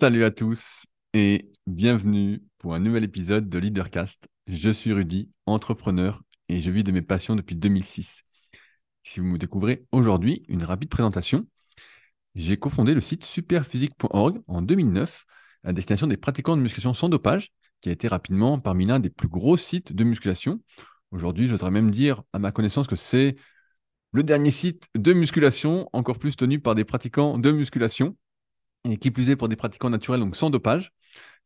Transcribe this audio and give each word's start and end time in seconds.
Salut 0.00 0.24
à 0.24 0.30
tous 0.30 0.86
et 1.12 1.52
bienvenue 1.66 2.42
pour 2.56 2.72
un 2.72 2.80
nouvel 2.80 3.04
épisode 3.04 3.50
de 3.50 3.58
Leadercast. 3.58 4.28
Je 4.46 4.70
suis 4.70 4.94
Rudy, 4.94 5.28
entrepreneur 5.44 6.22
et 6.48 6.62
je 6.62 6.70
vis 6.70 6.82
de 6.82 6.90
mes 6.90 7.02
passions 7.02 7.36
depuis 7.36 7.54
2006. 7.54 8.22
Si 9.02 9.20
vous 9.20 9.26
me 9.26 9.36
découvrez 9.36 9.84
aujourd'hui, 9.92 10.42
une 10.48 10.64
rapide 10.64 10.88
présentation. 10.88 11.46
J'ai 12.34 12.56
cofondé 12.56 12.94
le 12.94 13.02
site 13.02 13.26
superphysique.org 13.26 14.40
en 14.46 14.62
2009 14.62 15.26
à 15.64 15.74
destination 15.74 16.06
des 16.06 16.16
pratiquants 16.16 16.56
de 16.56 16.62
musculation 16.62 16.94
sans 16.94 17.10
dopage, 17.10 17.52
qui 17.82 17.90
a 17.90 17.92
été 17.92 18.08
rapidement 18.08 18.58
parmi 18.58 18.86
l'un 18.86 19.00
des 19.00 19.10
plus 19.10 19.28
gros 19.28 19.58
sites 19.58 19.92
de 19.92 20.04
musculation. 20.04 20.62
Aujourd'hui, 21.10 21.46
je 21.46 21.52
voudrais 21.52 21.70
même 21.70 21.90
dire 21.90 22.22
à 22.32 22.38
ma 22.38 22.52
connaissance 22.52 22.86
que 22.86 22.96
c'est 22.96 23.36
le 24.12 24.22
dernier 24.22 24.50
site 24.50 24.86
de 24.94 25.12
musculation, 25.12 25.90
encore 25.92 26.18
plus 26.18 26.36
tenu 26.36 26.58
par 26.58 26.74
des 26.74 26.86
pratiquants 26.86 27.36
de 27.36 27.50
musculation, 27.52 28.16
et 28.84 28.96
qui 28.98 29.10
plus 29.10 29.30
est 29.30 29.36
pour 29.36 29.48
des 29.48 29.56
pratiquants 29.56 29.90
naturels, 29.90 30.20
donc 30.20 30.36
sans 30.36 30.50
dopage, 30.50 30.92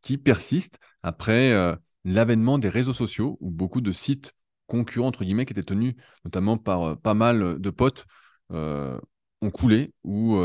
qui 0.01 0.19
persistent 0.19 0.79
après 1.02 1.52
euh, 1.52 1.74
l'avènement 2.05 2.59
des 2.59 2.69
réseaux 2.69 2.93
sociaux, 2.93 3.38
où 3.41 3.51
beaucoup 3.51 3.80
de 3.80 3.93
sites 3.93 4.33
concurrents, 4.66 5.09
entre 5.09 5.24
guillemets, 5.24 5.47
qui 5.47 5.52
étaient 5.52 5.62
tenus 5.62 5.95
notamment 6.24 6.59
par 6.59 6.83
euh, 6.83 6.95
pas 6.95 7.15
mal 7.15 7.59
de 7.59 7.70
potes, 7.70 8.07
euh, 8.52 8.98
ont 9.41 9.51
coulé 9.51 9.93
ou 10.05 10.38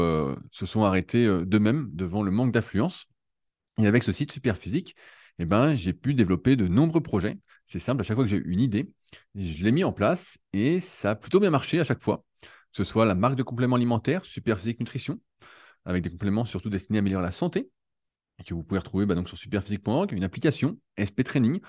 se 0.52 0.66
sont 0.66 0.84
arrêtés 0.84 1.26
d'eux-mêmes 1.46 1.90
devant 1.94 2.22
le 2.22 2.32
manque 2.32 2.52
d'affluence. 2.52 3.06
Et 3.78 3.88
avec 3.88 4.04
ce 4.04 4.12
site 4.12 4.34
Superphysique, 4.34 4.94
eh 5.38 5.46
ben, 5.46 5.74
j'ai 5.74 5.94
pu 5.94 6.14
développer 6.14 6.58
de 6.58 6.68
nombreux 6.68 7.02
projets. 7.02 7.38
C'est 7.64 7.80
simple, 7.80 8.02
à 8.02 8.04
chaque 8.04 8.16
fois 8.16 8.26
que 8.26 8.30
j'ai 8.30 8.42
une 8.44 8.60
idée, 8.60 8.92
je 9.36 9.64
l'ai 9.64 9.72
mis 9.72 9.86
en 9.86 9.94
place 9.94 10.38
et 10.52 10.82
ça 10.82 11.12
a 11.12 11.16
plutôt 11.16 11.40
bien 11.40 11.50
marché 11.50 11.80
à 11.80 11.86
chaque 11.86 12.04
fois. 12.04 12.26
Que 12.42 12.50
ce 12.74 12.84
soit 12.84 13.06
la 13.06 13.16
marque 13.16 13.36
de 13.36 13.44
compléments 13.44 13.78
alimentaires, 13.78 14.26
Superphysique 14.26 14.80
Nutrition, 14.82 15.18
avec 15.90 16.04
des 16.04 16.10
compléments 16.10 16.46
surtout 16.46 16.70
destinés 16.70 17.00
à 17.00 17.02
améliorer 17.02 17.24
la 17.24 17.32
santé, 17.32 17.70
que 18.46 18.54
vous 18.54 18.64
pouvez 18.64 18.80
retrouver 18.80 19.06
bah, 19.06 19.16
donc 19.16 19.28
sur 19.28 19.38
superphysique.org, 19.38 20.12
une 20.14 20.24
application 20.24 20.78
SP 20.96 21.24
Training. 21.24 21.60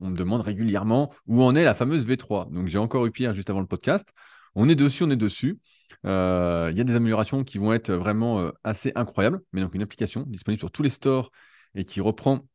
On 0.00 0.10
me 0.10 0.16
demande 0.16 0.40
régulièrement 0.40 1.12
où 1.26 1.42
en 1.42 1.54
est 1.54 1.64
la 1.64 1.74
fameuse 1.74 2.06
V3. 2.06 2.52
Donc 2.52 2.68
j'ai 2.68 2.78
encore 2.78 3.06
eu 3.06 3.10
Pierre 3.10 3.34
juste 3.34 3.50
avant 3.50 3.60
le 3.60 3.66
podcast. 3.66 4.08
On 4.54 4.68
est 4.68 4.74
dessus, 4.74 5.04
on 5.04 5.10
est 5.10 5.16
dessus. 5.16 5.58
Euh, 6.06 6.68
il 6.70 6.78
y 6.78 6.80
a 6.80 6.84
des 6.84 6.94
améliorations 6.94 7.44
qui 7.44 7.58
vont 7.58 7.72
être 7.72 7.92
vraiment 7.92 8.40
euh, 8.40 8.50
assez 8.64 8.92
incroyables, 8.94 9.40
mais 9.52 9.60
donc 9.60 9.74
une 9.74 9.82
application 9.82 10.24
disponible 10.26 10.58
sur 10.58 10.70
tous 10.70 10.82
les 10.82 10.90
stores 10.90 11.30
et 11.74 11.84
qui 11.84 12.00
reprend 12.00 12.46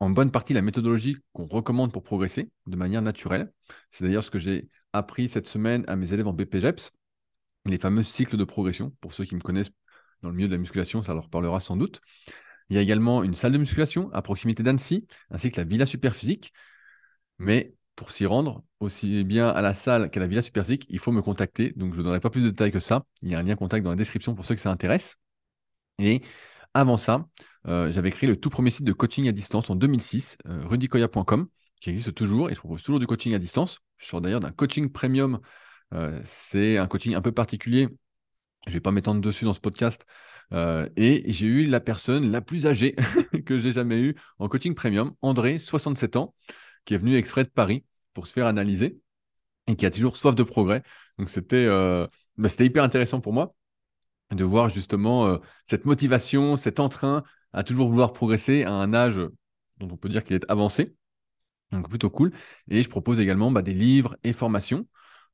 en 0.00 0.10
bonne 0.10 0.30
partie 0.30 0.54
la 0.54 0.62
méthodologie 0.62 1.16
qu'on 1.32 1.46
recommande 1.46 1.92
pour 1.92 2.02
progresser 2.02 2.50
de 2.66 2.76
manière 2.76 3.02
naturelle. 3.02 3.52
C'est 3.90 4.04
d'ailleurs 4.04 4.24
ce 4.24 4.30
que 4.30 4.38
j'ai 4.38 4.68
appris 4.92 5.28
cette 5.28 5.48
semaine 5.48 5.84
à 5.88 5.96
mes 5.96 6.12
élèves 6.12 6.26
en 6.26 6.32
BPGEPS, 6.32 6.90
les 7.66 7.78
fameux 7.78 8.02
cycles 8.02 8.36
de 8.36 8.44
progression. 8.44 8.92
Pour 9.00 9.12
ceux 9.12 9.24
qui 9.24 9.34
me 9.34 9.40
connaissent 9.40 9.70
dans 10.24 10.30
le 10.30 10.36
milieu 10.36 10.48
de 10.48 10.54
la 10.54 10.58
musculation, 10.58 11.02
ça 11.02 11.14
leur 11.14 11.28
parlera 11.28 11.60
sans 11.60 11.76
doute. 11.76 12.00
Il 12.70 12.76
y 12.76 12.78
a 12.78 12.82
également 12.82 13.22
une 13.22 13.34
salle 13.34 13.52
de 13.52 13.58
musculation 13.58 14.10
à 14.12 14.22
proximité 14.22 14.62
d'Annecy, 14.62 15.06
ainsi 15.30 15.50
que 15.52 15.60
la 15.60 15.64
Villa 15.64 15.86
Superphysique. 15.86 16.52
Mais 17.38 17.74
pour 17.94 18.10
s'y 18.10 18.26
rendre, 18.26 18.64
aussi 18.80 19.22
bien 19.24 19.48
à 19.48 19.62
la 19.62 19.74
salle 19.74 20.10
qu'à 20.10 20.20
la 20.20 20.26
Villa 20.26 20.42
Superphysique, 20.42 20.86
il 20.88 20.98
faut 20.98 21.12
me 21.12 21.22
contacter. 21.22 21.72
Donc 21.76 21.92
je 21.92 21.98
ne 21.98 22.04
donnerai 22.04 22.20
pas 22.20 22.30
plus 22.30 22.42
de 22.42 22.50
détails 22.50 22.72
que 22.72 22.80
ça. 22.80 23.04
Il 23.22 23.30
y 23.30 23.34
a 23.34 23.38
un 23.38 23.42
lien 23.42 23.54
contact 23.54 23.84
dans 23.84 23.90
la 23.90 23.96
description 23.96 24.34
pour 24.34 24.46
ceux 24.46 24.54
que 24.54 24.60
ça 24.60 24.70
intéresse. 24.70 25.16
Et 25.98 26.22
avant 26.72 26.96
ça, 26.96 27.28
euh, 27.68 27.92
j'avais 27.92 28.10
créé 28.10 28.28
le 28.28 28.40
tout 28.40 28.50
premier 28.50 28.70
site 28.70 28.84
de 28.84 28.92
coaching 28.92 29.28
à 29.28 29.32
distance 29.32 29.70
en 29.70 29.76
2006, 29.76 30.38
euh, 30.48 30.64
rudykoya.com, 30.66 31.48
qui 31.80 31.90
existe 31.90 32.14
toujours 32.14 32.50
et 32.50 32.54
je 32.54 32.58
propose 32.58 32.82
toujours 32.82 32.98
du 32.98 33.06
coaching 33.06 33.34
à 33.34 33.38
distance. 33.38 33.80
Je 33.98 34.06
sors 34.06 34.20
d'ailleurs 34.20 34.40
d'un 34.40 34.52
coaching 34.52 34.90
premium. 34.90 35.40
Euh, 35.92 36.20
c'est 36.24 36.78
un 36.78 36.88
coaching 36.88 37.14
un 37.14 37.20
peu 37.20 37.32
particulier. 37.32 37.88
Je 38.66 38.70
ne 38.70 38.74
vais 38.74 38.80
pas 38.80 38.90
m'étendre 38.90 39.20
dessus 39.20 39.44
dans 39.44 39.54
ce 39.54 39.60
podcast. 39.60 40.06
et 40.52 41.24
j'ai 41.26 41.46
eu 41.46 41.66
la 41.66 41.80
personne 41.80 42.30
la 42.30 42.40
plus 42.40 42.66
âgée 42.66 42.94
que 43.46 43.58
j'ai 43.58 43.72
jamais 43.72 44.00
eue 44.00 44.14
en 44.38 44.48
coaching 44.48 44.74
premium, 44.74 45.14
André, 45.22 45.58
67 45.58 46.16
ans, 46.16 46.34
qui 46.84 46.94
est 46.94 46.98
venu 46.98 47.16
exprès 47.16 47.44
de 47.44 47.50
Paris 47.50 47.84
pour 48.14 48.26
se 48.26 48.32
faire 48.32 48.46
analyser 48.46 48.98
et 49.66 49.76
qui 49.76 49.86
a 49.86 49.90
toujours 49.90 50.16
soif 50.16 50.34
de 50.34 50.42
progrès. 50.42 50.82
Donc 51.18 51.30
c'était 51.30 51.66
bah, 52.36 52.48
c'était 52.48 52.66
hyper 52.66 52.82
intéressant 52.82 53.20
pour 53.20 53.32
moi 53.32 53.54
de 54.32 54.44
voir 54.44 54.68
justement 54.68 55.26
euh, 55.26 55.38
cette 55.64 55.84
motivation, 55.84 56.56
cet 56.56 56.80
entrain 56.80 57.22
à 57.52 57.62
toujours 57.62 57.88
vouloir 57.88 58.12
progresser 58.12 58.64
à 58.64 58.72
un 58.72 58.92
âge 58.94 59.20
dont 59.78 59.88
on 59.90 59.96
peut 59.96 60.08
dire 60.08 60.24
qu'il 60.24 60.34
est 60.34 60.50
avancé. 60.50 60.94
Donc 61.70 61.88
plutôt 61.88 62.10
cool. 62.10 62.32
Et 62.68 62.82
je 62.82 62.88
propose 62.88 63.20
également 63.20 63.50
bah, 63.50 63.62
des 63.62 63.74
livres 63.74 64.16
et 64.24 64.32
formations 64.32 64.88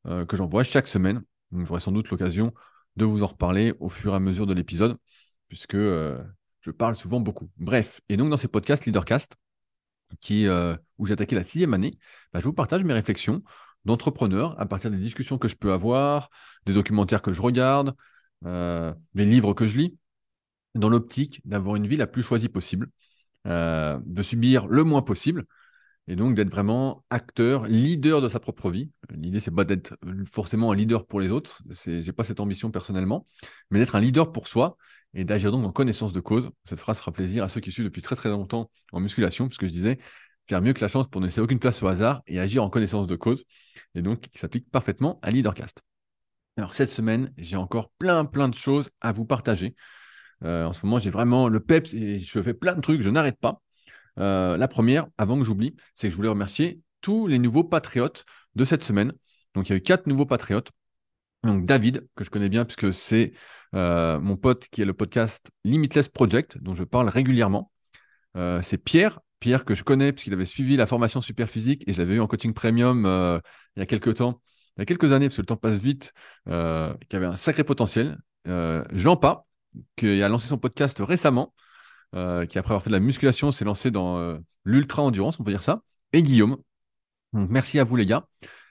euh, 0.06 0.27
que 0.27 0.37
j'envoie 0.37 0.65
chaque 0.65 0.88
semaine. 0.88 1.22
Donc 1.50 1.66
j'aurai 1.66 1.81
sans 1.81 1.93
doute 1.93 2.10
l'occasion 2.10 2.53
de 3.00 3.05
vous 3.05 3.22
en 3.22 3.27
reparler 3.27 3.75
au 3.81 3.88
fur 3.88 4.12
et 4.12 4.16
à 4.16 4.21
mesure 4.21 4.47
de 4.47 4.55
l'épisode, 4.55 4.97
puisque 5.49 5.75
euh, 5.75 6.22
je 6.61 6.71
parle 6.71 6.94
souvent 6.94 7.21
beaucoup. 7.21 7.50
Bref, 7.56 8.00
et 8.09 8.16
donc 8.16 8.31
dans 8.31 8.37
ces 8.37 8.49
podcasts 8.49 8.87
Leadercast, 8.87 9.37
qui, 10.21 10.49
où 10.99 11.06
j'ai 11.06 11.12
attaqué 11.12 11.37
la 11.37 11.44
sixième 11.44 11.72
année, 11.72 11.97
bah, 12.33 12.41
je 12.41 12.44
vous 12.44 12.53
partage 12.53 12.83
mes 12.83 12.93
réflexions 12.93 13.43
d'entrepreneur 13.84 14.60
à 14.60 14.66
partir 14.66 14.91
des 14.91 14.99
discussions 14.99 15.39
que 15.39 15.49
je 15.49 15.56
peux 15.56 15.72
avoir, 15.72 16.31
des 16.66 16.75
documentaires 16.75 17.22
que 17.22 17.33
je 17.33 17.41
regarde, 17.41 17.94
euh, 18.47 18.93
les 19.15 19.25
livres 19.25 19.55
que 19.55 19.66
je 19.66 19.77
lis, 19.77 19.99
dans 20.75 20.89
l'optique 20.89 21.41
d'avoir 21.44 21.77
une 21.77 21.87
vie 21.87 21.97
la 21.97 22.06
plus 22.06 22.22
choisie 22.22 22.49
possible, 22.49 22.89
euh, 23.47 23.99
de 24.05 24.22
subir 24.22 24.66
le 24.66 24.84
moins 24.84 25.03
possible, 25.03 25.44
et 26.10 26.16
donc 26.16 26.34
d'être 26.34 26.50
vraiment 26.50 27.04
acteur, 27.09 27.69
leader 27.69 28.21
de 28.21 28.28
sa 28.28 28.41
propre 28.41 28.69
vie. 28.69 28.91
L'idée, 29.10 29.38
c'est 29.38 29.53
pas 29.53 29.62
d'être 29.62 29.97
forcément 30.28 30.72
un 30.72 30.75
leader 30.75 31.06
pour 31.06 31.21
les 31.21 31.31
autres, 31.31 31.62
j'ai 31.84 32.12
pas 32.12 32.25
cette 32.25 32.41
ambition 32.41 32.72
personnellement, 32.72 33.25
mais 33.71 33.78
d'être 33.78 33.94
un 33.94 34.00
leader 34.00 34.32
pour 34.32 34.48
soi 34.48 34.76
et 35.15 35.25
d'agir 35.25 35.53
donc 35.53 35.65
en 35.65 35.71
connaissance 35.71 36.12
de 36.12 36.19
cause. 36.19 36.50
Cette 36.65 36.81
phrase 36.81 36.98
fera 36.98 37.12
plaisir 37.12 37.44
à 37.44 37.48
ceux 37.48 37.60
qui 37.60 37.71
suivent 37.71 37.84
depuis 37.84 38.03
très 38.03 38.16
très 38.16 38.28
longtemps 38.28 38.72
en 38.91 38.98
musculation, 38.98 39.47
puisque 39.47 39.66
je 39.66 39.72
disais 39.72 39.98
faire 40.48 40.60
mieux 40.60 40.72
que 40.72 40.81
la 40.81 40.88
chance 40.88 41.09
pour 41.09 41.21
ne 41.21 41.26
laisser 41.26 41.41
aucune 41.41 41.60
place 41.60 41.81
au 41.81 41.87
hasard 41.87 42.22
et 42.27 42.41
agir 42.41 42.65
en 42.65 42.71
connaissance 42.71 43.06
de 43.06 43.15
cause, 43.15 43.44
et 43.94 44.03
donc 44.03 44.19
qui 44.19 44.37
s'applique 44.37 44.69
parfaitement 44.69 45.21
à 45.22 45.31
Leadercast. 45.31 45.81
Alors 46.56 46.75
cette 46.75 46.91
semaine, 46.91 47.32
j'ai 47.38 47.56
encore 47.56 47.88
plein 47.98 48.25
plein 48.25 48.48
de 48.48 48.56
choses 48.56 48.91
à 49.00 49.12
vous 49.12 49.27
partager. 49.27 49.77
Euh, 50.42 50.65
en 50.65 50.72
ce 50.72 50.84
moment, 50.84 50.98
j'ai 50.98 51.10
vraiment 51.10 51.48
le 51.48 51.60
peps 51.60 51.94
et 51.94 52.19
je 52.19 52.42
fais 52.42 52.54
plein 52.54 52.75
de 52.75 52.81
trucs, 52.81 53.03
je 53.03 53.10
n'arrête 53.10 53.38
pas. 53.38 53.60
Euh, 54.20 54.56
la 54.56 54.69
première, 54.69 55.06
avant 55.19 55.38
que 55.38 55.44
j'oublie, 55.44 55.75
c'est 55.94 56.08
que 56.08 56.12
je 56.12 56.16
voulais 56.16 56.28
remercier 56.28 56.81
tous 57.00 57.26
les 57.26 57.38
nouveaux 57.38 57.64
patriotes 57.64 58.25
de 58.54 58.64
cette 58.64 58.84
semaine. 58.84 59.12
Donc 59.54 59.69
il 59.69 59.72
y 59.72 59.75
a 59.75 59.78
eu 59.78 59.82
quatre 59.82 60.06
nouveaux 60.06 60.26
patriotes. 60.26 60.70
Donc 61.42 61.64
David, 61.64 62.06
que 62.14 62.25
je 62.25 62.30
connais 62.30 62.50
bien 62.50 62.64
puisque 62.64 62.92
c'est 62.92 63.32
euh, 63.75 64.20
mon 64.20 64.36
pote 64.36 64.69
qui 64.70 64.82
est 64.82 64.84
le 64.84 64.92
podcast 64.92 65.50
Limitless 65.64 66.09
Project, 66.09 66.59
dont 66.59 66.75
je 66.75 66.84
parle 66.84 67.09
régulièrement. 67.09 67.72
c'est 68.34 68.78
Pierre, 68.78 69.20
Pierre 69.41 69.64
que 69.64 69.75
je 69.75 69.82
connais 69.82 70.12
puisqu'il 70.12 70.34
avait 70.34 70.44
suivi 70.44 70.76
la 70.76 70.86
formation 70.86 71.20
super 71.20 71.48
physique 71.48 71.82
et 71.86 71.92
je 71.92 71.98
l'avais 71.98 72.14
eu 72.14 72.20
en 72.20 72.26
coaching 72.26 72.53
premium 72.53 73.04
il 73.76 73.80
y 73.80 73.82
a 73.82 73.86
quelques 73.86 74.16
temps 74.16 74.41
il 74.76 74.80
y 74.80 74.82
a 74.82 74.86
quelques 74.86 75.12
années, 75.12 75.28
parce 75.28 75.36
que 75.36 75.42
le 75.42 75.47
temps 75.47 75.56
passe 75.56 75.78
vite, 75.78 76.12
euh, 76.48 76.94
qui 77.09 77.16
avait 77.16 77.26
un 77.26 77.36
sacré 77.36 77.64
potentiel. 77.64 78.19
Euh, 78.48 78.84
Jean 78.92 79.16
Pas, 79.16 79.47
qui 79.97 80.22
a 80.22 80.28
lancé 80.28 80.48
son 80.48 80.59
podcast 80.59 80.98
récemment, 81.00 81.53
euh, 82.15 82.47
qui 82.47 82.59
après 82.59 82.72
avoir 82.72 82.82
fait 82.82 82.91
de 82.91 82.94
la 82.94 83.00
musculation 83.00 83.50
s'est 83.50 83.65
lancé 83.65 83.91
dans 83.91 84.19
euh, 84.19 84.38
l'ultra-endurance, 84.65 85.38
on 85.41 85.44
peut 85.44 85.53
dire 85.53 85.62
ça, 85.62 85.82
et 86.12 86.22
Guillaume. 86.22 86.56
Merci 87.32 87.78
à 87.78 87.84
vous 87.84 87.97
les 87.97 88.06
gars. 88.06 88.26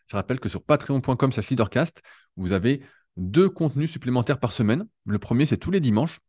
Je 0.07 0.16
rappelle 0.16 0.39
que 0.39 0.50
sur 0.50 0.63
patreon.com 0.63 1.31
leadercast, 1.50 2.01
vous 2.35 2.51
avez 2.51 2.81
deux 3.16 3.50
contenus 3.50 3.91
supplémentaires 3.91 4.39
par 4.39 4.51
semaine. 4.51 4.85
Le 5.05 5.19
premier, 5.19 5.45
c'est 5.45 5.57
tous 5.57 5.72
les 5.72 5.79
dimanches. 5.79 6.19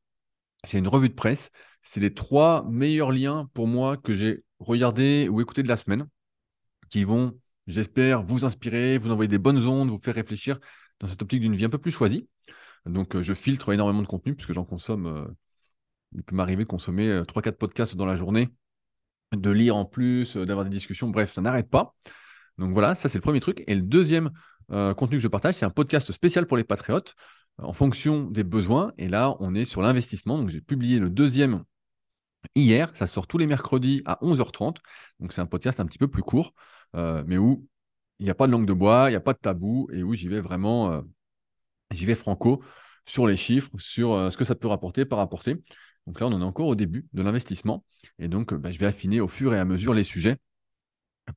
C'est 0.65 0.79
une 0.79 0.89
revue 0.89 1.09
de 1.09 1.15
presse. 1.15 1.51
C'est 1.83 2.01
les 2.01 2.13
trois 2.13 2.65
meilleurs 2.69 3.11
liens 3.11 3.49
pour 3.55 3.67
moi 3.67 3.97
que 3.97 4.15
j'ai 4.15 4.45
regardés 4.61 5.29
ou 5.29 5.41
écoutés 5.41 5.63
de 5.63 5.69
la 5.69 5.77
semaine 5.77 6.07
qui 6.91 7.05
vont 7.05 7.35
J'espère 7.71 8.25
vous 8.25 8.45
inspirer, 8.45 8.99
vous 8.99 9.13
envoyer 9.13 9.29
des 9.29 9.39
bonnes 9.39 9.65
ondes, 9.65 9.91
vous 9.91 9.99
faire 9.99 10.17
réfléchir 10.17 10.59
dans 10.99 11.07
cette 11.07 11.23
optique 11.23 11.41
d'une 11.41 11.55
vie 11.55 11.65
un 11.65 11.71
peu 11.71 11.79
plus 11.79 11.93
choisie. 11.93 12.29
Donc, 12.85 13.15
euh, 13.15 13.23
je 13.23 13.33
filtre 13.33 13.73
énormément 13.73 14.03
de 14.03 14.09
contenu 14.09 14.35
puisque 14.35 14.53
j'en 14.53 14.65
consomme. 14.65 15.35
Euh, 16.15 16.19
il 16.19 16.23
peut 16.23 16.37
m'arriver 16.37 16.65
de 16.65 16.69
consommer 16.69 17.23
3-4 17.27 17.49
euh, 17.49 17.53
podcasts 17.53 17.97
dans 17.97 18.07
la 18.07 18.17
journée, 18.17 18.49
de 19.33 19.51
lire 19.51 19.77
en 19.77 19.85
plus, 19.85 20.37
d'avoir 20.37 20.65
des 20.65 20.71
discussions. 20.71 21.09
Bref, 21.09 21.33
ça 21.33 21.41
n'arrête 21.41 21.71
pas. 21.71 21.95
Donc 22.59 22.73
voilà, 22.73 22.95
ça 22.95 23.09
c'est 23.09 23.19
le 23.19 23.23
premier 23.23 23.41
truc. 23.41 23.65
Et 23.67 23.75
le 23.75 23.83
deuxième 23.83 24.31
contenu 24.69 25.17
que 25.17 25.23
je 25.23 25.29
partage, 25.29 25.55
c'est 25.55 25.65
un 25.65 25.71
podcast 25.71 26.13
spécial 26.13 26.47
pour 26.47 26.57
les 26.57 26.63
patriotes 26.63 27.17
en 27.59 27.73
fonction 27.73 28.31
des 28.31 28.45
besoins. 28.45 28.93
Et 28.99 29.09
là, 29.09 29.37
on 29.41 29.55
est 29.55 29.65
sur 29.65 29.83
l'investissement. 29.83 30.39
Donc 30.39 30.51
j'ai 30.51 30.61
publié 30.61 30.99
le 30.99 31.11
deuxième 31.11 31.65
hier. 32.55 32.91
Ça 32.95 33.07
sort 33.07 33.27
tous 33.27 33.39
les 33.39 33.47
mercredis 33.47 34.03
à 34.05 34.19
11h30. 34.23 34.77
Donc 35.21 35.33
c'est 35.33 35.41
un 35.41 35.47
podcast 35.47 35.81
un 35.81 35.87
petit 35.87 35.99
peu 35.99 36.09
plus 36.09 36.23
court. 36.23 36.55
Euh, 36.97 37.23
mais 37.27 37.39
où 37.39 37.67
il 38.19 38.25
n'y 38.25 38.31
a 38.31 38.35
pas 38.35 38.47
de 38.47 38.53
langue 38.53 38.67
de 38.67 38.73
bois, 38.73 39.07
il 39.09 39.11
n'y 39.13 39.17
a 39.17 39.21
pas 39.21 39.33
de 39.33 39.39
tabou, 39.39 39.89
et 39.93 40.03
où 40.03 40.15
j'y 40.15 40.29
vais 40.29 40.41
vraiment, 40.41 40.93
euh, 40.93 41.01
j'y 41.91 42.05
vais 42.07 42.15
franco 42.15 42.63
sur 43.07 43.27
les 43.27 43.37
chiffres, 43.37 43.71
sur 43.79 44.13
euh, 44.13 44.31
ce 44.31 44.37
que 44.37 44.45
ça 44.45 44.55
peut 44.55 44.69
rapporter, 44.69 45.05
par 45.05 45.19
rapporter. 45.19 45.57
Donc 46.07 46.21
là, 46.21 46.27
on 46.27 46.33
en 46.33 46.41
est 46.41 46.45
encore 46.45 46.67
au 46.67 46.75
début 46.75 47.07
de 47.13 47.23
l'investissement, 47.23 47.85
et 48.19 48.29
donc 48.29 48.55
bah, 48.55 48.71
je 48.71 48.79
vais 48.79 48.87
affiner 48.87 49.21
au 49.21 49.29
fur 49.29 49.55
et 49.55 49.59
à 49.59 49.65
mesure 49.65 49.95
les 49.95 50.05
sujets 50.05 50.39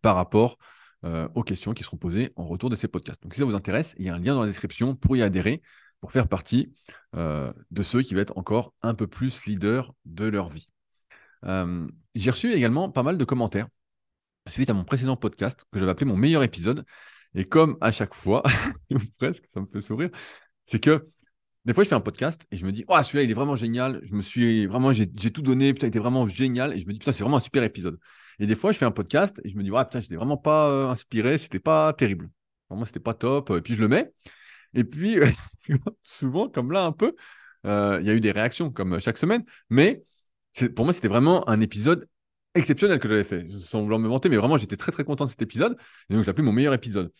par 0.01 0.15
rapport 0.15 0.57
aux 1.35 1.43
questions 1.43 1.73
qui 1.73 1.83
seront 1.83 1.97
posées 1.97 2.31
en 2.37 2.45
retour 2.45 2.69
de 2.69 2.77
ces 2.77 2.87
podcasts. 2.87 3.21
Donc 3.21 3.33
si 3.33 3.39
ça 3.41 3.45
vous 3.45 3.55
intéresse, 3.55 3.93
il 3.99 4.05
y 4.05 4.09
a 4.09 4.15
un 4.15 4.19
lien 4.19 4.35
dans 4.35 4.41
la 4.41 4.47
description 4.47 4.95
pour 4.95 5.17
y 5.17 5.21
adhérer, 5.21 5.61
pour 5.99 6.13
faire 6.13 6.29
partie 6.29 6.73
de 7.13 7.83
ceux 7.83 8.01
qui 8.03 8.13
vont 8.13 8.21
être 8.21 8.37
encore 8.37 8.73
un 8.81 8.93
peu 8.93 9.05
plus 9.05 9.45
leaders 9.45 9.93
de 10.05 10.25
leur 10.25 10.49
vie. 10.49 10.67
euh, 11.45 11.87
j'ai 12.15 12.31
reçu 12.31 12.53
également 12.53 12.89
pas 12.89 13.03
mal 13.03 13.17
de 13.17 13.25
commentaires 13.25 13.67
suite 14.49 14.69
à 14.69 14.73
mon 14.73 14.83
précédent 14.83 15.15
podcast 15.15 15.65
que 15.71 15.79
j'avais 15.79 15.91
appelé 15.91 16.05
mon 16.05 16.17
meilleur 16.17 16.43
épisode. 16.43 16.85
Et 17.35 17.45
comme 17.45 17.77
à 17.81 17.91
chaque 17.91 18.13
fois, 18.13 18.43
presque, 19.17 19.45
ça 19.47 19.61
me 19.61 19.65
fait 19.65 19.81
sourire, 19.81 20.09
c'est 20.65 20.79
que 20.79 21.05
des 21.65 21.73
fois, 21.73 21.83
je 21.83 21.89
fais 21.89 21.95
un 21.95 22.01
podcast 22.01 22.45
et 22.51 22.57
je 22.57 22.65
me 22.65 22.71
dis, 22.71 22.83
oh, 22.89 23.01
celui-là, 23.01 23.23
il 23.23 23.31
est 23.31 23.33
vraiment 23.33 23.55
génial. 23.55 24.01
Je 24.03 24.13
me 24.15 24.21
suis 24.21 24.65
vraiment, 24.65 24.91
j'ai 24.91 25.07
tout 25.07 25.41
donné. 25.41 25.73
Putain, 25.73 25.87
il 25.87 25.89
était 25.89 25.99
vraiment 25.99 26.27
génial. 26.27 26.73
Et 26.73 26.79
je 26.81 26.87
me 26.87 26.91
dis, 26.91 26.99
putain, 26.99 27.13
c'est 27.13 27.23
vraiment 27.23 27.37
un 27.37 27.41
super 27.41 27.63
épisode. 27.63 27.97
Et 28.39 28.47
des 28.47 28.55
fois, 28.55 28.71
je 28.73 28.77
fais 28.77 28.85
un 28.85 28.91
podcast 28.91 29.39
et 29.45 29.49
je 29.49 29.55
me 29.57 29.63
dis, 29.63 29.71
ouais, 29.71 29.83
putain, 29.85 30.01
j'étais 30.01 30.15
vraiment 30.17 30.35
pas 30.37 30.69
euh, 30.69 30.89
inspiré. 30.89 31.37
C'était 31.37 31.59
pas 31.59 31.93
terrible. 31.93 32.29
Vraiment, 32.69 32.83
c'était 32.83 32.99
pas 32.99 33.13
top. 33.13 33.51
Et 33.51 33.61
puis, 33.61 33.75
je 33.75 33.81
le 33.81 33.87
mets. 33.87 34.11
Et 34.73 34.83
puis, 34.83 35.17
souvent, 36.03 36.49
comme 36.49 36.71
là, 36.71 36.83
un 36.83 36.91
peu, 36.91 37.15
euh, 37.65 37.97
il 38.01 38.07
y 38.07 38.09
a 38.09 38.13
eu 38.13 38.19
des 38.19 38.31
réactions, 38.31 38.69
comme 38.69 38.99
chaque 38.99 39.17
semaine. 39.17 39.43
Mais 39.69 40.03
pour 40.75 40.83
moi, 40.85 40.93
c'était 40.93 41.07
vraiment 41.07 41.47
un 41.49 41.61
épisode 41.61 42.09
exceptionnel 42.55 42.99
que 42.99 43.07
j'avais 43.07 43.23
fait, 43.23 43.47
sans 43.49 43.81
vouloir 43.81 43.99
me 43.99 44.09
vanter. 44.09 44.27
Mais 44.27 44.37
vraiment, 44.37 44.57
j'étais 44.57 44.77
très, 44.77 44.91
très 44.91 45.05
content 45.05 45.23
de 45.25 45.29
cet 45.29 45.41
épisode. 45.41 45.77
Et 46.09 46.13
donc, 46.13 46.23
j'ai 46.23 46.29
appelé 46.29 46.43
mon 46.43 46.51
meilleur 46.51 46.73
épisode. 46.73 47.11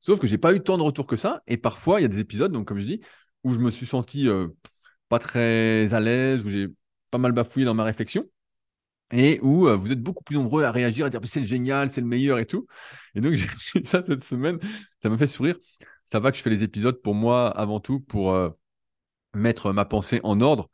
Sauf 0.00 0.18
que 0.18 0.26
j'ai 0.26 0.38
pas 0.38 0.52
eu 0.52 0.60
tant 0.60 0.76
de 0.76 0.82
retours 0.82 1.06
que 1.06 1.14
ça. 1.14 1.42
Et 1.46 1.56
parfois, 1.56 2.00
il 2.00 2.02
y 2.02 2.06
a 2.06 2.08
des 2.08 2.18
épisodes, 2.18 2.50
donc 2.50 2.66
comme 2.66 2.80
je 2.80 2.86
dis, 2.86 3.00
où 3.44 3.54
je 3.54 3.58
me 3.60 3.70
suis 3.70 3.86
senti 3.86 4.28
euh, 4.28 4.48
pas 5.08 5.18
très 5.18 5.92
à 5.92 6.00
l'aise, 6.00 6.44
où 6.44 6.50
j'ai 6.50 6.68
pas 7.10 7.18
mal 7.18 7.32
bafouillé 7.32 7.66
dans 7.66 7.74
ma 7.74 7.84
réflexion, 7.84 8.24
et 9.12 9.40
où 9.42 9.68
euh, 9.68 9.76
vous 9.76 9.92
êtes 9.92 10.02
beaucoup 10.02 10.24
plus 10.24 10.36
nombreux 10.36 10.64
à 10.64 10.70
réagir, 10.70 11.06
à 11.06 11.10
dire 11.10 11.20
c'est 11.24 11.44
génial, 11.44 11.90
c'est 11.90 12.00
le 12.00 12.06
meilleur 12.06 12.38
et 12.38 12.46
tout. 12.46 12.66
Et 13.14 13.20
donc, 13.20 13.34
j'ai 13.34 13.48
eu 13.80 13.84
ça 13.84 14.02
cette 14.02 14.24
semaine, 14.24 14.58
ça 15.02 15.08
m'a 15.08 15.18
fait 15.18 15.26
sourire. 15.26 15.56
Ça 16.04 16.20
va 16.20 16.30
que 16.30 16.36
je 16.36 16.42
fais 16.42 16.50
les 16.50 16.62
épisodes 16.62 17.00
pour 17.02 17.14
moi 17.14 17.48
avant 17.50 17.80
tout, 17.80 18.00
pour 18.00 18.32
euh, 18.32 18.50
mettre 19.34 19.72
ma 19.72 19.84
pensée 19.84 20.20
en 20.24 20.40
ordre, 20.40 20.68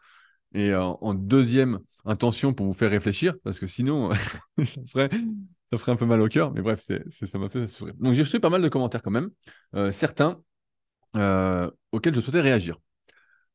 et 0.55 0.75
en 0.75 1.12
deuxième 1.12 1.79
intention 2.06 2.55
pour 2.55 2.64
vous 2.64 2.73
faire 2.73 2.91
réfléchir, 2.91 3.35
parce 3.44 3.61
que 3.61 3.67
sinon, 3.67 4.14
ça, 4.64 4.81
ferait, 4.87 5.11
ça 5.71 5.79
ferait 5.79 5.93
un 5.93 5.97
peu 5.97 6.06
mal 6.06 6.23
au 6.23 6.29
cœur. 6.29 6.53
Mais 6.53 6.62
bref, 6.62 6.81
ça 6.81 7.38
m'a 7.38 7.50
fait 7.50 7.67
sourire. 7.69 7.94
Donc, 7.99 8.14
j'ai 8.14 8.23
reçu 8.23 8.41
pas 8.41 8.49
mal 8.49 8.62
de 8.62 8.69
commentaires 8.71 9.03
quand 9.03 9.11
même. 9.11 9.31
certains 9.93 10.43
euh, 11.16 11.70
je 11.93 12.20
souhaitais 12.20 12.40
réagir. 12.40 12.76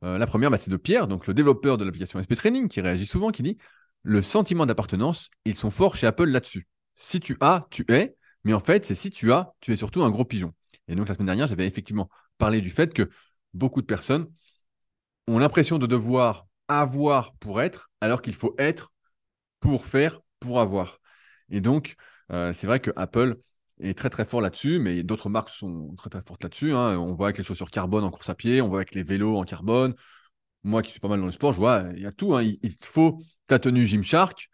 Euh, 0.03 0.17
la 0.17 0.25
première, 0.27 0.51
bah, 0.51 0.57
c'est 0.57 0.71
de 0.71 0.77
Pierre, 0.77 1.07
donc 1.07 1.27
le 1.27 1.33
développeur 1.33 1.77
de 1.77 1.85
l'application 1.85 2.19
SP 2.19 2.35
Training, 2.35 2.67
qui 2.67 2.81
réagit 2.81 3.05
souvent, 3.05 3.31
qui 3.31 3.43
dit 3.43 3.57
Le 4.03 4.21
sentiment 4.21 4.65
d'appartenance, 4.65 5.29
ils 5.45 5.55
sont 5.55 5.69
forts 5.69 5.95
chez 5.95 6.07
Apple 6.07 6.25
là-dessus. 6.25 6.67
Si 6.95 7.19
tu 7.19 7.37
as, 7.39 7.67
tu 7.69 7.85
es, 7.89 8.15
mais 8.43 8.53
en 8.53 8.59
fait, 8.59 8.85
c'est 8.85 8.95
si 8.95 9.11
tu 9.11 9.31
as, 9.31 9.53
tu 9.61 9.71
es 9.73 9.75
surtout 9.75 10.03
un 10.03 10.09
gros 10.09 10.25
pigeon. 10.25 10.53
Et 10.87 10.95
donc, 10.95 11.07
la 11.07 11.15
semaine 11.15 11.27
dernière, 11.27 11.47
j'avais 11.47 11.67
effectivement 11.67 12.09
parlé 12.37 12.59
du 12.59 12.69
fait 12.69 12.93
que 12.93 13.09
beaucoup 13.53 13.81
de 13.81 13.85
personnes 13.85 14.27
ont 15.27 15.39
l'impression 15.39 15.79
de 15.79 15.87
devoir 15.87 16.47
avoir 16.67 17.33
pour 17.35 17.61
être, 17.61 17.89
alors 18.01 18.21
qu'il 18.21 18.35
faut 18.35 18.55
être 18.57 18.91
pour 19.59 19.85
faire, 19.85 20.19
pour 20.39 20.59
avoir. 20.59 20.99
Et 21.49 21.61
donc, 21.61 21.95
euh, 22.31 22.53
c'est 22.53 22.67
vrai 22.67 22.79
que 22.79 22.91
Apple 22.95 23.37
est 23.79 23.97
très 23.97 24.09
très 24.09 24.25
fort 24.25 24.41
là-dessus, 24.41 24.79
mais 24.79 25.03
d'autres 25.03 25.29
marques 25.29 25.49
sont 25.49 25.93
très 25.95 26.09
très 26.09 26.21
fortes 26.21 26.43
là-dessus. 26.43 26.73
Hein. 26.73 26.97
On 26.97 27.13
voit 27.13 27.27
avec 27.27 27.37
les 27.37 27.43
chaussures 27.43 27.71
carbone 27.71 28.03
en 28.03 28.11
course 28.11 28.29
à 28.29 28.35
pied, 28.35 28.61
on 28.61 28.67
voit 28.67 28.79
avec 28.79 28.95
les 28.95 29.03
vélos 29.03 29.37
en 29.37 29.43
carbone. 29.43 29.95
Moi 30.63 30.81
qui 30.81 30.91
suis 30.91 30.99
pas 30.99 31.07
mal 31.07 31.19
dans 31.19 31.25
le 31.25 31.31
sport, 31.31 31.53
je 31.53 31.57
vois, 31.57 31.85
il 31.95 32.01
y 32.01 32.05
a 32.05 32.11
tout. 32.11 32.35
Hein. 32.35 32.43
Il, 32.43 32.73
faut 32.81 33.21
ta 33.47 33.59
tenue 33.59 33.85
Gymshark, 33.85 34.49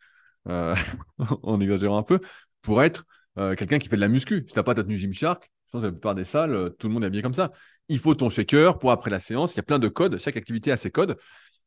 euh, 0.48 0.76
en 1.44 1.60
exagérant 1.60 1.98
un 1.98 2.04
peu, 2.04 2.20
pour 2.62 2.82
être 2.82 3.06
euh, 3.38 3.56
quelqu'un 3.56 3.78
qui 3.78 3.90
fait 3.90 3.96
de 3.96 4.02
la 4.02 4.08
muscu. 4.08 4.46
Si 4.48 4.54
tu 4.54 4.60
n'as 4.60 4.64
pas 4.64 4.74
ta 4.74 4.84
tenue 4.84 4.98
Gymshark, 4.98 5.52
je 5.68 5.72
pense 5.72 5.82
que 5.82 5.88
la 5.88 5.92
plupart 5.92 6.16
des 6.16 6.26
salles, 6.26 6.56
euh, 6.56 6.70
tout 6.70 6.88
le 6.88 6.94
monde 6.94 7.04
est 7.04 7.08
habillé 7.08 7.22
comme 7.22 7.34
ça. 7.34 7.52
Il 7.90 8.00
faut 8.00 8.16
ton 8.16 8.30
shaker 8.30 8.80
pour 8.80 8.92
après 8.92 9.12
la 9.12 9.20
séance. 9.20 9.54
Il 9.54 9.58
y 9.58 9.60
a 9.60 9.64
plein 9.64 9.80
de 9.80 9.88
codes. 9.88 10.18
Chaque 10.18 10.38
activité 10.38 10.72
a 10.72 10.78
ses 10.78 10.92
codes. 10.92 11.18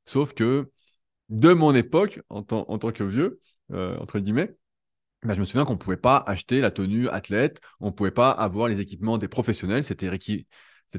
Sauf 0.07 0.35
que 0.35 0.71
de 1.29 1.53
mon 1.53 1.75
époque, 1.75 2.21
en, 2.29 2.45
en 2.51 2.79
tant 2.79 2.93
que 2.93 3.05
vieux, 3.05 3.41
entre 3.71 4.19
guillemets, 4.19 4.55
bah, 5.25 5.35
je 5.35 5.41
me 5.41 5.45
souviens 5.45 5.65
qu'on 5.65 5.75
ne 5.75 5.79
pouvait 5.79 5.97
pas 5.97 6.17
acheter 6.27 6.61
la 6.61 6.71
tenue 6.71 7.09
athlète, 7.09 7.61
on 7.81 7.87
ne 7.87 7.91
pouvait 7.93 8.11
pas 8.11 8.31
avoir 8.31 8.69
les 8.69 8.81
équipements 8.81 9.19
des 9.19 9.29
professionnels, 9.29 9.85
c'était 9.85 10.09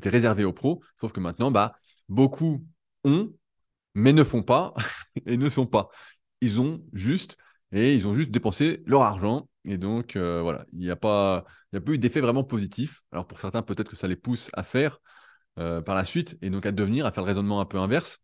réservé 0.10 0.44
aux 0.46 0.54
pros. 0.54 0.82
Sauf 1.00 1.12
que 1.12 1.20
maintenant, 1.20 1.52
bah, 1.52 1.74
beaucoup 2.10 2.66
ont, 3.04 3.34
mais 3.96 4.14
ne 4.14 4.24
font 4.24 4.44
pas 4.44 4.74
et 5.26 5.38
ne 5.38 5.50
sont 5.50 5.68
pas. 5.68 5.90
Ils 6.42 6.60
ont 6.62 6.84
juste 6.94 7.38
et 7.72 7.96
ils 7.96 8.08
ont 8.08 8.16
juste 8.16 8.32
dépensé 8.32 8.84
leur 8.86 9.02
argent. 9.02 9.50
Et 9.66 9.78
donc, 9.78 10.16
euh, 10.16 10.42
voilà, 10.42 10.66
il 10.74 10.80
n'y 10.80 10.90
a, 10.90 10.96
pas, 10.96 11.46
a 11.74 11.80
pas 11.80 11.92
eu 11.92 11.98
d'effet 11.98 12.22
vraiment 12.22 12.44
positif. 12.44 13.02
Alors, 13.12 13.26
pour 13.28 13.40
certains, 13.40 13.62
peut-être 13.62 13.90
que 13.90 13.96
ça 13.96 14.08
les 14.08 14.16
pousse 14.16 14.50
à 14.54 14.64
faire 14.64 15.00
euh, 15.60 15.82
par 15.82 15.96
la 15.96 16.06
suite 16.06 16.38
et 16.42 16.50
donc 16.50 16.66
à 16.66 16.72
devenir, 16.72 17.06
à 17.06 17.12
faire 17.12 17.24
le 17.24 17.30
raisonnement 17.30 17.62
un 17.62 17.66
peu 17.66 17.78
inverse. 17.80 18.20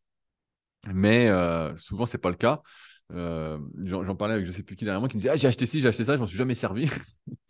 Mais 0.94 1.28
euh, 1.28 1.75
souvent, 1.78 2.06
ce 2.06 2.18
n'est 2.18 2.22
pas 2.22 2.30
le 2.30 2.36
cas. 2.36 2.62
Euh, 3.11 3.57
j'en 3.83 4.15
parlais 4.15 4.35
avec 4.35 4.45
je 4.45 4.51
sais 4.51 4.61
plus 4.61 4.75
qui 4.75 4.85
derrière 4.85 5.00
moi 5.00 5.09
qui 5.09 5.17
me 5.17 5.21
disait 5.21 5.31
ah, 5.31 5.35
j'ai 5.35 5.47
acheté 5.47 5.65
ci, 5.65 5.81
j'ai 5.81 5.88
acheté 5.88 6.03
ça, 6.03 6.15
je 6.15 6.21
m'en 6.21 6.27
suis 6.27 6.38
jamais 6.38 6.56
servi. 6.56 6.88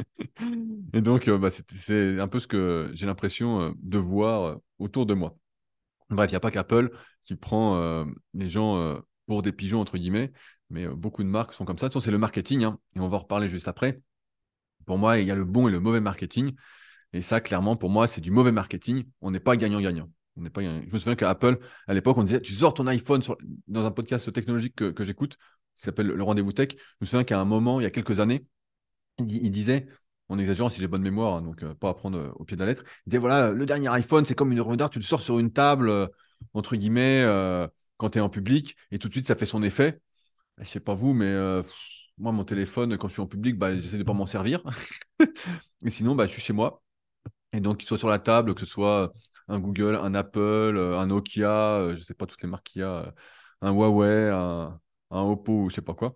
et 0.93 1.01
donc, 1.01 1.27
euh, 1.27 1.37
bah, 1.37 1.49
c'est 1.49 2.19
un 2.19 2.27
peu 2.27 2.39
ce 2.39 2.47
que 2.47 2.89
j'ai 2.93 3.05
l'impression 3.05 3.61
euh, 3.61 3.71
de 3.81 3.97
voir 3.97 4.59
autour 4.77 5.05
de 5.05 5.13
moi. 5.13 5.35
Bref, 6.09 6.29
il 6.29 6.33
n'y 6.33 6.37
a 6.37 6.41
pas 6.41 6.51
qu'Apple 6.51 6.91
qui 7.23 7.35
prend 7.35 8.03
les 8.33 8.49
gens 8.49 8.99
pour 9.27 9.43
des 9.43 9.51
pigeons, 9.51 9.79
entre 9.79 9.99
guillemets, 9.99 10.31
mais 10.71 10.87
beaucoup 10.87 11.23
de 11.23 11.27
marques 11.29 11.53
sont 11.53 11.65
comme 11.65 11.77
ça. 11.77 11.87
De 11.87 11.99
c'est 11.99 12.09
le 12.09 12.17
marketing, 12.17 12.63
hein, 12.63 12.79
et 12.95 12.99
on 12.99 13.07
va 13.07 13.17
en 13.17 13.19
reparler 13.19 13.47
juste 13.47 13.67
après. 13.67 14.01
Pour 14.87 14.97
moi, 14.97 15.19
il 15.19 15.27
y 15.27 15.31
a 15.31 15.35
le 15.35 15.45
bon 15.45 15.67
et 15.67 15.71
le 15.71 15.79
mauvais 15.79 15.99
marketing. 15.99 16.55
Et 17.13 17.21
ça, 17.21 17.41
clairement, 17.41 17.75
pour 17.75 17.91
moi, 17.91 18.07
c'est 18.07 18.21
du 18.21 18.31
mauvais 18.31 18.51
marketing. 18.51 19.05
On 19.21 19.29
n'est 19.29 19.39
pas 19.39 19.55
gagnant-gagnant. 19.55 20.09
Je 20.39 20.91
me 20.91 20.97
souviens 20.97 21.15
qu'à 21.15 21.29
Apple, 21.29 21.59
à 21.87 21.93
l'époque, 21.93 22.17
on 22.17 22.23
disait 22.23 22.41
tu 22.41 22.53
sors 22.53 22.73
ton 22.73 22.87
iPhone 22.87 23.21
dans 23.67 23.85
un 23.85 23.91
podcast 23.91 24.31
technologique 24.31 24.75
que, 24.75 25.03
j'écoute, 25.03 25.37
qui 25.77 25.83
s'appelle 25.83 26.07
Le 26.07 26.23
Rendez-vous 26.23 26.53
Tech. 26.53 26.69
Je 26.71 26.83
me 27.01 27.05
souviens 27.05 27.23
qu'à 27.23 27.39
un 27.39 27.45
moment, 27.45 27.79
il 27.79 27.83
y 27.83 27.85
a 27.85 27.91
quelques 27.91 28.19
années, 28.19 28.45
il, 29.17 29.51
disait, 29.51 29.87
en 30.29 30.39
exagérant 30.39 30.69
si 30.69 30.79
j'ai 30.79 30.87
bonne 30.87 31.01
mémoire, 31.01 31.35
hein, 31.35 31.41
donc 31.41 31.63
euh, 31.63 31.73
pas 31.73 31.89
à 31.89 31.93
prendre 31.93 32.17
euh, 32.17 32.31
au 32.35 32.45
pied 32.45 32.55
de 32.55 32.61
la 32.61 32.67
lettre, 32.67 32.83
il 33.05 33.09
disait 33.09 33.19
voilà, 33.19 33.51
le 33.51 33.65
dernier 33.65 33.89
iPhone, 33.89 34.25
c'est 34.25 34.35
comme 34.35 34.51
une 34.51 34.59
œuvre 34.59 34.75
d'art, 34.75 34.89
tu 34.89 34.99
le 34.99 35.03
sors 35.03 35.21
sur 35.21 35.39
une 35.39 35.51
table, 35.51 35.89
euh, 35.89 36.07
entre 36.53 36.75
guillemets, 36.75 37.25
quand 37.97 38.11
tu 38.11 38.19
es 38.19 38.21
en 38.21 38.29
public, 38.29 38.77
et 38.91 38.99
tout 38.99 39.09
de 39.09 39.13
suite, 39.13 39.27
ça 39.27 39.35
fait 39.35 39.45
son 39.45 39.61
effet. 39.61 39.99
Je 40.59 40.65
sais 40.65 40.79
pas 40.79 40.93
vous, 40.93 41.13
mais 41.13 41.35
moi, 42.17 42.31
mon 42.31 42.43
téléphone, 42.43 42.97
quand 42.97 43.07
je 43.07 43.13
suis 43.13 43.21
en 43.21 43.27
public, 43.27 43.57
bah, 43.57 43.75
j'essaie 43.75 43.97
de 43.97 44.03
pas 44.03 44.13
m'en 44.13 44.25
servir. 44.25 44.61
et 45.85 45.89
sinon, 45.89 46.15
bah, 46.15 46.27
je 46.27 46.31
suis 46.33 46.41
chez 46.41 46.53
moi. 46.53 46.81
Et 47.53 47.59
donc, 47.59 47.77
qu'il 47.77 47.87
soit 47.87 47.97
sur 47.97 48.09
la 48.09 48.19
table, 48.19 48.53
que 48.53 48.59
ce 48.61 48.65
soit 48.65 49.11
un 49.49 49.59
Google, 49.59 49.95
un 49.95 50.13
Apple, 50.15 50.39
euh, 50.39 50.99
un 50.99 51.07
Nokia, 51.07 51.49
euh, 51.49 51.95
je 51.95 51.99
ne 51.99 52.05
sais 52.05 52.13
pas 52.13 52.25
toutes 52.25 52.41
les 52.41 52.47
marques 52.47 52.67
qu'il 52.67 52.81
y 52.81 52.85
a, 52.85 52.89
euh, 52.89 53.11
un 53.61 53.71
Huawei, 53.71 54.29
un, 54.29 54.79
Oppo 55.11 55.63
ou 55.63 55.69
je 55.69 55.75
sais 55.75 55.81
pas 55.81 55.95
quoi. 55.95 56.15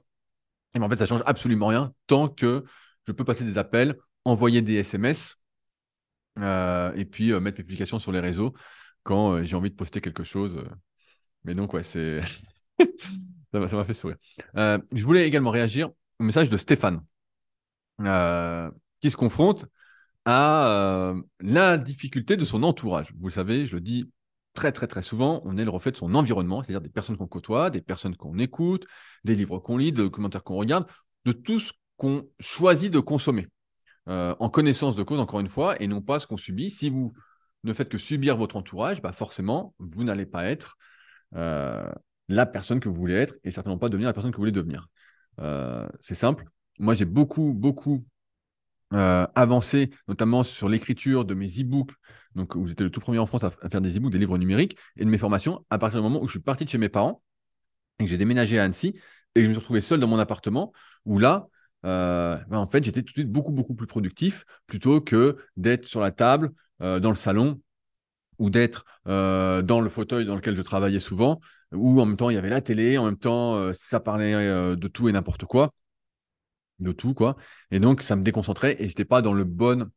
Et 0.75 0.79
en 0.79 0.89
fait, 0.89 0.97
ça 0.97 1.05
change 1.05 1.23
absolument 1.25 1.67
rien 1.67 1.93
tant 2.07 2.29
que 2.29 2.63
je 3.07 3.11
peux 3.11 3.25
passer 3.25 3.43
des 3.43 3.57
appels, 3.57 3.97
envoyer 4.25 4.61
des 4.61 4.75
SMS 4.75 5.37
et 6.37 7.05
puis 7.05 7.31
mettre 7.33 7.57
mes 7.57 7.63
publications 7.63 7.99
sur 7.99 8.11
les 8.11 8.19
réseaux 8.19 8.53
quand 9.03 9.43
j'ai 9.43 9.55
envie 9.55 9.69
de 9.71 9.75
poster 9.75 9.99
quelque 10.01 10.23
chose. 10.23 10.63
Mais 11.43 11.55
donc, 11.55 11.73
ouais, 11.73 11.83
ça 11.83 12.21
m'a 13.53 13.83
fait 13.83 13.93
sourire. 13.93 14.17
je 14.55 15.03
voulais 15.03 15.27
également 15.27 15.51
réagir 15.51 15.89
au 16.19 16.23
message 16.23 16.49
de 16.49 16.57
Stéphane 16.57 17.03
qui 19.01 19.11
se 19.11 19.17
confronte 19.17 19.65
à 20.25 20.67
euh, 20.67 21.21
la 21.39 21.77
difficulté 21.77 22.37
de 22.37 22.45
son 22.45 22.63
entourage. 22.63 23.13
Vous 23.19 23.27
le 23.27 23.33
savez, 23.33 23.65
je 23.65 23.75
le 23.75 23.81
dis 23.81 24.11
très 24.53 24.71
très 24.71 24.87
très 24.87 25.01
souvent, 25.01 25.41
on 25.45 25.57
est 25.57 25.63
le 25.63 25.69
reflet 25.69 25.91
de 25.91 25.97
son 25.97 26.13
environnement, 26.15 26.61
c'est-à-dire 26.61 26.81
des 26.81 26.89
personnes 26.89 27.17
qu'on 27.17 27.27
côtoie, 27.27 27.69
des 27.69 27.81
personnes 27.81 28.15
qu'on 28.15 28.37
écoute, 28.37 28.85
des 29.23 29.35
livres 29.35 29.59
qu'on 29.59 29.77
lit, 29.77 29.91
des 29.91 30.09
commentaires 30.09 30.43
qu'on 30.43 30.55
regarde, 30.55 30.87
de 31.25 31.31
tout 31.31 31.59
ce 31.59 31.73
qu'on 31.97 32.27
choisit 32.39 32.91
de 32.91 32.99
consommer. 32.99 33.47
Euh, 34.09 34.35
en 34.39 34.49
connaissance 34.49 34.95
de 34.95 35.03
cause, 35.03 35.19
encore 35.19 35.39
une 35.39 35.47
fois, 35.47 35.81
et 35.81 35.87
non 35.87 36.01
pas 36.01 36.19
ce 36.19 36.27
qu'on 36.27 36.37
subit. 36.37 36.71
Si 36.71 36.89
vous 36.89 37.13
ne 37.63 37.71
faites 37.71 37.89
que 37.89 37.97
subir 37.97 38.35
votre 38.35 38.57
entourage, 38.57 39.01
bah 39.01 39.13
forcément, 39.13 39.73
vous 39.79 40.03
n'allez 40.03 40.25
pas 40.25 40.45
être 40.45 40.77
euh, 41.35 41.89
la 42.27 42.45
personne 42.45 42.81
que 42.81 42.89
vous 42.89 42.95
voulez 42.95 43.15
être 43.15 43.35
et 43.45 43.51
certainement 43.51 43.77
pas 43.77 43.89
devenir 43.89 44.09
la 44.09 44.13
personne 44.13 44.31
que 44.31 44.35
vous 44.35 44.41
voulez 44.41 44.51
devenir. 44.51 44.87
c'est 46.01 46.15
simple. 46.15 46.45
Moi, 46.79 46.93
j'ai 46.93 47.05
beaucoup, 47.05 47.53
beaucoup 47.53 48.05
euh, 48.93 49.25
avancé, 49.33 49.89
notamment 50.07 50.43
sur 50.43 50.69
l'écriture 50.69 51.25
de 51.25 51.33
mes 51.33 51.47
e-books, 51.47 51.91
donc 52.35 52.55
où 52.55 52.67
j'étais 52.67 52.83
le 52.83 52.91
tout 52.91 52.99
premier 52.99 53.17
en 53.17 53.25
France 53.25 53.43
à, 53.43 53.51
faire 53.69 53.81
des 53.81 53.97
e-books, 53.97 54.11
des 54.11 54.19
livres 54.19 54.37
numériques, 54.37 54.77
et 54.97 55.05
de 55.05 55.09
mes 55.09 55.17
formations, 55.17 55.65
à 55.71 55.79
partir 55.79 55.99
du 55.99 56.03
moment 56.03 56.21
où 56.21 56.27
je 56.27 56.33
suis 56.33 56.39
parti 56.39 56.63
de 56.63 56.69
chez 56.69 56.77
mes 56.77 56.89
parents 56.89 57.23
et 57.99 58.03
que 58.03 58.09
j'ai 58.09 58.17
déménagé 58.17 58.59
à 58.59 58.63
Annecy 58.63 58.99
et 59.35 59.39
que 59.39 59.43
je 59.43 59.47
me 59.47 59.53
suis 59.53 59.59
retrouvé 59.59 59.81
seul 59.81 59.99
dans 59.99 60.07
mon 60.07 60.19
appartement, 60.19 60.73
où 61.05 61.17
là, 61.17 61.47
euh, 61.85 62.37
ben, 62.49 62.59
en 62.59 62.67
fait, 62.67 62.83
j'étais 62.83 63.01
tout 63.01 63.13
de 63.13 63.17
suite 63.17 63.31
beaucoup, 63.31 63.51
beaucoup 63.51 63.73
plus 63.73 63.87
productif 63.87 64.45
plutôt 64.67 65.01
que 65.01 65.37
d'être 65.57 65.87
sur 65.87 65.99
la 65.99 66.11
table, 66.11 66.51
euh, 66.81 66.99
dans 66.99 67.09
le 67.09 67.15
salon, 67.15 67.61
ou 68.37 68.49
d'être 68.51 68.85
dans 69.05 69.81
le 69.81 69.89
fauteuil 69.89 70.25
dans 70.25 70.35
lequel 70.35 70.55
je 70.55 70.61
travaillais 70.61 70.99
souvent, 70.99 71.39
où 71.71 71.99
en 71.99 72.05
même 72.05 72.17
temps 72.17 72.29
il 72.29 72.35
y 72.35 72.37
avait 72.37 72.49
la 72.49 72.61
télé, 72.61 72.97
en 72.97 73.05
même 73.05 73.17
temps 73.17 73.71
ça 73.73 73.99
parlait 73.99 74.33
de 74.75 74.87
tout 74.87 75.07
et 75.07 75.11
n'importe 75.11 75.45
quoi 75.45 75.71
de 76.79 76.91
tout, 76.91 77.13
quoi. 77.13 77.37
Et 77.71 77.79
donc, 77.79 78.01
ça 78.01 78.15
me 78.15 78.23
déconcentrait 78.23 78.75
et 78.79 78.83
je 78.83 78.91
n'étais 78.91 79.05
pas 79.05 79.21
dans 79.21 79.33
le 79.33 79.43
bon 79.43 79.89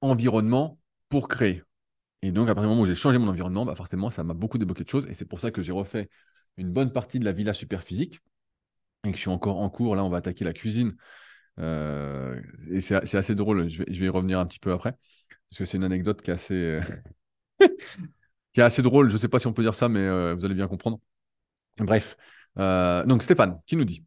environnement 0.00 0.78
pour 1.08 1.28
créer. 1.28 1.62
Et 2.22 2.32
donc, 2.32 2.48
à 2.48 2.54
partir 2.54 2.68
du 2.68 2.68
moment 2.68 2.82
où 2.82 2.86
j'ai 2.86 2.94
changé 2.94 3.18
mon 3.18 3.28
environnement, 3.28 3.66
bah 3.66 3.74
forcément, 3.74 4.10
ça 4.10 4.24
m'a 4.24 4.34
beaucoup 4.34 4.58
débloqué 4.58 4.84
de 4.84 4.88
choses. 4.88 5.06
Et 5.08 5.14
c'est 5.14 5.26
pour 5.26 5.40
ça 5.40 5.50
que 5.50 5.62
j'ai 5.62 5.72
refait 5.72 6.08
une 6.56 6.70
bonne 6.70 6.92
partie 6.92 7.18
de 7.18 7.24
la 7.24 7.32
villa 7.32 7.52
super 7.52 7.82
physique. 7.82 8.20
et 9.04 9.10
que 9.10 9.16
je 9.16 9.20
suis 9.20 9.30
encore 9.30 9.58
en 9.60 9.68
cours, 9.70 9.96
là, 9.96 10.04
on 10.04 10.08
va 10.08 10.18
attaquer 10.18 10.44
la 10.44 10.52
cuisine. 10.52 10.96
Euh, 11.60 12.40
et 12.70 12.80
c'est 12.80 13.14
assez 13.14 13.34
drôle, 13.34 13.68
je 13.68 13.82
vais, 13.82 14.06
y 14.06 14.08
revenir 14.08 14.38
un 14.40 14.46
petit 14.46 14.58
peu 14.58 14.72
après, 14.72 14.92
parce 15.50 15.58
que 15.58 15.66
c'est 15.66 15.76
une 15.76 15.84
anecdote 15.84 16.20
qui 16.22 16.30
est 16.30 16.34
assez, 16.34 16.54
euh, 16.54 16.82
drôle. 18.82 19.08
Je 19.08 19.14
ne 19.14 19.18
sais 19.18 19.28
pas 19.28 19.38
si 19.38 19.46
on 19.46 19.52
peut 19.52 19.62
dire 19.62 19.74
ça, 19.74 19.88
mais 19.88 20.00
euh, 20.00 20.34
vous 20.34 20.44
allez 20.44 20.54
bien 20.54 20.68
comprendre. 20.68 21.00
Bref, 21.78 22.16
donc 22.56 23.22
Stéphane, 23.22 23.60
qui 23.66 23.76
nous 23.76 23.84
dit? 23.84 24.04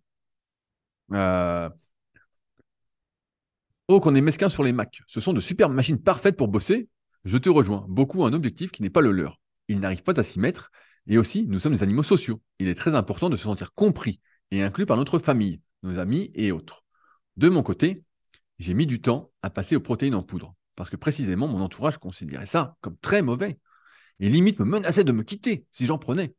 Oh, 3.89 3.99
qu'on 4.01 4.15
est 4.15 4.21
mesquin 4.21 4.49
sur 4.49 4.63
les 4.63 4.73
Macs. 4.73 5.01
Ce 5.07 5.19
sont 5.19 5.33
de 5.33 5.39
superbes 5.39 5.73
machines 5.73 6.01
parfaites 6.01 6.35
pour 6.35 6.47
bosser. 6.49 6.89
Je 7.23 7.37
te 7.37 7.49
rejoins. 7.49 7.85
Beaucoup 7.87 8.21
ont 8.21 8.25
un 8.25 8.33
objectif 8.33 8.71
qui 8.71 8.81
n'est 8.81 8.89
pas 8.89 9.01
le 9.01 9.11
leur. 9.11 9.39
Ils 9.69 9.79
n'arrivent 9.79 10.03
pas 10.03 10.19
à 10.19 10.23
s'y 10.23 10.39
mettre. 10.39 10.71
Et 11.07 11.17
aussi, 11.17 11.45
nous 11.47 11.59
sommes 11.59 11.73
des 11.73 11.83
animaux 11.83 12.03
sociaux. 12.03 12.41
Il 12.59 12.67
est 12.67 12.75
très 12.75 12.95
important 12.95 13.29
de 13.29 13.37
se 13.37 13.43
sentir 13.43 13.73
compris 13.73 14.19
et 14.51 14.61
inclus 14.61 14.85
par 14.85 14.97
notre 14.97 15.19
famille, 15.19 15.61
nos 15.83 15.99
amis 15.99 16.31
et 16.35 16.51
autres. 16.51 16.83
De 17.37 17.49
mon 17.49 17.63
côté, 17.63 18.03
j'ai 18.59 18.73
mis 18.73 18.85
du 18.85 19.01
temps 19.01 19.31
à 19.41 19.49
passer 19.49 19.75
aux 19.75 19.81
protéines 19.81 20.15
en 20.15 20.23
poudre, 20.23 20.55
parce 20.75 20.89
que 20.89 20.95
précisément 20.95 21.47
mon 21.47 21.61
entourage 21.61 21.97
considérait 21.97 22.45
ça 22.45 22.75
comme 22.81 22.97
très 22.97 23.21
mauvais, 23.21 23.59
et 24.19 24.29
limite 24.29 24.59
me 24.59 24.65
menaçait 24.65 25.03
de 25.03 25.11
me 25.11 25.23
quitter 25.23 25.65
si 25.71 25.85
j'en 25.85 25.97
prenais. 25.97 26.33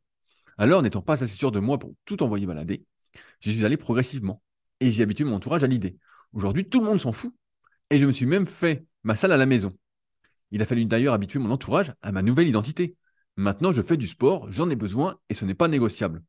Alors, 0.57 0.81
n'étant 0.81 1.01
pas 1.01 1.13
assez 1.13 1.27
sûr 1.27 1.51
de 1.51 1.59
moi 1.59 1.79
pour 1.79 1.93
tout 2.05 2.21
envoyer 2.21 2.45
balader, 2.45 2.83
j'y 3.39 3.53
suis 3.53 3.65
allé 3.65 3.77
progressivement, 3.77 4.41
et 4.79 4.89
j'ai 4.89 5.03
habitué 5.03 5.23
mon 5.23 5.35
entourage 5.35 5.63
à 5.63 5.67
l'idée. 5.67 5.97
Aujourd'hui, 6.33 6.67
tout 6.67 6.79
le 6.79 6.85
monde 6.85 6.99
s'en 6.99 7.11
fout, 7.11 7.33
et 7.89 7.97
je 7.97 8.05
me 8.05 8.11
suis 8.11 8.25
même 8.25 8.47
fait 8.47 8.85
ma 9.03 9.15
salle 9.15 9.31
à 9.31 9.37
la 9.37 9.45
maison. 9.45 9.71
Il 10.51 10.61
a 10.61 10.65
fallu 10.65 10.85
d'ailleurs 10.85 11.13
habituer 11.13 11.39
mon 11.39 11.51
entourage 11.51 11.93
à 12.01 12.11
ma 12.11 12.21
nouvelle 12.21 12.47
identité. 12.47 12.95
Maintenant, 13.35 13.71
je 13.71 13.81
fais 13.81 13.97
du 13.97 14.07
sport, 14.07 14.51
j'en 14.51 14.69
ai 14.69 14.75
besoin, 14.75 15.17
et 15.29 15.33
ce 15.33 15.45
n'est 15.45 15.53
pas 15.53 15.67
négociable. 15.67 16.23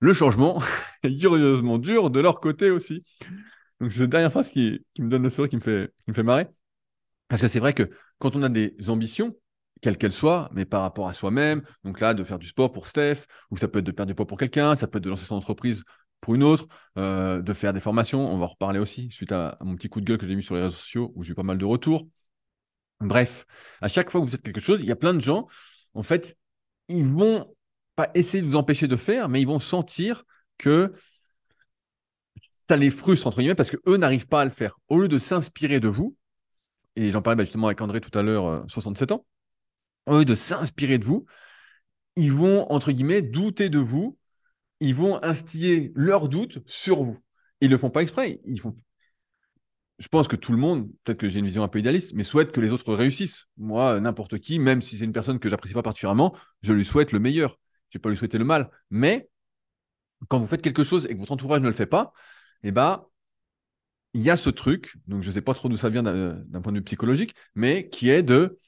Le 0.00 0.12
changement 0.12 0.62
est 1.02 1.16
curieusement 1.16 1.78
dur 1.78 2.10
de 2.10 2.20
leur 2.20 2.40
côté 2.40 2.70
aussi. 2.70 3.04
Donc, 3.80 3.92
c'est 3.92 4.00
la 4.00 4.06
dernière 4.06 4.30
phrase 4.30 4.50
qui, 4.50 4.84
me 4.98 5.08
donne 5.08 5.22
le 5.22 5.30
sourire, 5.30 5.48
qui 5.48 5.56
me 5.56 5.60
fait, 5.60 5.92
qui 6.04 6.10
me 6.10 6.14
fait 6.14 6.22
marrer. 6.22 6.46
Parce 7.28 7.40
que 7.40 7.48
c'est 7.48 7.60
vrai 7.60 7.72
que 7.72 7.90
quand 8.18 8.36
on 8.36 8.42
a 8.42 8.48
des 8.48 8.74
ambitions, 8.88 9.34
quelles 9.80 9.96
qu'elles 9.96 10.12
soient, 10.12 10.50
mais 10.52 10.64
par 10.64 10.82
rapport 10.82 11.08
à 11.08 11.14
soi-même, 11.14 11.62
donc 11.84 12.00
là, 12.00 12.12
de 12.12 12.22
faire 12.24 12.38
du 12.38 12.46
sport 12.46 12.70
pour 12.72 12.86
Steph, 12.86 13.24
ou 13.50 13.56
ça 13.56 13.68
peut 13.68 13.78
être 13.78 13.86
de 13.86 13.92
perdre 13.92 14.08
du 14.08 14.14
poids 14.14 14.26
pour 14.26 14.38
quelqu'un, 14.38 14.76
ça 14.76 14.86
peut 14.86 14.98
être 14.98 15.04
de 15.04 15.10
lancer 15.10 15.24
son 15.24 15.36
entreprise 15.36 15.84
pour 16.20 16.34
une 16.34 16.42
autre, 16.42 16.66
euh, 16.98 17.40
de 17.42 17.52
faire 17.52 17.72
des 17.72 17.80
formations, 17.80 18.20
on 18.32 18.38
va 18.38 18.44
en 18.44 18.48
reparler 18.48 18.78
aussi, 18.78 19.10
suite 19.10 19.32
à, 19.32 19.56
mon 19.60 19.76
petit 19.76 19.88
coup 19.88 20.00
de 20.00 20.06
gueule 20.06 20.18
que 20.18 20.26
j'ai 20.26 20.36
mis 20.36 20.42
sur 20.42 20.54
les 20.54 20.62
réseaux 20.62 20.76
sociaux, 20.76 21.12
où 21.14 21.22
j'ai 21.22 21.32
eu 21.32 21.34
pas 21.34 21.42
mal 21.42 21.58
de 21.58 21.64
retours. 21.64 22.06
Bref, 23.00 23.46
à 23.80 23.88
chaque 23.88 24.10
fois 24.10 24.20
que 24.20 24.26
vous 24.26 24.32
faites 24.32 24.42
quelque 24.42 24.60
chose, 24.60 24.80
il 24.80 24.86
y 24.86 24.92
a 24.92 24.96
plein 24.96 25.14
de 25.14 25.20
gens, 25.20 25.46
en 25.94 26.02
fait, 26.02 26.36
ils 26.88 27.06
vont 27.06 27.54
pas 27.96 28.10
essayer 28.14 28.42
de 28.42 28.48
vous 28.48 28.56
empêcher 28.56 28.88
de 28.88 28.96
faire, 28.96 29.28
mais 29.28 29.40
ils 29.40 29.46
vont 29.46 29.58
sentir 29.58 30.24
que 30.58 30.92
ça 32.68 32.76
les 32.76 32.90
frustre, 32.90 33.26
entre 33.26 33.38
guillemets, 33.38 33.54
parce 33.54 33.70
qu'eux 33.70 33.96
n'arrivent 33.96 34.28
pas 34.28 34.42
à 34.42 34.44
le 34.44 34.50
faire. 34.50 34.78
Au 34.88 34.98
lieu 34.98 35.08
de 35.08 35.18
s'inspirer 35.18 35.80
de 35.80 35.88
vous, 35.88 36.16
et 36.96 37.10
j'en 37.10 37.22
parlais 37.22 37.36
bah, 37.36 37.44
justement 37.44 37.68
avec 37.68 37.80
André 37.80 38.00
tout 38.00 38.16
à 38.16 38.22
l'heure, 38.22 38.64
67 38.68 39.10
euh, 39.10 39.14
ans, 39.14 39.26
au 40.06 40.18
lieu 40.18 40.24
de 40.24 40.34
s'inspirer 40.34 40.98
de 40.98 41.04
vous, 41.04 41.24
ils 42.16 42.32
vont, 42.32 42.70
entre 42.70 42.92
guillemets, 42.92 43.22
douter 43.22 43.68
de 43.68 43.78
vous, 43.78 44.18
ils 44.80 44.94
vont 44.94 45.22
instiller 45.22 45.92
leurs 45.94 46.28
doutes 46.28 46.58
sur 46.66 47.02
vous. 47.02 47.18
Ils 47.60 47.68
ne 47.68 47.74
le 47.74 47.78
font 47.78 47.90
pas 47.90 48.02
exprès, 48.02 48.40
ils 48.46 48.60
font... 48.60 48.76
Je 49.98 50.08
pense 50.08 50.28
que 50.28 50.36
tout 50.36 50.52
le 50.52 50.58
monde, 50.58 50.90
peut-être 51.04 51.18
que 51.18 51.28
j'ai 51.28 51.40
une 51.40 51.46
vision 51.46 51.62
un 51.62 51.68
peu 51.68 51.78
idéaliste, 51.78 52.14
mais 52.14 52.24
souhaite 52.24 52.52
que 52.52 52.60
les 52.60 52.70
autres 52.70 52.94
réussissent. 52.94 53.48
Moi, 53.58 54.00
n'importe 54.00 54.38
qui, 54.38 54.58
même 54.58 54.80
si 54.80 54.96
c'est 54.96 55.04
une 55.04 55.12
personne 55.12 55.38
que 55.38 55.50
j'apprécie 55.50 55.74
pas 55.74 55.82
particulièrement, 55.82 56.34
je 56.62 56.72
lui 56.72 56.86
souhaite 56.86 57.12
le 57.12 57.18
meilleur. 57.18 57.58
Je 57.90 57.98
ne 57.98 57.98
vais 57.98 58.02
pas 58.02 58.08
lui 58.08 58.16
souhaiter 58.16 58.38
le 58.38 58.46
mal. 58.46 58.70
Mais 58.88 59.28
quand 60.28 60.38
vous 60.38 60.46
faites 60.46 60.62
quelque 60.62 60.84
chose 60.84 61.04
et 61.04 61.14
que 61.14 61.18
votre 61.18 61.32
entourage 61.32 61.60
ne 61.60 61.66
le 61.66 61.74
fait 61.74 61.84
pas, 61.84 62.14
eh 62.62 62.72
ben, 62.72 63.04
il 64.14 64.22
y 64.22 64.30
a 64.30 64.36
ce 64.36 64.48
truc, 64.48 64.96
donc 65.06 65.22
je 65.22 65.28
ne 65.28 65.34
sais 65.34 65.42
pas 65.42 65.52
trop 65.54 65.68
d'où 65.68 65.76
ça 65.76 65.90
vient 65.90 66.02
d'un 66.02 66.60
point 66.62 66.72
de 66.72 66.78
vue 66.78 66.84
psychologique, 66.84 67.34
mais 67.54 67.88
qui 67.90 68.08
est 68.08 68.22
de 68.22 68.58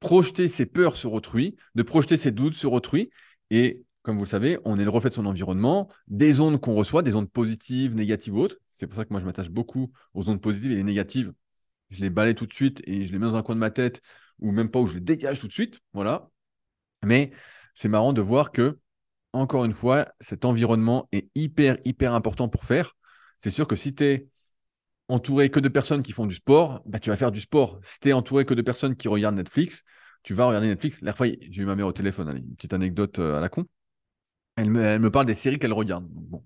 projeter 0.00 0.48
ses 0.48 0.66
peurs 0.66 0.96
sur 0.96 1.12
autrui, 1.12 1.54
de 1.76 1.82
projeter 1.82 2.16
ses 2.16 2.32
doutes 2.32 2.54
sur 2.54 2.72
autrui. 2.72 3.10
Et 3.50 3.82
comme 4.02 4.16
vous 4.16 4.24
le 4.24 4.28
savez, 4.28 4.58
on 4.64 4.78
est 4.78 4.84
le 4.84 4.90
reflet 4.90 5.10
de 5.10 5.14
son 5.14 5.26
environnement, 5.26 5.88
des 6.08 6.40
ondes 6.40 6.60
qu'on 6.60 6.74
reçoit, 6.74 7.02
des 7.02 7.14
ondes 7.14 7.30
positives, 7.30 7.94
négatives 7.94 8.34
ou 8.34 8.40
autres. 8.40 8.56
C'est 8.72 8.86
pour 8.86 8.96
ça 8.96 9.04
que 9.04 9.12
moi, 9.12 9.20
je 9.20 9.26
m'attache 9.26 9.50
beaucoup 9.50 9.92
aux 10.14 10.28
ondes 10.28 10.40
positives 10.40 10.72
et 10.72 10.76
les 10.76 10.82
négatives. 10.82 11.32
Je 11.90 12.00
les 12.00 12.10
balaye 12.10 12.34
tout 12.34 12.46
de 12.46 12.52
suite 12.52 12.80
et 12.84 13.06
je 13.06 13.12
les 13.12 13.18
mets 13.18 13.26
dans 13.26 13.36
un 13.36 13.42
coin 13.42 13.54
de 13.54 13.60
ma 13.60 13.70
tête, 13.70 14.00
ou 14.40 14.50
même 14.50 14.70
pas 14.70 14.80
où 14.80 14.86
je 14.86 14.94
les 14.94 15.00
dégage 15.00 15.40
tout 15.40 15.48
de 15.48 15.52
suite. 15.52 15.80
Voilà. 15.92 16.30
Mais 17.04 17.32
c'est 17.74 17.88
marrant 17.88 18.12
de 18.12 18.22
voir 18.22 18.52
que, 18.52 18.78
encore 19.32 19.64
une 19.64 19.72
fois, 19.72 20.12
cet 20.20 20.44
environnement 20.44 21.08
est 21.12 21.30
hyper, 21.34 21.78
hyper 21.84 22.14
important 22.14 22.48
pour 22.48 22.64
faire 22.64 22.94
c'est 23.42 23.50
sûr 23.50 23.66
que 23.66 23.74
si 23.74 23.92
tu 23.92 24.04
es 24.04 24.28
entouré 25.08 25.50
que 25.50 25.58
de 25.58 25.68
personnes 25.68 26.04
qui 26.04 26.12
font 26.12 26.26
du 26.26 26.36
sport, 26.36 26.80
bah, 26.86 27.00
tu 27.00 27.10
vas 27.10 27.16
faire 27.16 27.32
du 27.32 27.40
sport. 27.40 27.80
Si 27.82 27.98
tu 27.98 28.10
es 28.10 28.12
entouré 28.12 28.44
que 28.44 28.54
de 28.54 28.62
personnes 28.62 28.94
qui 28.94 29.08
regardent 29.08 29.34
Netflix, 29.34 29.82
tu 30.22 30.32
vas 30.32 30.46
regarder 30.46 30.68
Netflix. 30.68 31.00
La 31.02 31.12
fois, 31.12 31.26
j'ai 31.26 31.62
eu 31.62 31.66
ma 31.66 31.74
mère 31.74 31.88
au 31.88 31.92
téléphone, 31.92 32.36
une 32.36 32.54
petite 32.54 32.72
anecdote 32.72 33.18
euh, 33.18 33.36
à 33.36 33.40
la 33.40 33.48
con. 33.48 33.66
Elle 34.56 34.70
me, 34.70 35.10
parle 35.10 35.26
des 35.26 35.34
séries 35.34 35.58
qu'elle 35.58 35.72
regarde. 35.72 36.06
bon, 36.08 36.44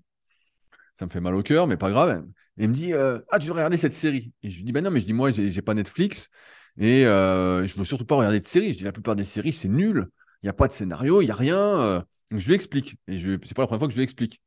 ça 0.95 1.05
me 1.05 1.11
fait 1.11 1.19
mal 1.19 1.35
au 1.35 1.43
cœur, 1.43 1.67
mais 1.67 1.77
pas 1.77 1.89
grave. 1.89 2.25
Elle 2.57 2.69
me 2.69 2.73
dit 2.73 2.93
euh, 2.93 3.19
Ah, 3.29 3.39
tu 3.39 3.47
veux 3.47 3.53
regarder 3.53 3.77
cette 3.77 3.93
série 3.93 4.33
Et 4.43 4.49
je 4.49 4.57
lui 4.57 4.63
dis 4.63 4.71
Ben 4.71 4.83
non, 4.83 4.91
mais 4.91 4.99
je 4.99 5.05
dis 5.05 5.13
Moi, 5.13 5.29
j'ai 5.31 5.61
pas 5.61 5.73
Netflix 5.73 6.29
et 6.77 7.05
euh, 7.05 7.65
je 7.67 7.75
veux 7.75 7.85
surtout 7.85 8.05
pas 8.05 8.15
regarder 8.15 8.39
de 8.39 8.47
séries. 8.47 8.73
Je 8.73 8.79
dis 8.79 8.83
La 8.83 8.91
plupart 8.91 9.15
des 9.15 9.25
séries, 9.25 9.53
c'est 9.53 9.67
nul. 9.67 10.07
Il 10.43 10.45
n'y 10.45 10.49
a 10.49 10.53
pas 10.53 10.67
de 10.67 10.73
scénario, 10.73 11.21
il 11.21 11.25
n'y 11.25 11.31
a 11.31 11.35
rien. 11.35 12.05
Donc, 12.31 12.39
je 12.39 12.47
lui 12.47 12.55
explique. 12.55 12.97
Et 13.07 13.19
c'est 13.19 13.53
pas 13.53 13.63
la 13.63 13.67
première 13.67 13.79
fois 13.79 13.87
que 13.87 13.93
je 13.93 13.97
lui 13.97 14.03
explique. 14.03 14.41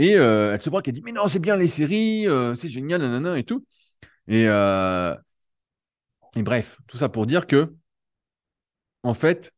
Et 0.00 0.16
euh, 0.16 0.54
elle 0.54 0.62
se 0.62 0.70
braque, 0.70 0.88
elle 0.88 0.94
dit 0.94 1.02
Mais 1.02 1.12
non, 1.12 1.26
c'est 1.26 1.38
bien 1.40 1.56
les 1.56 1.68
séries, 1.68 2.26
euh, 2.26 2.54
c'est 2.54 2.68
génial, 2.68 3.02
nanana, 3.02 3.38
et 3.38 3.44
tout. 3.44 3.66
Euh, 4.30 5.14
et 6.34 6.42
bref, 6.42 6.78
tout 6.86 6.96
ça 6.96 7.08
pour 7.08 7.26
dire 7.26 7.46
que, 7.46 7.74
en 9.02 9.14
fait, 9.14 9.52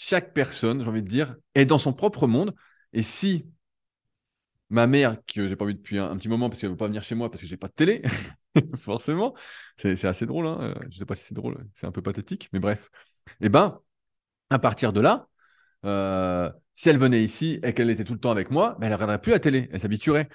chaque 0.00 0.32
personne, 0.32 0.80
j'ai 0.80 0.88
envie 0.88 1.02
de 1.02 1.08
dire, 1.08 1.34
est 1.56 1.66
dans 1.66 1.76
son 1.76 1.92
propre 1.92 2.28
monde. 2.28 2.54
Et 2.92 3.02
si 3.02 3.46
ma 4.70 4.86
mère, 4.86 5.16
que 5.26 5.48
j'ai 5.48 5.56
pas 5.56 5.64
vu 5.64 5.74
depuis 5.74 5.98
un, 5.98 6.16
petit 6.16 6.28
moment 6.28 6.48
parce 6.48 6.60
qu'elle 6.60 6.70
veut 6.70 6.76
pas 6.76 6.86
venir 6.86 7.02
chez 7.02 7.16
moi 7.16 7.30
parce 7.30 7.42
que 7.42 7.48
j'ai 7.48 7.56
pas 7.56 7.66
de 7.66 7.72
télé, 7.72 8.02
forcément, 8.76 9.34
c'est 9.76 10.04
assez 10.04 10.24
drôle. 10.24 10.46
Hein 10.46 10.72
je 10.88 10.98
sais 10.98 11.04
pas 11.04 11.16
si 11.16 11.24
c'est 11.24 11.34
drôle, 11.34 11.66
c'est 11.74 11.86
un 11.86 11.90
peu 11.90 12.00
pathétique, 12.00 12.48
mais 12.52 12.60
bref. 12.60 12.90
Eh 13.40 13.48
ben, 13.48 13.80
à 14.50 14.60
partir 14.60 14.92
de 14.92 15.00
là, 15.00 15.26
si 16.74 16.88
elle 16.88 16.98
venait 16.98 17.24
ici 17.24 17.58
et 17.64 17.74
qu'elle 17.74 17.90
était 17.90 18.04
tout 18.04 18.14
le 18.14 18.20
temps 18.20 18.30
avec 18.30 18.52
moi, 18.52 18.76
ben, 18.78 18.86
elle 18.86 18.92
ne 18.92 18.94
regarderait 18.94 19.20
plus 19.20 19.32
la 19.32 19.40
télé, 19.40 19.68
elle 19.72 19.80
s'habituerait. 19.80 20.28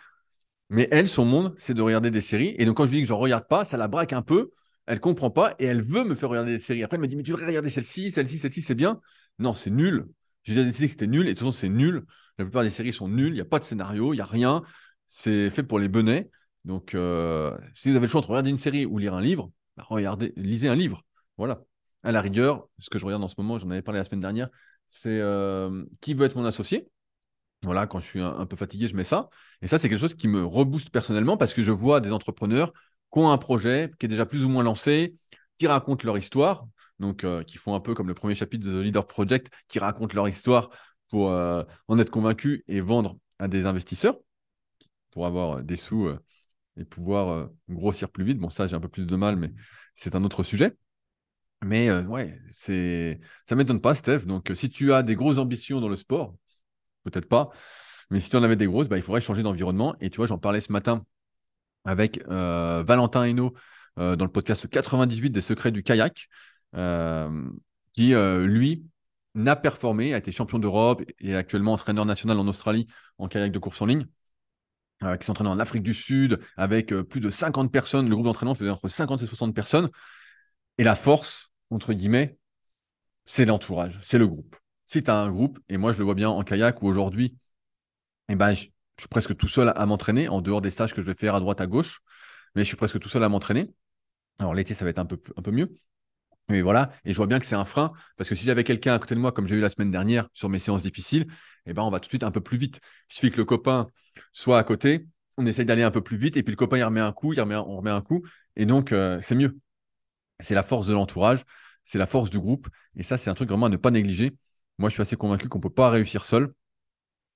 Mais 0.70 0.90
elle, 0.92 1.08
son 1.08 1.24
monde, 1.24 1.56
c'est 1.58 1.74
de 1.74 1.82
regarder 1.82 2.12
des 2.12 2.22
séries. 2.22 2.54
Et 2.58 2.66
donc, 2.66 2.78
quand 2.78 2.86
je 2.86 2.92
dis 2.92 3.02
que 3.02 3.08
je 3.08 3.14
ne 3.14 3.18
regarde 3.18 3.48
pas, 3.48 3.64
ça 3.64 3.78
la 3.78 3.88
braque 3.88 4.12
un 4.12 4.24
peu. 4.24 4.52
Elle 4.86 5.00
comprend 5.00 5.32
pas 5.32 5.56
et 5.60 5.66
elle 5.66 5.82
veut 5.82 6.04
me 6.04 6.16
faire 6.16 6.30
regarder 6.30 6.54
des 6.54 6.60
séries. 6.60 6.84
Après, 6.84 6.96
elle 6.96 7.02
me 7.02 7.08
dit 7.08 7.16
Mais 7.16 7.24
tu 7.24 7.32
devrais 7.32 7.46
regarder 7.46 7.70
celle-ci, 7.70 8.12
celle-ci, 8.12 8.38
celle-ci, 8.38 8.62
c'est 8.62 8.76
bien. 8.76 9.00
Non, 9.40 9.54
c'est 9.54 9.70
nul. 9.70 10.08
J'ai 10.44 10.54
déjà 10.54 10.66
décidé 10.66 10.88
que 10.88 10.92
c'était 10.92 11.08
nul. 11.08 11.28
Et 11.28 11.34
de 11.34 11.40
toute 11.40 11.48
façon, 11.48 11.52
c'est 11.52 11.70
nul. 11.70 12.06
La 12.38 12.46
plupart 12.46 12.64
des 12.64 12.70
séries 12.70 12.94
sont 12.94 13.08
nulles. 13.08 13.30
Il 13.30 13.36
n'y 13.36 13.42
a 13.42 13.46
pas 13.46 13.60
de 13.60 13.64
scénario, 13.64 14.14
il 14.14 14.18
n'y 14.18 14.22
a 14.22 14.26
rien. 14.26 14.64
C'est 15.08 15.50
fait 15.50 15.64
pour 15.64 15.80
les 15.80 15.88
benets. 15.88 16.30
Donc, 16.66 16.96
euh, 16.96 17.58
si 17.76 17.90
vous 17.90 17.96
avez 17.96 18.06
le 18.06 18.10
choix 18.10 18.20
entre 18.20 18.30
regarder 18.30 18.50
une 18.50 18.58
série 18.58 18.86
ou 18.86 18.98
lire 18.98 19.14
un 19.14 19.22
livre, 19.22 19.52
bah, 19.78 19.84
regardez, 19.88 20.34
lisez 20.36 20.70
un 20.70 20.76
livre. 20.76 21.02
Voilà. 21.38 21.62
À 22.04 22.12
la 22.12 22.22
rigueur, 22.22 22.68
ce 22.80 22.90
que 22.90 23.00
je 23.00 23.06
regarde 23.06 23.24
en 23.24 23.28
ce 23.28 23.36
moment, 23.38 23.58
j'en 23.58 23.70
avais 23.70 23.82
parlé 23.82 24.00
la 24.00 24.06
semaine 24.06 24.22
dernière, 24.22 24.50
c'est 24.90 25.20
euh, 25.20 25.86
qui 26.02 26.14
veut 26.14 26.26
être 26.26 26.36
mon 26.36 26.46
associé? 26.46 26.90
Voilà, 27.64 27.88
quand 27.88 28.00
je 28.02 28.08
suis 28.08 28.22
un, 28.22 28.46
peu 28.46 28.58
fatigué, 28.58 28.90
je 28.90 28.96
mets 28.96 29.06
ça. 29.06 29.30
Et 29.62 29.68
ça, 29.68 29.78
c'est 29.78 29.88
quelque 29.88 30.00
chose 30.00 30.16
qui 30.16 30.28
me 30.28 30.44
rebooste 30.44 30.90
personnellement 30.90 31.38
parce 31.38 31.54
que 31.54 31.64
je 31.64 31.72
vois 31.72 32.02
des 32.02 32.12
entrepreneurs 32.12 32.74
qui 33.14 33.20
ont 33.20 33.32
un 33.32 33.38
projet 33.38 33.92
qui 34.00 34.08
est 34.08 34.10
déjà 34.10 34.26
plus 34.26 34.44
ou 34.44 34.50
moins 34.50 34.64
lancé, 34.64 35.16
qui 35.58 35.68
racontent 35.68 36.06
leur 36.06 36.18
histoire, 36.18 36.66
donc 37.00 37.24
euh, 37.24 37.44
qui 37.44 37.58
font 37.58 37.76
un 37.76 37.80
peu 37.80 37.94
comme 37.94 38.08
le 38.08 38.14
premier 38.14 38.36
chapitre 38.36 38.66
de 38.66 38.82
The 38.82 38.84
Leader 38.84 39.06
Project, 39.06 39.52
qui 39.68 39.80
racontent 39.80 40.16
leur 40.16 40.28
histoire 40.28 40.70
pour 41.10 41.32
euh, 41.32 41.64
en 41.88 42.00
être 42.00 42.10
convaincus 42.10 42.64
et 42.68 42.82
vendre 42.82 43.18
à 43.40 43.48
des 43.48 43.66
investisseurs 43.66 44.18
pour 45.12 45.28
avoir 45.28 45.62
des 45.62 45.76
sous 45.76 46.10
et 46.76 46.86
pouvoir 46.86 47.50
grossir 47.70 48.10
plus 48.10 48.24
vite. 48.24 48.40
Bon, 48.40 48.50
ça, 48.50 48.66
j'ai 48.66 48.76
un 48.76 48.80
peu 48.80 48.88
plus 48.90 49.06
de 49.06 49.16
mal, 49.16 49.36
mais 49.36 49.52
c'est 49.94 50.16
un 50.16 50.24
autre 50.24 50.42
sujet. 50.42 50.76
Mais 51.64 51.90
euh, 51.90 52.04
ouais, 52.04 52.40
c'est 52.52 53.22
ça 53.46 53.56
m'étonne 53.56 53.80
pas, 53.80 53.96
Steph. 53.96 54.26
Donc, 54.26 54.52
si 54.54 54.70
tu 54.70 54.92
as 54.94 55.04
des 55.04 55.16
grosses 55.16 55.38
ambitions 55.38 55.80
dans 55.80 55.90
le 55.90 55.96
sport, 55.96 56.36
peut-être 57.04 57.28
pas, 57.28 57.52
mais 58.10 58.20
si 58.20 58.30
tu 58.30 58.36
en 58.36 58.44
avais 58.44 58.56
des 58.56 58.68
grosses, 58.68 58.90
bah, 58.90 58.98
il 58.98 59.04
faudrait 59.04 59.22
changer 59.22 59.44
d'environnement. 59.44 59.96
Et 60.02 60.10
tu 60.10 60.18
vois, 60.18 60.26
j'en 60.26 60.38
parlais 60.38 60.62
ce 60.62 60.72
matin 60.72 61.06
avec 61.86 62.22
euh, 62.30 62.84
Valentin 62.86 63.26
Hainaut 63.26 63.54
euh, 64.00 64.16
dans 64.16 64.26
le 64.26 64.32
podcast 64.32 64.68
98 64.68 65.30
des 65.30 65.42
secrets 65.42 65.72
du 65.72 65.84
kayak, 65.84 66.28
qui, 67.94 68.14
lui, 68.14 68.84
n'a 69.36 69.56
performé, 69.56 70.14
a 70.14 70.18
été 70.18 70.32
champion 70.32 70.60
d'Europe 70.60 71.04
et 71.20 71.36
actuellement 71.36 71.74
entraîneur 71.74 72.06
national 72.06 72.40
en 72.40 72.48
Australie 72.48 72.88
en 73.20 73.28
kayak 73.28 73.52
de 73.52 73.60
course 73.60 73.82
en 73.82 73.86
ligne. 73.86 74.08
qui 75.20 75.26
s'entraîne 75.26 75.48
en 75.48 75.60
Afrique 75.60 75.84
du 75.84 75.94
Sud 75.94 76.40
avec 76.58 76.94
plus 76.94 77.20
de 77.20 77.30
50 77.30 77.72
personnes. 77.72 78.10
Le 78.10 78.16
groupe 78.16 78.26
d'entraînement 78.26 78.56
faisait 78.56 78.72
entre 78.72 78.90
50 78.90 79.22
et 79.22 79.28
60 79.28 79.54
personnes. 79.54 79.90
Et 80.80 80.84
la 80.84 80.96
force, 80.96 81.52
entre 81.70 81.94
guillemets, 81.94 82.38
c'est 83.26 83.46
l'entourage, 83.46 84.00
c'est 84.04 84.18
le 84.18 84.28
groupe. 84.28 84.56
Si 84.86 85.04
tu 85.04 85.10
as 85.12 85.18
un 85.18 85.32
groupe, 85.32 85.60
et 85.70 85.78
moi 85.78 85.94
je 85.94 85.98
le 85.98 86.04
vois 86.04 86.16
bien 86.16 86.30
en 86.30 86.44
kayak 86.44 86.82
où 86.82 86.88
aujourd'hui, 86.88 87.36
eh 88.30 88.36
ben, 88.36 88.54
suis 89.02 89.10
presque 89.10 89.36
tout 89.36 89.48
seul 89.48 89.74
à, 89.76 89.86
m'entraîner, 89.86 90.28
en 90.28 90.42
dehors 90.42 90.62
des 90.62 90.70
stages 90.70 90.94
que 90.94 91.02
je 91.02 91.08
vais 91.08 91.16
faire 91.18 91.36
à 91.36 91.40
droite, 91.40 91.62
à 91.62 91.68
gauche, 91.68 92.02
mais 92.56 92.64
je 92.64 92.68
suis 92.68 92.78
presque 92.78 93.00
tout 93.00 93.10
seul 93.10 93.24
à 93.24 93.30
m'entraîner. 93.30 93.74
Alors 94.40 94.54
l'été, 94.54 94.74
ça 94.74 94.86
va 94.86 94.92
être 94.92 95.00
un 95.00 95.06
peu, 95.06 95.20
un 95.36 95.42
peu 95.42 95.52
mieux. 95.52 95.76
Mais 96.50 96.62
voilà, 96.62 96.92
et 97.06 97.12
je 97.14 97.18
vois 97.18 97.28
bien 97.28 97.40
que 97.40 97.46
c'est 97.46 97.56
un 97.56 97.66
frein, 97.66 97.94
parce 98.18 98.30
que 98.30 98.36
si 98.36 98.44
j'avais 98.46 98.64
quelqu'un 98.64 98.94
à 98.94 99.00
côté 99.00 99.16
de 99.16 99.20
moi, 99.20 99.32
comme 99.32 99.48
j'ai 99.48 99.56
eu 99.56 99.62
la 99.62 99.70
semaine 99.70 99.92
dernière 99.92 100.28
sur 100.34 100.50
mes 100.50 100.60
séances 100.60 100.84
difficiles, 100.84 101.28
eh 101.66 101.74
ben, 101.74 101.84
on 101.84 101.90
va 101.90 102.00
tout 102.00 102.08
de 102.08 102.12
suite 102.12 102.24
un 102.24 102.32
peu 102.32 102.42
plus 102.42 102.58
vite. 102.58 102.82
Il 103.10 103.16
suffit 103.16 103.32
que 103.32 103.38
le 103.38 103.46
copain 103.46 103.88
soit 104.34 104.60
à 104.60 104.64
côté, 104.64 105.08
on 105.38 105.46
essaye 105.46 105.66
d'aller 105.66 105.84
un 105.84 105.92
peu 105.92 106.02
plus 106.02 106.18
vite, 106.18 106.36
et 106.38 106.44
puis 106.44 106.52
le 106.52 106.58
copain, 106.58 106.78
il 106.78 106.84
remet 106.84 107.00
un 107.00 107.14
coup, 107.14 107.34
on 107.38 107.78
remet 107.78 107.90
un 107.90 108.02
coup, 108.02 108.24
et 108.56 108.66
donc 108.66 108.92
euh, 108.92 109.20
c'est 109.22 109.36
mieux. 109.36 109.58
C'est 110.40 110.56
la 110.56 110.64
force 110.64 110.88
de 110.88 110.94
l'entourage, 110.94 111.44
c'est 111.84 111.98
la 111.98 112.08
force 112.08 112.30
du 112.30 112.40
groupe, 112.40 112.68
et 112.96 113.04
ça, 113.04 113.18
c'est 113.18 113.30
un 113.30 113.36
truc 113.36 113.50
vraiment 113.50 113.68
à 113.68 113.70
ne 113.70 113.78
pas 113.78 113.92
négliger. 113.92 114.36
Moi, 114.78 114.90
je 114.90 114.96
suis 114.96 115.02
assez 115.02 115.16
convaincu 115.16 115.48
qu'on 115.48 115.60
ne 115.60 115.64
peut 115.64 115.70
pas 115.70 115.90
réussir 115.90 116.26
seul. 116.26 116.54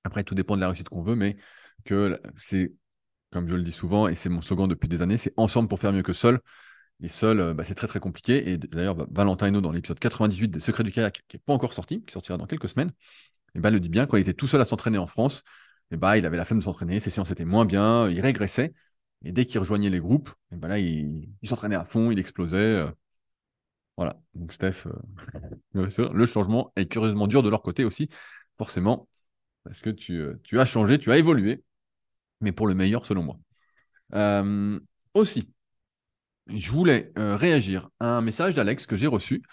Après, 0.03 0.23
tout 0.23 0.35
dépend 0.35 0.55
de 0.55 0.61
la 0.61 0.67
réussite 0.67 0.89
qu'on 0.89 1.01
veut, 1.01 1.15
mais 1.15 1.37
que 1.85 2.19
c'est, 2.37 2.73
comme 3.31 3.47
je 3.47 3.55
le 3.55 3.63
dis 3.63 3.71
souvent, 3.71 4.07
et 4.07 4.15
c'est 4.15 4.29
mon 4.29 4.41
slogan 4.41 4.67
depuis 4.67 4.87
des 4.87 5.01
années, 5.01 5.17
c'est 5.17 5.33
ensemble 5.37 5.67
pour 5.69 5.79
faire 5.79 5.93
mieux 5.93 6.03
que 6.03 6.13
seul. 6.13 6.39
Et 7.01 7.09
seul, 7.09 7.39
euh, 7.39 7.53
bah, 7.53 7.63
c'est 7.63 7.75
très 7.75 7.87
très 7.87 7.99
compliqué. 7.99 8.51
Et 8.51 8.57
d'ailleurs, 8.57 8.95
bah, 8.95 9.05
Valentin 9.11 9.47
Hainaut, 9.47 9.61
dans 9.61 9.71
l'épisode 9.71 9.99
98 9.99 10.49
des 10.49 10.59
Secrets 10.59 10.83
du 10.83 10.91
kayak, 10.91 11.23
qui 11.27 11.37
n'est 11.37 11.41
pas 11.45 11.53
encore 11.53 11.73
sorti, 11.73 12.03
qui 12.03 12.13
sortira 12.13 12.37
dans 12.37 12.47
quelques 12.47 12.69
semaines, 12.69 12.91
et 13.55 13.59
bah, 13.59 13.71
le 13.71 13.79
dit 13.79 13.89
bien, 13.89 14.05
quand 14.05 14.17
il 14.17 14.21
était 14.21 14.33
tout 14.33 14.47
seul 14.47 14.61
à 14.61 14.65
s'entraîner 14.65 14.97
en 14.97 15.07
France, 15.07 15.43
et 15.91 15.97
bah, 15.97 16.17
il 16.17 16.25
avait 16.25 16.37
la 16.37 16.45
flemme 16.45 16.59
de 16.59 16.63
s'entraîner, 16.63 16.99
ses 16.99 17.09
séances 17.09 17.31
étaient 17.31 17.45
moins 17.45 17.65
bien, 17.65 18.09
il 18.09 18.19
régressait. 18.21 18.73
Et 19.23 19.31
dès 19.31 19.45
qu'il 19.45 19.59
rejoignait 19.59 19.89
les 19.89 19.99
groupes, 19.99 20.29
et 20.51 20.55
bah, 20.55 20.67
là, 20.67 20.79
il, 20.79 21.29
s'entraînait 21.43 21.75
à 21.75 21.85
fond, 21.85 22.11
il 22.11 22.19
explosait. 22.19 22.57
Euh. 22.57 22.91
voilà. 23.97 24.19
Donc, 24.35 24.53
Steph, 24.53 24.87
euh, 24.87 26.11
le 26.13 26.25
changement 26.25 26.71
est 26.75 26.87
curieusement 26.87 27.27
dur 27.27 27.43
de 27.43 27.49
leur 27.49 27.61
côté 27.61 27.83
aussi, 27.83 28.09
forcément, 28.57 29.07
parce 29.67 29.81
que 29.81 29.89
tu, 29.89 30.25
tu 30.43 30.59
as 30.59 30.65
changé, 30.65 30.97
tu 30.97 31.11
as 31.11 31.17
évolué, 31.17 31.63
mais 32.41 32.51
pour 32.51 32.67
le 32.67 32.75
meilleur, 32.75 33.05
selon 33.05 33.23
moi. 33.23 33.37
aussi, 35.13 35.49
je 36.47 36.71
voulais 36.71 37.11
euh, 37.17 37.35
réagir 37.35 37.89
à 37.99 38.17
un 38.17 38.21
message 38.21 38.55
d'Alex 38.55 38.85
que 38.85 38.95
j'ai 38.95 39.07
reçu 39.07 39.43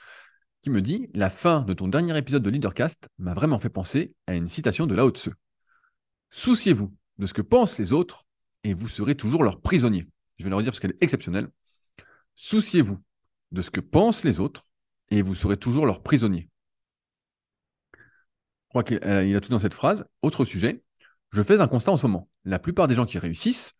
qui 0.62 0.70
me 0.70 0.80
dit 0.80 1.08
La 1.14 1.30
fin 1.30 1.62
de 1.62 1.74
ton 1.74 1.88
dernier 1.88 2.16
épisode 2.16 2.42
de 2.42 2.50
Leadercast 2.50 3.08
m'a 3.18 3.34
vraiment 3.34 3.58
fait 3.58 3.68
penser 3.68 4.14
à 4.26 4.34
une 4.34 4.48
citation 4.48 4.86
de 4.86 4.94
Lao 4.94 5.10
Tse. 5.10 5.30
Souciez-vous 6.30 6.90
de 7.18 7.26
ce 7.26 7.34
que 7.34 7.42
pensent 7.42 7.78
les 7.78 7.92
autres 7.92 8.24
et 8.62 8.74
vous 8.74 8.88
serez 8.88 9.14
toujours 9.14 9.42
leur 9.42 9.60
prisonnier. 9.60 10.08
Je 10.38 10.44
vais 10.44 10.50
le 10.50 10.56
redire 10.56 10.70
parce 10.70 10.80
qu'elle 10.80 10.92
est 10.92 11.02
exceptionnelle. 11.02 11.48
Souciez-vous 12.34 12.98
de 13.52 13.62
ce 13.62 13.70
que 13.70 13.80
pensent 13.80 14.24
les 14.24 14.40
autres 14.40 14.68
et 15.10 15.22
vous 15.22 15.34
serez 15.34 15.56
toujours 15.56 15.86
leur 15.86 16.02
prisonnier. 16.02 16.48
Crois 18.74 18.82
qu'il 18.82 18.98
euh, 19.04 19.36
a 19.36 19.40
tout 19.40 19.50
dans 19.50 19.60
cette 19.60 19.72
phrase. 19.72 20.04
Autre 20.22 20.44
sujet, 20.44 20.82
je 21.30 21.42
fais 21.42 21.60
un 21.60 21.68
constat 21.68 21.92
en 21.92 21.96
ce 21.96 22.06
moment. 22.08 22.28
La 22.44 22.58
plupart 22.58 22.88
des 22.88 22.96
gens 22.96 23.06
qui 23.06 23.18
réussissent 23.20 23.72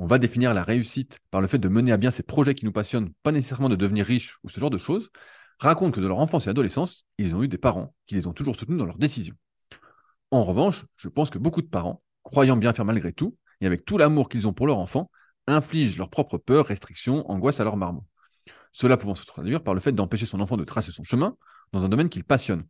on 0.00 0.06
va 0.06 0.18
définir 0.18 0.54
la 0.54 0.62
réussite 0.62 1.18
par 1.30 1.42
le 1.42 1.48
fait 1.48 1.58
de 1.58 1.68
mener 1.68 1.92
à 1.92 1.98
bien 1.98 2.10
ces 2.10 2.22
projets 2.22 2.54
qui 2.54 2.64
nous 2.64 2.72
passionnent, 2.72 3.12
pas 3.24 3.32
nécessairement 3.32 3.68
de 3.68 3.74
devenir 3.74 4.06
riches 4.06 4.38
ou 4.44 4.48
ce 4.48 4.60
genre 4.60 4.70
de 4.70 4.78
choses, 4.78 5.10
racontent 5.58 5.90
que 5.90 6.00
de 6.00 6.06
leur 6.06 6.20
enfance 6.20 6.46
et 6.46 6.50
adolescence, 6.50 7.04
ils 7.18 7.34
ont 7.34 7.42
eu 7.42 7.48
des 7.48 7.58
parents 7.58 7.92
qui 8.06 8.14
les 8.14 8.28
ont 8.28 8.32
toujours 8.32 8.54
soutenus 8.54 8.78
dans 8.78 8.86
leurs 8.86 8.96
décisions. 8.96 9.34
En 10.30 10.44
revanche, 10.44 10.86
je 10.96 11.08
pense 11.08 11.30
que 11.30 11.38
beaucoup 11.38 11.62
de 11.62 11.66
parents, 11.66 12.00
croyant 12.22 12.56
bien 12.56 12.72
faire 12.72 12.84
malgré 12.84 13.12
tout, 13.12 13.36
et 13.60 13.66
avec 13.66 13.84
tout 13.84 13.98
l'amour 13.98 14.28
qu'ils 14.28 14.46
ont 14.46 14.52
pour 14.52 14.68
leur 14.68 14.78
enfant, 14.78 15.10
infligent 15.48 15.98
leurs 15.98 16.10
propres 16.10 16.38
peurs, 16.38 16.66
restrictions, 16.66 17.28
angoisses 17.28 17.58
à 17.58 17.64
leur 17.64 17.76
marmot. 17.76 18.04
Cela 18.72 18.96
pouvant 18.96 19.16
se 19.16 19.26
traduire 19.26 19.64
par 19.64 19.74
le 19.74 19.80
fait 19.80 19.92
d'empêcher 19.92 20.26
son 20.26 20.40
enfant 20.40 20.56
de 20.56 20.64
tracer 20.64 20.92
son 20.92 21.02
chemin 21.02 21.36
dans 21.72 21.84
un 21.84 21.88
domaine 21.88 22.08
qu'il 22.08 22.22
passionne. 22.22 22.64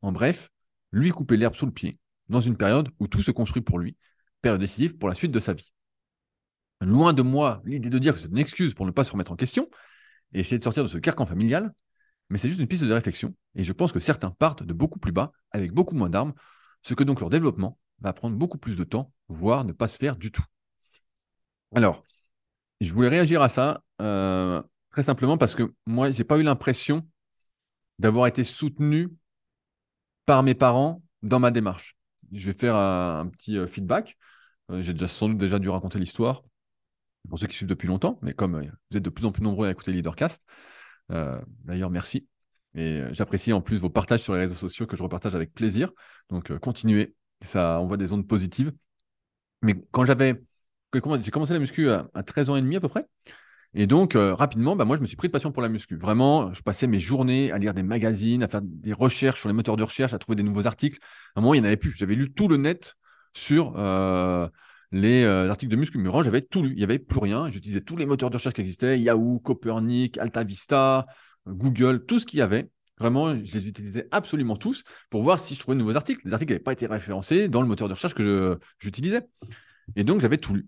En 0.00 0.12
bref, 0.12 0.48
lui 0.92 1.10
couper 1.10 1.36
l'herbe 1.36 1.54
sous 1.54 1.66
le 1.66 1.72
pied, 1.72 1.98
dans 2.28 2.40
une 2.40 2.56
période 2.56 2.88
où 2.98 3.08
tout 3.08 3.22
se 3.22 3.30
construit 3.30 3.62
pour 3.62 3.78
lui, 3.78 3.96
période 4.40 4.60
décisive 4.60 4.96
pour 4.96 5.08
la 5.08 5.14
suite 5.14 5.32
de 5.32 5.40
sa 5.40 5.52
vie. 5.52 5.72
Loin 6.80 7.12
de 7.12 7.22
moi 7.22 7.60
l'idée 7.64 7.90
de 7.90 7.98
dire 7.98 8.14
que 8.14 8.20
c'est 8.20 8.28
une 8.28 8.38
excuse 8.38 8.74
pour 8.74 8.86
ne 8.86 8.90
pas 8.90 9.04
se 9.04 9.12
remettre 9.12 9.32
en 9.32 9.36
question 9.36 9.68
et 10.32 10.40
essayer 10.40 10.58
de 10.58 10.64
sortir 10.64 10.84
de 10.84 10.88
ce 10.88 10.98
carcan 10.98 11.26
familial, 11.26 11.72
mais 12.30 12.38
c'est 12.38 12.48
juste 12.48 12.60
une 12.60 12.68
piste 12.68 12.84
de 12.84 12.92
réflexion, 12.92 13.34
et 13.54 13.64
je 13.64 13.72
pense 13.72 13.92
que 13.92 14.00
certains 14.00 14.30
partent 14.30 14.62
de 14.62 14.72
beaucoup 14.72 14.98
plus 14.98 15.12
bas, 15.12 15.32
avec 15.50 15.72
beaucoup 15.72 15.94
moins 15.94 16.10
d'armes, 16.10 16.34
ce 16.82 16.94
que 16.94 17.02
donc 17.04 17.20
leur 17.20 17.30
développement 17.30 17.78
va 18.00 18.12
prendre 18.12 18.36
beaucoup 18.36 18.58
plus 18.58 18.76
de 18.76 18.84
temps, 18.84 19.12
voire 19.28 19.64
ne 19.64 19.72
pas 19.72 19.88
se 19.88 19.96
faire 19.96 20.16
du 20.16 20.30
tout. 20.30 20.44
Alors, 21.74 22.04
je 22.80 22.92
voulais 22.94 23.08
réagir 23.08 23.42
à 23.42 23.48
ça 23.48 23.82
euh, 24.00 24.62
très 24.90 25.02
simplement 25.02 25.38
parce 25.38 25.54
que 25.54 25.74
moi, 25.86 26.10
je 26.10 26.18
n'ai 26.18 26.24
pas 26.24 26.38
eu 26.38 26.42
l'impression 26.42 27.06
d'avoir 27.98 28.26
été 28.26 28.44
soutenu 28.44 29.08
par 30.28 30.42
mes 30.42 30.54
parents 30.54 31.02
dans 31.22 31.40
ma 31.40 31.50
démarche. 31.50 31.96
Je 32.32 32.50
vais 32.50 32.58
faire 32.58 32.76
un, 32.76 33.26
petit 33.28 33.56
euh, 33.56 33.66
feedback. 33.66 34.18
Euh, 34.70 34.82
j'ai 34.82 34.92
déjà 34.92 35.08
sans 35.08 35.30
doute 35.30 35.38
déjà 35.38 35.58
dû 35.58 35.70
raconter 35.70 35.98
l'histoire 35.98 36.42
pour 37.30 37.38
ceux 37.38 37.46
qui 37.46 37.56
suivent 37.56 37.68
depuis 37.68 37.88
longtemps, 37.88 38.18
mais 38.20 38.34
comme 38.34 38.56
euh, 38.56 38.62
vous 38.90 38.98
êtes 38.98 39.02
de 39.02 39.08
plus 39.08 39.24
en 39.24 39.32
plus 39.32 39.42
nombreux 39.42 39.68
à 39.68 39.70
écouter 39.70 39.90
Leadercast, 39.90 40.44
d'ailleurs, 41.64 41.88
merci. 41.88 42.28
Et 42.74 43.02
j'apprécie 43.12 43.54
en 43.54 43.62
plus 43.62 43.78
vos 43.78 43.88
partages 43.88 44.20
sur 44.20 44.34
les 44.34 44.40
réseaux 44.40 44.54
sociaux 44.54 44.86
que 44.86 44.98
je 44.98 45.02
repartage 45.02 45.34
avec 45.34 45.54
plaisir. 45.54 45.90
Donc, 46.28 46.56
continuez. 46.58 47.14
Ça 47.46 47.80
envoie 47.80 47.96
des 47.96 48.12
ondes 48.12 48.28
positives. 48.28 48.72
Mais 49.62 49.74
quand 49.90 50.04
j'avais. 50.04 50.42
J'ai 50.92 51.30
commencé 51.30 51.54
la 51.54 51.58
muscu 51.58 51.90
à, 51.90 52.06
13 52.26 52.50
ans 52.50 52.56
et 52.56 52.62
demi 52.62 52.76
à 52.76 52.80
peu 52.80 52.88
près. 52.88 53.06
Et 53.74 53.86
donc, 53.86 54.14
rapidement, 54.14 54.76
bah, 54.76 54.84
moi, 54.84 54.96
je 54.96 55.02
me 55.02 55.06
suis 55.06 55.16
pris 55.16 55.28
de 55.28 55.32
passion 55.32 55.52
pour 55.52 55.62
la 55.62 55.68
muscu. 55.68 55.96
Vraiment, 55.96 56.52
je 56.52 56.62
passais 56.62 56.86
mes 56.86 57.00
journées 57.00 57.52
à 57.52 57.58
lire 57.58 57.74
des 57.74 57.82
magazines, 57.82 58.42
à 58.42 58.48
faire 58.48 58.62
des 58.62 58.92
recherches 58.92 59.40
sur 59.40 59.48
les 59.48 59.54
moteurs 59.54 59.76
de 59.76 59.82
recherche, 59.82 60.14
à 60.14 60.18
trouver 60.18 60.36
des 60.36 60.42
nouveaux 60.42 60.66
articles. 60.66 60.98
À 61.34 61.40
un 61.40 61.42
moment, 61.42 61.54
il 61.54 61.60
n'y 61.60 61.64
en 61.64 61.66
avait 61.66 61.76
plus. 61.76 61.94
J'avais 61.96 62.14
lu 62.14 62.32
tout 62.32 62.48
le 62.48 62.56
net 62.56 62.94
sur 63.34 63.76
les 64.92 65.24
euh, 65.24 65.50
articles 65.50 65.70
de 65.70 65.76
muscu. 65.76 65.98
Mais 65.98 66.10
j'avais 66.22 66.42
tout 66.42 66.62
lu. 66.62 66.70
Il 66.70 66.76
n'y 66.76 66.84
avait 66.84 66.98
plus 66.98 67.20
rien. 67.20 67.48
J'utilisais 67.50 67.80
tous 67.80 67.96
les 67.96 68.06
moteurs 68.06 68.30
de 68.30 68.36
recherche 68.36 68.54
qui 68.54 68.60
existaient 68.60 68.98
Yahoo, 68.98 69.38
Copernic, 69.40 70.18
AltaVista, 70.18 71.06
Google, 71.46 72.04
tout 72.06 72.18
ce 72.18 72.26
qu'il 72.26 72.38
y 72.38 72.42
avait. 72.42 72.70
Vraiment, 72.98 73.34
je 73.44 73.58
les 73.58 73.68
utilisais 73.68 74.08
absolument 74.10 74.56
tous 74.56 74.82
pour 75.08 75.22
voir 75.22 75.38
si 75.38 75.54
je 75.54 75.60
trouvais 75.60 75.76
de 75.76 75.80
nouveaux 75.80 75.96
articles. 75.96 76.20
Les 76.24 76.32
articles 76.32 76.52
n'avaient 76.52 76.62
pas 76.62 76.72
été 76.72 76.86
référencés 76.86 77.48
dans 77.48 77.62
le 77.62 77.68
moteur 77.68 77.88
de 77.88 77.94
recherche 77.94 78.14
que 78.14 78.58
j'utilisais. 78.78 79.22
Et 79.94 80.04
donc, 80.04 80.20
j'avais 80.20 80.38
tout 80.38 80.54
lu. 80.54 80.66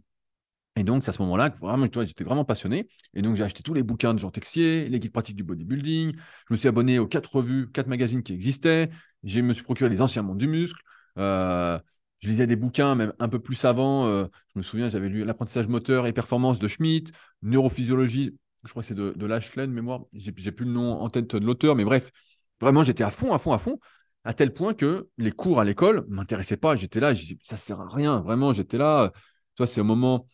Et 0.80 0.82
donc, 0.82 1.04
c'est 1.04 1.10
à 1.10 1.12
ce 1.12 1.20
moment-là 1.20 1.50
que 1.50 1.58
vraiment, 1.58 1.86
j'étais 1.92 2.24
vraiment 2.24 2.46
passionné. 2.46 2.88
Et 3.12 3.20
donc, 3.20 3.36
j'ai 3.36 3.44
acheté 3.44 3.62
tous 3.62 3.74
les 3.74 3.82
bouquins 3.82 4.14
de 4.14 4.18
Jean 4.18 4.30
Texier, 4.30 4.88
les 4.88 4.98
guides 4.98 5.12
pratiques 5.12 5.36
du 5.36 5.44
bodybuilding. 5.44 6.14
Je 6.16 6.54
me 6.54 6.56
suis 6.56 6.68
abonné 6.68 6.98
aux 6.98 7.06
quatre 7.06 7.36
revues, 7.36 7.70
quatre 7.70 7.86
magazines 7.86 8.22
qui 8.22 8.32
existaient. 8.32 8.88
Je 9.22 9.42
me 9.42 9.52
suis 9.52 9.62
procuré 9.62 9.90
les 9.90 10.00
anciens 10.00 10.22
mondes 10.22 10.38
du 10.38 10.48
muscle. 10.48 10.80
Euh, 11.18 11.78
je 12.20 12.28
lisais 12.28 12.46
des 12.46 12.56
bouquins 12.56 12.94
même 12.94 13.12
un 13.18 13.28
peu 13.28 13.38
plus 13.38 13.56
savants. 13.56 14.06
Euh, 14.06 14.24
je 14.54 14.58
me 14.58 14.62
souviens, 14.62 14.88
j'avais 14.88 15.10
lu 15.10 15.22
L'apprentissage 15.22 15.68
moteur 15.68 16.06
et 16.06 16.14
performance 16.14 16.58
de 16.58 16.66
Schmitt, 16.66 17.12
Neurophysiologie, 17.42 18.38
je 18.64 18.70
crois 18.70 18.82
que 18.82 18.88
c'est 18.88 18.94
de, 18.94 19.12
de 19.14 19.26
Lachlan, 19.26 19.68
mémoire. 19.68 20.04
J'ai, 20.14 20.32
plus 20.32 20.64
le 20.64 20.72
nom 20.72 20.98
en 20.98 21.10
tête 21.10 21.36
de 21.36 21.44
l'auteur, 21.44 21.76
mais 21.76 21.84
bref, 21.84 22.10
vraiment, 22.58 22.84
j'étais 22.84 23.04
à 23.04 23.10
fond, 23.10 23.34
à 23.34 23.38
fond, 23.38 23.52
à 23.52 23.58
fond, 23.58 23.78
à 24.24 24.32
tel 24.32 24.54
point 24.54 24.72
que 24.72 25.10
les 25.18 25.32
cours 25.32 25.60
à 25.60 25.64
l'école 25.66 26.06
ne 26.08 26.14
m'intéressaient 26.14 26.56
pas. 26.56 26.74
J'étais 26.74 27.00
là, 27.00 27.12
ça 27.42 27.58
sert 27.58 27.82
à 27.82 27.88
rien, 27.88 28.20
vraiment, 28.20 28.54
j'étais 28.54 28.78
là. 28.78 29.12
Toi, 29.56 29.66
c'est 29.66 29.82
au 29.82 29.84
moment, 29.84 30.26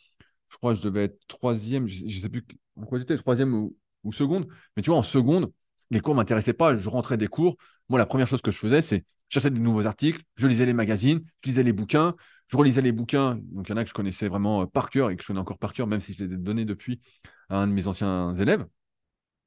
je 0.48 0.56
crois 0.56 0.72
que 0.72 0.78
je 0.78 0.84
devais 0.84 1.04
être 1.04 1.18
troisième, 1.28 1.86
je 1.86 2.04
ne 2.04 2.10
sais 2.10 2.28
plus 2.28 2.44
en 2.76 2.98
j'étais, 2.98 3.16
troisième 3.16 3.54
ou, 3.54 3.76
ou 4.04 4.12
seconde, 4.12 4.46
mais 4.76 4.82
tu 4.82 4.90
vois, 4.90 4.98
en 4.98 5.02
seconde, 5.02 5.52
les 5.90 6.00
cours 6.00 6.14
ne 6.14 6.20
m'intéressaient 6.20 6.52
pas. 6.52 6.76
Je 6.76 6.88
rentrais 6.88 7.16
des 7.16 7.28
cours. 7.28 7.56
Moi, 7.88 7.98
la 7.98 8.06
première 8.06 8.26
chose 8.26 8.42
que 8.42 8.50
je 8.50 8.58
faisais, 8.58 8.82
c'est 8.82 9.04
j'achetais 9.28 9.50
de 9.50 9.58
nouveaux 9.58 9.86
articles, 9.86 10.22
je 10.36 10.46
lisais 10.46 10.66
les 10.66 10.72
magazines, 10.72 11.20
je 11.42 11.50
lisais 11.50 11.62
les 11.62 11.72
bouquins, 11.72 12.14
je 12.48 12.56
relisais 12.56 12.82
les 12.82 12.92
bouquins. 12.92 13.38
Donc, 13.52 13.68
il 13.68 13.70
y 13.70 13.74
en 13.74 13.76
a 13.76 13.82
que 13.82 13.88
je 13.88 13.94
connaissais 13.94 14.28
vraiment 14.28 14.62
euh, 14.62 14.66
par 14.66 14.90
cœur 14.90 15.10
et 15.10 15.16
que 15.16 15.22
je 15.22 15.26
connais 15.26 15.40
encore 15.40 15.58
par 15.58 15.72
cœur, 15.72 15.86
même 15.86 16.00
si 16.00 16.12
je 16.12 16.24
les 16.24 16.34
ai 16.34 16.36
donnés 16.36 16.64
depuis 16.64 17.00
à 17.48 17.58
un 17.58 17.66
de 17.66 17.72
mes 17.72 17.86
anciens 17.86 18.34
élèves. 18.34 18.66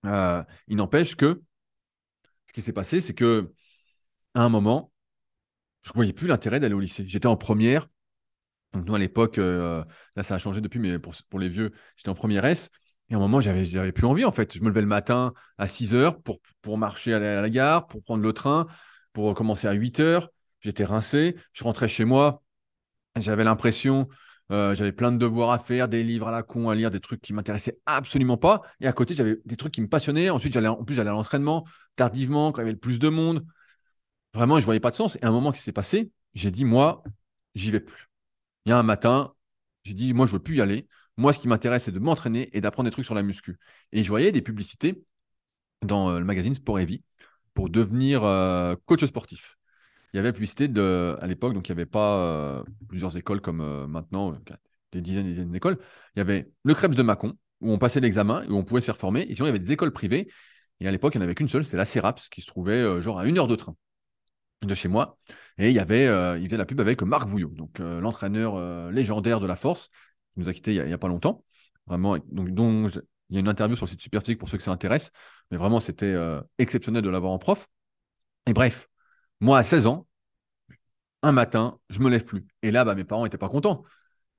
Euh, 0.06 0.44
il 0.68 0.78
n'empêche 0.78 1.16
que 1.16 1.42
ce 2.48 2.54
qui 2.54 2.62
s'est 2.62 2.74
passé, 2.74 3.02
c'est 3.02 3.14
que 3.14 3.52
à 4.34 4.44
un 4.44 4.50
moment, 4.50 4.92
je 5.84 5.90
ne 5.92 5.94
voyais 5.96 6.14
plus 6.14 6.28
l'intérêt 6.28 6.60
d'aller 6.60 6.74
au 6.74 6.80
lycée. 6.80 7.06
J'étais 7.08 7.28
en 7.28 7.38
première. 7.38 7.88
Donc, 8.74 8.86
nous, 8.86 8.96
à 8.96 9.00
l'époque, 9.00 9.38
euh, 9.38 9.84
là, 10.16 10.24
ça 10.24 10.36
a 10.36 10.40
changé 10.40 10.62
depuis, 10.62 10.80
mais 10.80 11.00
pour, 11.00 11.14
pour 11.30 11.40
les 11.40 11.50
vieux, 11.50 11.72
j'étais 11.96 12.10
en 12.10 12.16
première 12.16 12.46
S. 12.46 12.70
Et 13.10 13.16
à 13.16 13.18
un 13.18 13.20
moment, 13.20 13.42
j'avais, 13.42 13.66
j'avais 13.66 13.92
plus 13.92 14.06
envie, 14.06 14.26
en 14.26 14.32
fait. 14.32 14.56
Je 14.56 14.62
me 14.62 14.70
levais 14.70 14.82
le 14.82 14.88
matin 14.88 15.34
à 15.58 15.68
6 15.68 15.96
heures 15.96 16.22
pour, 16.22 16.40
pour 16.62 16.78
marcher 16.78 17.14
à 17.14 17.20
la, 17.20 17.50
gare, 17.50 17.88
pour 17.88 18.04
prendre 18.04 18.22
le 18.22 18.34
train, 18.34 18.68
pour 19.14 19.34
commencer 19.34 19.68
à 19.68 19.74
8 19.74 20.00
heures. 20.00 20.30
J'étais 20.62 20.86
rincé. 20.86 21.36
Je 21.54 21.64
rentrais 21.64 21.88
chez 21.88 22.06
moi. 22.06 22.44
J'avais 23.18 23.44
l'impression, 23.44 24.08
euh, 24.52 24.76
j'avais 24.76 24.92
plein 24.92 25.12
de 25.12 25.18
devoirs 25.18 25.50
à 25.52 25.60
faire, 25.60 25.90
des 25.90 26.04
livres 26.04 26.28
à 26.28 26.32
la 26.32 26.44
con 26.44 26.70
à 26.70 26.76
lire, 26.76 26.92
des 26.92 27.00
trucs 27.00 27.22
qui 27.22 27.34
m'intéressaient 27.34 27.80
absolument 27.88 28.38
pas. 28.38 28.62
Et 28.80 28.88
à 28.88 28.94
côté, 28.94 29.16
j'avais 29.16 29.38
des 29.46 29.58
trucs 29.58 29.74
qui 29.74 29.82
me 29.82 29.90
passionnaient. 29.90 30.30
Ensuite, 30.30 30.54
j'allais, 30.54 30.68
en 30.68 30.84
plus, 30.84 30.96
j'allais 30.96 31.10
à 31.10 31.14
l'entraînement 31.14 31.66
tardivement, 31.96 32.52
quand 32.52 32.62
il 32.62 32.64
y 32.64 32.68
avait 32.68 32.74
le 32.74 32.80
plus 32.80 33.00
de 33.00 33.10
monde. 33.10 33.46
Vraiment, 34.34 34.60
je 34.60 34.66
voyais 34.66 34.80
pas 34.80 34.92
de 34.92 34.96
sens. 34.96 35.18
Et 35.18 35.24
à 35.24 35.30
un 35.30 35.32
moment 35.32 35.52
qui 35.52 35.62
s'est 35.62 35.72
passé, 35.72 36.12
j'ai 36.34 36.52
dit, 36.52 36.66
moi, 36.66 37.04
j'y 37.56 37.72
vais 37.72 37.80
plus. 37.80 38.09
Il 38.66 38.70
y 38.70 38.74
a 38.74 38.78
un 38.78 38.84
matin, 38.84 39.34
j'ai 39.84 39.94
dit, 39.94 40.14
moi, 40.14 40.26
je 40.26 40.34
veux 40.34 40.40
plus 40.40 40.58
y 40.58 40.62
aller. 40.62 40.88
Moi, 41.18 41.34
ce 41.34 41.40
qui 41.40 41.48
m'intéresse, 41.48 41.84
c'est 41.86 41.92
de 41.92 42.00
m'entraîner 42.00 42.50
et 42.54 42.62
d'apprendre 42.62 42.90
des 42.90 42.92
trucs 42.92 43.06
sur 43.06 43.16
la 43.16 43.24
muscu. 43.24 43.58
Et 43.92 44.04
je 44.04 44.10
voyais 44.10 44.32
des 44.32 44.42
publicités 44.42 45.04
dans 45.82 46.10
euh, 46.10 46.20
le 46.20 46.26
magazine 46.26 46.56
Sport 46.56 46.80
et 46.80 46.86
Vie 46.86 47.04
pour 47.54 47.70
devenir 47.70 48.24
euh, 48.24 48.76
coach 48.86 49.04
sportif. 49.06 49.58
il 50.14 50.18
y 50.18 50.20
avait 50.20 50.30
la 50.30 50.34
publicité 50.34 50.68
de, 50.68 51.18
à 51.22 51.28
l'époque, 51.28 51.54
donc 51.54 51.68
il 51.68 51.72
n'y 51.72 51.82
avait 51.82 51.86
pas 51.86 52.64
plusieurs 52.88 53.18
écoles 53.18 53.42
comme 53.42 53.88
maintenant, 53.88 54.38
des 54.92 55.02
dizaines 55.02 55.26
et 55.26 55.30
des 55.30 55.36
dizaines 55.36 55.52
d'écoles. 55.52 55.78
Il 56.16 56.20
y 56.20 56.22
avait 56.22 56.52
le 56.64 56.74
Krebs 56.74 56.96
de 56.96 57.04
Mâcon, 57.04 57.38
où 57.62 57.72
on 57.72 57.78
passait 57.78 58.00
l'examen 58.00 58.46
où 58.50 58.56
on 58.56 58.64
pouvait 58.64 58.82
se 58.82 58.86
faire 58.86 58.98
former. 58.98 59.22
Et 59.30 59.36
sinon, 59.36 59.48
il 59.48 59.50
y 59.50 59.56
avait 59.56 59.60
des 59.60 59.72
écoles 59.72 59.92
privées. 59.92 60.30
Et 60.80 60.88
à 60.88 60.92
l'époque, 60.92 61.16
il 61.16 61.18
n'y 61.18 61.24
en 61.24 61.26
avait 61.26 61.36
qu'une 61.36 61.50
seule, 61.50 61.66
c'était 61.66 61.78
la 61.78 61.86
CERAPS, 61.86 62.30
qui 62.30 62.42
se 62.42 62.48
trouvait 62.48 63.02
genre 63.02 63.20
à 63.20 63.26
une 63.26 63.38
heure 63.38 63.48
de 63.48 63.56
train 63.56 63.76
de 64.62 64.76
chez 64.76 64.88
moi. 64.88 65.18
Et 65.58 65.70
il 65.70 65.74
y 65.74 65.80
avait, 65.80 66.06
il 66.40 66.46
faisait 66.46 66.58
la 66.58 66.66
pub 66.66 66.80
avec 66.82 67.02
Marc 67.02 67.28
Vouillot, 67.28 67.50
donc 67.50 67.80
l'entraîneur 67.80 68.92
légendaire 68.92 69.40
de 69.40 69.48
la 69.48 69.56
force, 69.56 69.90
qui 70.34 70.42
nous 70.42 70.50
a 70.50 70.54
quittés 70.54 70.74
il 70.74 70.84
n'y 70.86 70.94
a, 70.94 70.98
pas 70.98 71.08
longtemps. 71.08 71.44
Vraiment, 71.88 72.18
donc, 72.30 72.50
il 73.30 73.36
y 73.36 73.38
a 73.38 73.40
une 73.40 73.48
interview 73.48 73.76
sur 73.76 73.86
le 73.86 73.90
site 73.90 74.02
Superphysique 74.02 74.40
pour 74.40 74.50
ceux 74.50 74.58
que 74.58 74.64
ça 74.64 74.72
intéresse. 74.72 75.12
Mais 75.52 75.58
vraiment, 75.58 75.80
c'était 75.80 76.16
exceptionnel 76.58 77.02
de 77.04 77.10
l'avoir 77.10 77.32
en 77.32 77.40
prof. 77.40 77.68
Et 78.46 78.54
bref, 78.54 78.90
moi, 79.40 79.58
à 79.58 79.64
16 79.64 79.88
ans, 79.88 80.08
un 81.22 81.32
matin, 81.32 81.80
je 81.90 82.00
me 82.00 82.10
lève 82.10 82.24
plus. 82.24 82.46
Et 82.62 82.72
là, 82.72 82.86
bah, 82.86 82.96
mes 82.96 83.04
parents 83.04 83.24
n'étaient 83.24 83.38
pas 83.38 83.50
contents. 83.50 83.84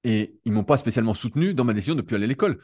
Et 0.05 0.39
ils 0.45 0.53
m'ont 0.53 0.65
pas 0.65 0.79
spécialement 0.79 1.15
soutenu 1.15 1.55
dans 1.55 1.65
ma 1.65 1.75
décision 1.75 1.95
de 1.95 2.01
ne 2.01 2.07
plus 2.07 2.17
aller 2.17 2.25
à 2.25 2.29
l'école. 2.29 2.59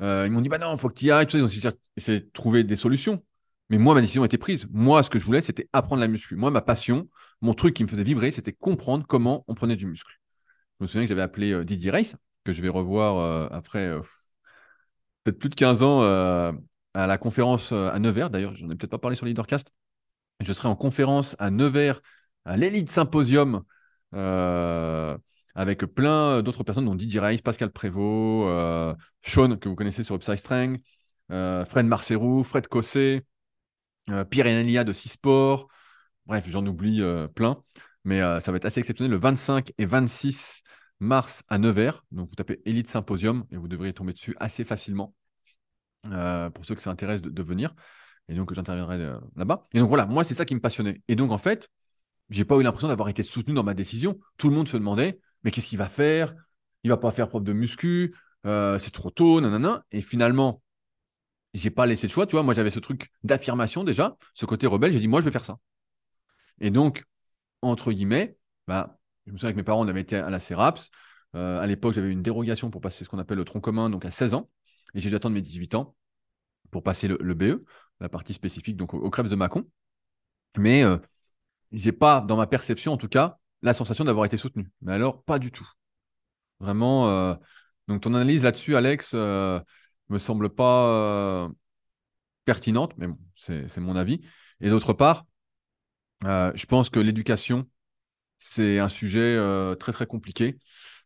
Euh, 0.00 0.24
ils 0.26 0.32
m'ont 0.32 0.40
dit, 0.40 0.48
bah 0.48 0.58
non, 0.58 0.72
il 0.72 0.78
faut 0.78 0.88
que 0.88 0.94
tu 0.94 1.06
y 1.06 1.10
ailles. 1.10 1.26
Ils 1.34 1.42
ont 1.42 1.48
essayé 1.96 2.20
de 2.20 2.30
trouver 2.32 2.64
des 2.64 2.76
solutions. 2.76 3.24
Mais 3.70 3.78
moi, 3.78 3.94
ma 3.94 4.00
décision 4.00 4.24
était 4.24 4.38
prise. 4.38 4.66
Moi, 4.70 5.02
ce 5.02 5.10
que 5.10 5.18
je 5.18 5.24
voulais, 5.24 5.40
c'était 5.40 5.68
apprendre 5.72 6.00
la 6.00 6.08
muscu. 6.08 6.36
Moi, 6.36 6.50
ma 6.50 6.60
passion, 6.60 7.08
mon 7.40 7.54
truc 7.54 7.74
qui 7.74 7.84
me 7.84 7.88
faisait 7.88 8.02
vibrer, 8.02 8.30
c'était 8.30 8.52
comprendre 8.52 9.06
comment 9.06 9.44
on 9.48 9.54
prenait 9.54 9.76
du 9.76 9.86
muscle. 9.86 10.12
Je 10.78 10.84
me 10.84 10.88
souviens 10.88 11.04
que 11.04 11.08
j'avais 11.08 11.22
appelé 11.22 11.52
euh, 11.52 11.64
Didier 11.64 11.90
Race, 11.90 12.16
que 12.44 12.52
je 12.52 12.60
vais 12.62 12.68
revoir 12.68 13.18
euh, 13.18 13.48
après 13.50 13.90
peut-être 15.24 15.38
plus 15.38 15.48
de 15.48 15.54
15 15.54 15.82
ans 15.82 16.02
à 16.02 17.06
la 17.06 17.18
conférence 17.18 17.72
à 17.72 17.98
Nevers. 17.98 18.30
D'ailleurs, 18.30 18.54
j'en 18.56 18.68
ai 18.70 18.74
peut-être 18.74 18.90
pas 18.90 18.98
parlé 18.98 19.16
sur 19.16 19.26
Leadercast. 19.26 19.70
Je 20.40 20.52
serai 20.52 20.68
en 20.68 20.76
conférence 20.76 21.36
à 21.38 21.50
Nevers, 21.50 22.00
à 22.44 22.56
l'Elite 22.56 22.90
Symposium, 22.90 23.62
euh, 24.14 25.16
avec 25.54 25.84
plein 25.84 26.42
d'autres 26.42 26.64
personnes, 26.64 26.86
dont 26.86 26.94
Didier 26.94 27.20
Reis, 27.20 27.38
Pascal 27.38 27.70
Prévost, 27.70 28.48
euh, 28.48 28.94
Sean, 29.22 29.56
que 29.56 29.68
vous 29.68 29.74
connaissez 29.76 30.02
sur 30.02 30.14
Upside 30.14 30.36
Strength, 30.36 30.82
euh, 31.30 31.64
Fred 31.64 31.86
Marcerou, 31.86 32.42
Fred 32.44 32.68
Cossé, 32.68 33.22
Pierre 34.30 34.46
Enelia 34.46 34.84
de 34.84 34.92
Cisport. 34.92 35.68
Bref, 36.26 36.44
j'en 36.48 36.66
oublie 36.66 37.02
plein. 37.34 37.62
Mais 38.04 38.20
ça 38.40 38.50
va 38.50 38.56
être 38.56 38.64
assez 38.64 38.80
exceptionnel 38.80 39.10
le 39.10 39.18
25 39.18 39.72
et 39.78 39.84
26 39.86 40.62
mars 41.00 41.42
à 41.48 41.58
Nevers. 41.58 42.04
Donc, 42.10 42.28
vous 42.28 42.34
tapez 42.34 42.60
Elite 42.64 42.88
Symposium 42.88 43.44
et 43.50 43.56
vous 43.56 43.68
devriez 43.68 43.92
tomber 43.92 44.12
dessus 44.12 44.34
assez 44.40 44.64
facilement 44.64 45.14
pour 46.02 46.64
ceux 46.64 46.74
que 46.74 46.82
ça 46.82 46.90
intéresse 46.90 47.22
de 47.22 47.42
venir. 47.42 47.74
Et 48.30 48.34
donc, 48.34 48.54
j'interviendrai 48.54 48.96
euh, 48.96 49.18
là-bas. 49.36 49.66
Et 49.74 49.80
donc, 49.80 49.88
voilà, 49.88 50.06
moi, 50.06 50.22
c'est 50.22 50.34
ça 50.34 50.44
qui 50.44 50.54
me 50.54 50.60
passionnait. 50.60 51.02
Et 51.08 51.16
donc, 51.16 51.32
en 51.32 51.38
fait, 51.38 51.68
j'ai 52.30 52.44
pas 52.44 52.56
eu 52.56 52.62
l'impression 52.62 52.86
d'avoir 52.86 53.08
été 53.08 53.24
soutenu 53.24 53.54
dans 53.54 53.64
ma 53.64 53.74
décision. 53.74 54.20
Tout 54.38 54.48
le 54.48 54.54
monde 54.54 54.68
se 54.68 54.76
demandait, 54.76 55.20
mais 55.42 55.50
qu'est-ce 55.50 55.68
qu'il 55.68 55.78
va 55.78 55.88
faire? 55.88 56.32
Il 56.84 56.90
va 56.90 56.96
pas 56.96 57.10
faire 57.10 57.26
preuve 57.26 57.42
de 57.42 57.52
muscu, 57.52 58.14
euh, 58.46 58.78
c'est 58.78 58.92
trop 58.92 59.10
tôt, 59.10 59.40
nanana. 59.40 59.84
Et 59.90 60.00
finalement, 60.00 60.62
j'ai 61.54 61.70
pas 61.70 61.86
laissé 61.86 62.06
le 62.06 62.12
choix. 62.12 62.26
Tu 62.26 62.36
vois, 62.36 62.42
moi, 62.42 62.54
j'avais 62.54 62.70
ce 62.70 62.80
truc 62.80 63.10
d'affirmation 63.22 63.84
déjà, 63.84 64.16
ce 64.34 64.46
côté 64.46 64.66
rebelle. 64.66 64.92
J'ai 64.92 65.00
dit, 65.00 65.08
moi, 65.08 65.20
je 65.20 65.26
vais 65.26 65.30
faire 65.30 65.44
ça. 65.44 65.58
Et 66.60 66.70
donc, 66.70 67.04
entre 67.62 67.92
guillemets, 67.92 68.36
bah, 68.66 68.98
je 69.26 69.32
me 69.32 69.36
souviens 69.38 69.52
que 69.52 69.56
mes 69.56 69.62
parents, 69.62 69.84
on 69.84 69.88
avait 69.88 70.00
été 70.00 70.16
à 70.16 70.30
la 70.30 70.40
CERAPS. 70.40 70.90
Euh, 71.34 71.60
à 71.60 71.66
l'époque, 71.66 71.94
j'avais 71.94 72.10
une 72.10 72.22
dérogation 72.22 72.70
pour 72.70 72.80
passer 72.80 73.04
ce 73.04 73.08
qu'on 73.08 73.18
appelle 73.18 73.38
le 73.38 73.44
tronc 73.44 73.60
commun, 73.60 73.90
donc 73.90 74.04
à 74.04 74.10
16 74.10 74.34
ans. 74.34 74.50
Et 74.94 75.00
j'ai 75.00 75.10
dû 75.10 75.16
attendre 75.16 75.34
mes 75.34 75.42
18 75.42 75.74
ans 75.74 75.94
pour 76.70 76.82
passer 76.82 77.08
le, 77.08 77.34
BE, 77.34 77.64
la 78.00 78.08
partie 78.08 78.34
spécifique 78.34 78.76
donc 78.76 78.94
au, 78.94 79.10
Krebs 79.10 79.28
de 79.28 79.34
Mâcon. 79.34 79.64
Mais 80.56 80.82
euh, 80.82 80.98
j'ai 81.72 81.92
pas, 81.92 82.20
dans 82.20 82.36
ma 82.36 82.46
perception 82.46 82.92
en 82.92 82.96
tout 82.96 83.08
cas, 83.08 83.38
la 83.62 83.74
sensation 83.74 84.04
d'avoir 84.04 84.24
été 84.26 84.36
soutenu. 84.36 84.70
Mais 84.82 84.92
alors, 84.92 85.22
pas 85.22 85.38
du 85.38 85.52
tout. 85.52 85.68
Vraiment. 86.60 87.08
Euh, 87.08 87.34
donc, 87.88 88.02
ton 88.02 88.14
analyse 88.14 88.44
là-dessus, 88.44 88.76
Alex, 88.76 89.12
euh, 89.14 89.60
me 90.12 90.18
semble 90.18 90.50
pas 90.50 90.88
euh, 90.88 91.48
pertinente, 92.44 92.94
mais 92.98 93.06
bon, 93.06 93.18
c'est 93.36 93.78
mon 93.78 93.96
avis. 93.96 94.20
Et 94.60 94.70
d'autre 94.70 94.92
part, 94.92 95.26
je 96.22 96.66
pense 96.66 96.90
que 96.90 97.00
l'éducation, 97.00 97.66
c'est 98.38 98.78
un 98.78 98.88
sujet 98.88 99.38
très 99.78 99.92
très 99.92 100.06
compliqué 100.06 100.58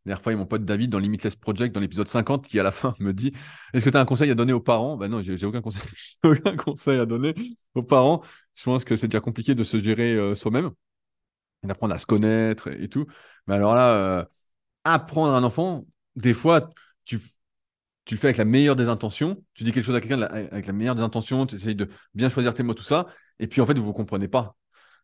dernière 0.06 0.22
fois, 0.22 0.34
mon 0.36 0.46
pote 0.46 0.64
David 0.64 0.90
dans 0.90 0.98
Limitless 0.98 1.36
Project, 1.36 1.74
dans 1.74 1.80
l'épisode 1.80 2.08
50, 2.08 2.46
qui 2.46 2.60
à 2.60 2.62
la 2.62 2.72
fin 2.72 2.94
me 2.98 3.12
dit 3.12 3.32
Est-ce 3.72 3.84
que 3.84 3.90
tu 3.90 3.96
as 3.96 4.00
un 4.00 4.04
conseil 4.04 4.30
à 4.30 4.34
donner 4.34 4.52
aux 4.52 4.60
parents? 4.60 4.96
Ben 4.96 5.08
non, 5.08 5.22
j'ai 5.22 5.46
aucun 5.46 5.62
conseil, 5.62 5.82
aucun 6.24 6.56
conseil 6.56 6.98
à 6.98 7.06
donner 7.06 7.34
aux 7.74 7.82
parents. 7.82 8.22
Je 8.54 8.64
pense 8.64 8.84
que 8.84 8.96
c'est 8.96 9.08
déjà 9.08 9.20
compliqué 9.20 9.54
de 9.54 9.64
se 9.64 9.78
gérer 9.78 10.14
euh, 10.14 10.34
soi-même, 10.34 10.70
d'apprendre 11.62 11.94
à 11.94 11.98
se 11.98 12.06
connaître 12.06 12.68
et, 12.68 12.88
tout. 12.88 13.06
Mais 13.46 13.54
alors 13.54 13.74
là, 13.74 13.94
euh, 13.94 14.24
apprendre 14.84 15.34
à 15.34 15.38
un 15.38 15.44
enfant, 15.44 15.86
des 16.16 16.34
fois, 16.34 16.70
tu, 17.04 17.20
tu 18.04 18.14
le 18.14 18.20
fais 18.20 18.28
avec 18.28 18.36
la 18.36 18.44
meilleure 18.44 18.76
des 18.76 18.88
intentions. 18.88 19.42
Tu 19.54 19.64
dis 19.64 19.72
quelque 19.72 19.84
chose 19.84 19.94
à 19.94 20.00
quelqu'un 20.00 20.22
avec 20.22 20.66
la 20.66 20.72
meilleure 20.72 20.94
des 20.94 21.02
intentions, 21.02 21.46
tu 21.46 21.56
essayes 21.56 21.74
de 21.74 21.88
bien 22.14 22.28
choisir 22.28 22.54
tes 22.54 22.62
mots, 22.62 22.74
tout 22.74 22.82
ça. 22.82 23.06
Et 23.38 23.46
puis 23.46 23.60
en 23.60 23.66
fait, 23.66 23.74
vous 23.74 23.80
ne 23.80 23.86
vous 23.86 23.92
comprenez 23.92 24.28
pas. 24.28 24.56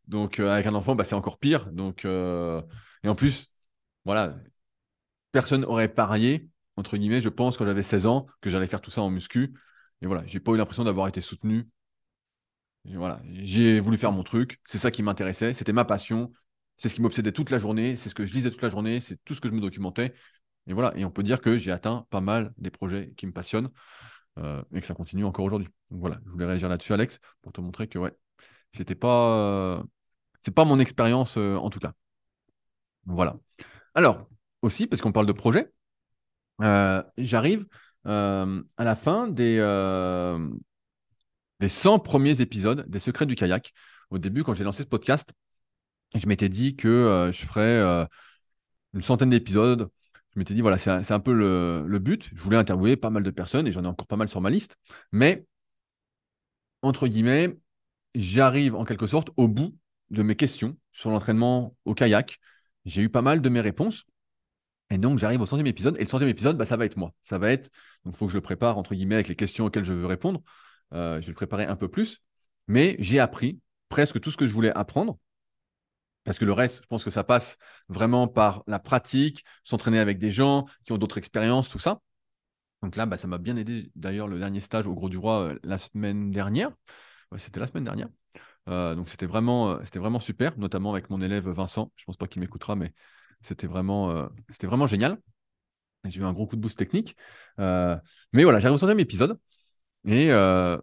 Donc 0.09 0.41
euh, 0.41 0.51
avec 0.51 0.67
un 0.67 0.75
enfant, 0.75 0.95
bah, 0.95 1.05
c'est 1.05 1.15
encore 1.15 1.39
pire. 1.39 1.71
Donc, 1.73 2.05
et 2.05 3.09
en 3.09 3.15
plus, 3.15 3.51
voilà, 4.05 4.37
personne 5.33 5.65
aurait 5.65 5.89
parié, 5.89 6.49
entre 6.77 6.97
guillemets, 6.97 7.21
je 7.21 7.29
pense, 7.29 7.57
quand 7.57 7.65
j'avais 7.67 7.83
16 7.83 8.07
ans, 8.07 8.27
que 8.41 8.51
j'allais 8.51 8.67
faire 8.67 8.81
tout 8.81 8.91
ça 8.91 9.03
en 9.03 9.11
muscu. 9.11 9.55
Et 10.03 10.07
voilà, 10.07 10.25
j'ai 10.27 10.41
pas 10.41 10.53
eu 10.53 10.57
l'impression 10.57 10.85
d'avoir 10.85 11.09
été 11.09 11.21
soutenu. 11.21 11.69
Voilà, 12.85 13.21
j'ai 13.43 13.79
voulu 13.79 13.99
faire 13.99 14.13
mon 14.13 14.23
truc. 14.23 14.59
C'est 14.65 14.79
ça 14.79 14.91
qui 14.91 15.03
m'intéressait. 15.03 15.53
C'était 15.55 15.73
ma 15.73 15.85
passion. 15.85 16.33
C'est 16.77 16.89
ce 16.89 16.95
qui 16.95 17.03
m'obsédait 17.03 17.33
toute 17.33 17.51
la 17.51 17.59
journée. 17.59 17.97
C'est 17.97 18.09
ce 18.09 18.15
que 18.15 18.25
je 18.25 18.33
lisais 18.33 18.51
toute 18.51 18.63
la 18.63 18.71
journée. 18.71 19.01
C'est 19.01 19.23
tout 19.25 19.35
ce 19.35 19.41
que 19.41 19.49
je 19.49 19.53
me 19.53 19.61
documentais. 19.61 20.15
Et 20.67 20.73
voilà, 20.73 20.93
et 20.97 21.05
on 21.05 21.11
peut 21.11 21.23
dire 21.23 21.41
que 21.41 21.59
j'ai 21.59 21.73
atteint 21.73 22.07
pas 22.11 22.21
mal 22.21 22.53
des 22.59 22.71
projets 22.71 23.13
qui 23.17 23.27
me 23.27 23.33
passionnent 23.33 23.71
euh, 24.39 24.63
et 24.73 24.81
que 24.81 24.87
ça 24.87 24.95
continue 24.95 25.25
encore 25.25 25.45
aujourd'hui. 25.45 25.69
Donc 25.91 26.01
voilà, 26.01 26.21
je 26.27 26.31
voulais 26.31 26.47
réagir 26.47 26.69
là-dessus, 26.69 26.93
Alex, 26.93 27.19
pour 27.43 27.53
te 27.53 27.61
montrer 27.61 27.89
que 27.89 27.99
ouais, 27.99 28.15
j'étais 28.73 28.95
pas. 28.95 29.37
Euh, 29.39 29.83
c'est 30.41 30.55
pas 30.55 30.65
mon 30.65 30.79
expérience 30.79 31.37
euh, 31.37 31.57
en 31.57 31.71
tout 31.71 31.81
cas. 31.81 31.93
Voilà. 33.07 33.37
Alors, 33.95 34.29
aussi, 34.63 34.87
parce 34.87 35.03
qu'on 35.03 35.13
parle 35.13 35.27
de 35.27 35.33
projet, 35.33 35.71
euh, 36.63 37.03
j'arrive 37.17 37.67
à 38.05 38.45
la 38.79 38.97
fin 38.97 39.29
des, 39.29 39.59
des 41.61 41.69
100 41.69 41.99
premiers 41.99 42.41
épisodes 42.41 42.89
des 42.89 42.99
Secrets 42.99 43.27
du 43.27 43.35
kayak. 43.35 43.73
Au 44.11 44.19
début, 44.19 44.43
quand 44.43 44.55
j'ai 44.55 44.65
lancé 44.65 44.83
ce 44.85 44.89
podcast, 44.89 45.33
je 46.15 46.27
m'étais 46.27 46.49
dit 46.49 46.77
que 46.77 47.31
je 47.33 47.45
ferais 47.45 48.07
une 48.95 49.03
centaine 49.03 49.31
d'épisodes. 49.31 49.91
Je 50.35 50.39
m'étais 50.39 50.55
dit, 50.55 50.61
voilà, 50.61 50.79
c'est 50.79 51.11
un, 51.11 51.21
peu 51.21 51.33
le, 51.33 51.99
but. 51.99 52.31
Je 52.35 52.41
voulais 52.41 52.57
interviewer 52.57 52.97
pas 52.97 53.11
mal 53.11 53.23
de 53.23 53.31
personnes 53.31 53.67
et 53.67 53.73
j'en 53.73 53.85
ai 53.85 53.89
encore 53.89 54.07
pas 54.07 54.17
mal 54.17 54.29
sur 54.29 54.41
ma 54.41 54.51
liste. 54.51 54.77
Mais, 55.13 55.45
entre 56.83 57.09
guillemets, 57.09 57.59
j'arrive 58.15 58.77
en 58.77 58.85
quelque 58.85 59.07
sorte 59.07 59.31
au 59.37 59.49
bout 59.49 59.77
de 60.11 60.23
mes 60.23 60.37
questions 60.37 60.77
sur 60.93 61.11
l'entraînement 61.11 61.77
au 61.85 61.95
kayak. 61.95 62.39
J'ai 62.85 63.03
eu 63.03 63.09
pas 63.09 63.23
mal 63.23 63.43
de 63.43 63.49
mes 63.49 63.61
réponses. 63.61 64.05
Et 64.91 64.99
donc, 64.99 65.19
j'arrive 65.19 65.41
au 65.41 65.47
centième 65.47 65.67
épisode. 65.67 65.97
Et 65.99 66.03
le 66.03 66.07
centième 66.07 66.31
épisode, 66.31 66.57
bah, 66.57 66.65
ça 66.65 66.77
va 66.77 66.85
être 66.85 66.97
moi. 66.97 67.13
Ça 67.23 67.39
va 67.39 67.51
être. 67.51 67.71
Donc, 68.05 68.15
il 68.15 68.17
faut 68.17 68.27
que 68.27 68.33
je 68.33 68.37
le 68.37 68.43
prépare, 68.43 68.79
entre 68.79 68.95
guillemets, 68.95 69.17
avec 69.17 69.29
les 69.29 69.37
questions 69.37 69.67
auxquelles 69.67 69.85
je 69.85 69.93
veux 69.93 70.07
répondre. 70.07 70.43
Euh, 70.95 71.21
je 71.21 71.27
vais 71.27 71.33
le 71.33 71.37
préparer 71.37 71.65
un 71.65 71.77
peu 71.77 71.89
plus. 71.89 72.23
Mais 72.69 72.97
j'ai 72.99 73.19
appris 73.19 73.61
presque 73.89 74.21
tout 74.21 74.31
ce 74.31 74.37
que 74.37 74.47
je 74.47 74.53
voulais 74.53 74.73
apprendre. 74.73 75.19
Parce 76.25 76.39
que 76.39 76.45
le 76.45 76.53
reste, 76.53 76.83
je 76.83 76.87
pense 76.87 77.05
que 77.05 77.11
ça 77.11 77.25
passe 77.25 77.57
vraiment 77.89 78.29
par 78.29 78.63
la 78.67 78.79
pratique, 78.79 79.45
s'entraîner 79.65 79.99
avec 79.99 80.19
des 80.19 80.31
gens 80.31 80.67
qui 80.85 80.93
ont 80.93 80.99
d'autres 80.99 81.19
expériences, 81.19 81.69
tout 81.69 81.79
ça. 81.79 82.01
Donc 82.83 82.97
là, 82.97 83.07
bah, 83.07 83.17
ça 83.17 83.27
m'a 83.27 83.39
bien 83.39 83.57
aidé. 83.57 83.91
D'ailleurs, 83.95 84.29
le 84.29 84.39
dernier 84.39 84.61
stage 84.61 84.87
au 84.87 84.95
Gros 84.95 85.09
du 85.09 85.19
Roi 85.19 85.41
euh, 85.41 85.59
la 85.63 85.79
semaine 85.79 86.31
dernière. 86.31 86.71
C'était 87.37 87.61
la 87.61 87.67
semaine 87.67 87.85
dernière. 87.85 88.09
Euh, 88.69 88.95
donc 88.95 89.09
c'était 89.09 89.27
vraiment, 89.27 89.79
c'était 89.85 89.99
vraiment 89.99 90.19
super, 90.21 90.59
notamment 90.59 90.93
avec 90.93 91.11
mon 91.11 91.21
élève 91.21 91.49
Vincent. 91.49 91.93
Je 91.97 92.03
ne 92.03 92.07
pense 92.07 92.17
pas 92.17 92.27
qu'il 92.27 92.41
m'écoutera, 92.41 92.77
mais 92.77 92.93
c'était 93.41 93.67
vraiment, 93.67 94.11
euh, 94.11 94.27
c'était 94.51 94.67
vraiment 94.67 94.87
génial. 94.87 95.19
J'ai 96.05 96.21
eu 96.21 96.25
un 96.25 96.33
gros 96.33 96.47
coup 96.47 96.57
de 96.57 96.61
boost 96.61 96.79
technique. 96.79 97.17
Euh, 97.59 97.97
mais 98.33 98.45
voilà, 98.45 98.61
j'arrive 98.61 98.77
au 98.77 98.79
centième 98.79 99.01
épisode. 99.01 99.39
Et 100.05 100.33
euh, 100.33 100.79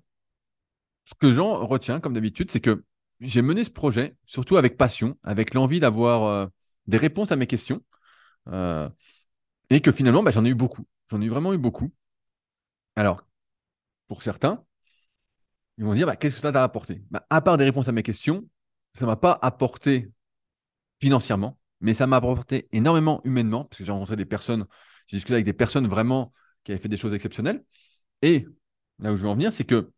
ce 1.05 1.13
que 1.15 1.31
j'en 1.31 1.65
retiens, 1.65 1.99
comme 1.99 2.13
d'habitude, 2.13 2.51
c'est 2.51 2.61
que 2.61 2.83
j'ai 3.19 3.41
mené 3.41 3.63
ce 3.63 3.71
projet 3.71 4.15
surtout 4.25 4.57
avec 4.57 4.77
passion, 4.77 5.17
avec 5.23 5.53
l'envie 5.53 5.79
d'avoir 5.79 6.49
des 6.87 6.97
réponses 6.97 7.31
à 7.31 7.35
mes 7.35 7.47
questions. 7.47 7.81
et 9.69 9.81
que 9.81 9.91
finalement, 9.91 10.23
bah, 10.23 10.31
j'en 10.31 10.45
ai 10.45 10.49
eu 10.49 10.55
beaucoup. 10.55 10.85
J'en 11.09 11.21
ai 11.21 11.29
vraiment 11.29 11.53
eu 11.53 11.57
beaucoup. 11.57 11.91
Alors, 12.95 13.23
pour 14.07 14.23
certains, 14.23 14.65
ils 15.77 15.85
vont 15.85 15.93
dire 15.93 16.07
bah, 16.07 16.15
qu'est-ce 16.15 16.35
que 16.35 16.41
ça 16.41 16.51
t'a 16.51 16.63
apporté? 16.63 17.03
Bah, 17.11 17.25
À 17.29 17.41
part 17.41 17.57
des 17.57 17.63
réponses 17.63 17.87
à 17.87 17.91
mes 17.91 18.03
questions, 18.03 18.47
ça 18.95 19.05
ne 19.05 19.07
m'a 19.07 19.15
pas 19.15 19.37
apporté 19.41 20.11
financièrement, 20.99 21.57
mais 21.81 21.93
ça 21.93 22.07
m'a 22.07 22.17
apporté 22.17 22.67
énormément 22.71 23.21
humainement, 23.23 23.65
parce 23.65 23.79
que 23.79 23.83
j'ai 23.83 23.91
rencontré 23.91 24.15
des 24.15 24.25
personnes, 24.25 24.65
j'ai 25.07 25.17
discuté 25.17 25.35
avec 25.35 25.45
des 25.45 25.53
personnes 25.53 25.87
vraiment 25.87 26.33
qui 26.63 26.71
avaient 26.71 26.81
fait 26.81 26.89
des 26.89 26.97
choses 26.97 27.13
exceptionnelles. 27.13 27.63
Et 28.21 28.47
là 28.99 29.13
où 29.13 29.15
je 29.15 29.23
veux 29.23 29.29
en 29.29 29.35
venir, 29.35 29.51
c'est 29.51 29.65
que 29.65 29.91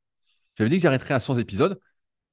j'avais 0.57 0.69
dit 0.69 0.77
que 0.77 0.83
j'arrêterais 0.83 1.13
à 1.13 1.19
100 1.19 1.37
épisodes, 1.37 1.79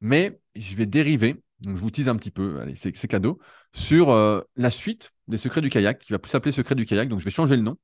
mais 0.01 0.39
je 0.55 0.75
vais 0.77 0.87
dériver 0.87 1.43
donc 1.61 1.77
je 1.77 1.81
vous 1.81 1.91
tease 1.91 2.09
un 2.09 2.17
petit 2.17 2.31
peu, 2.31 2.63
c'est 2.75 3.09
cadeau, 3.09 3.39
sur 3.73 4.11
euh, 4.11 4.41
la 4.57 4.71
suite 4.71 5.13
des 5.29 5.39
secrets 5.39 5.61
du 5.61 5.71
kayak, 5.71 5.99
qui 5.99 6.13
va 6.13 6.19
plus 6.19 6.31
s'appeler 6.31 6.53
Secrets 6.53 6.75
du 6.75 6.85
kayak. 6.85 7.09
Donc 7.09 7.21
je 7.21 7.25
vais 7.25 7.31
changer 7.31 7.57
le 7.57 7.63
nom 7.63 7.77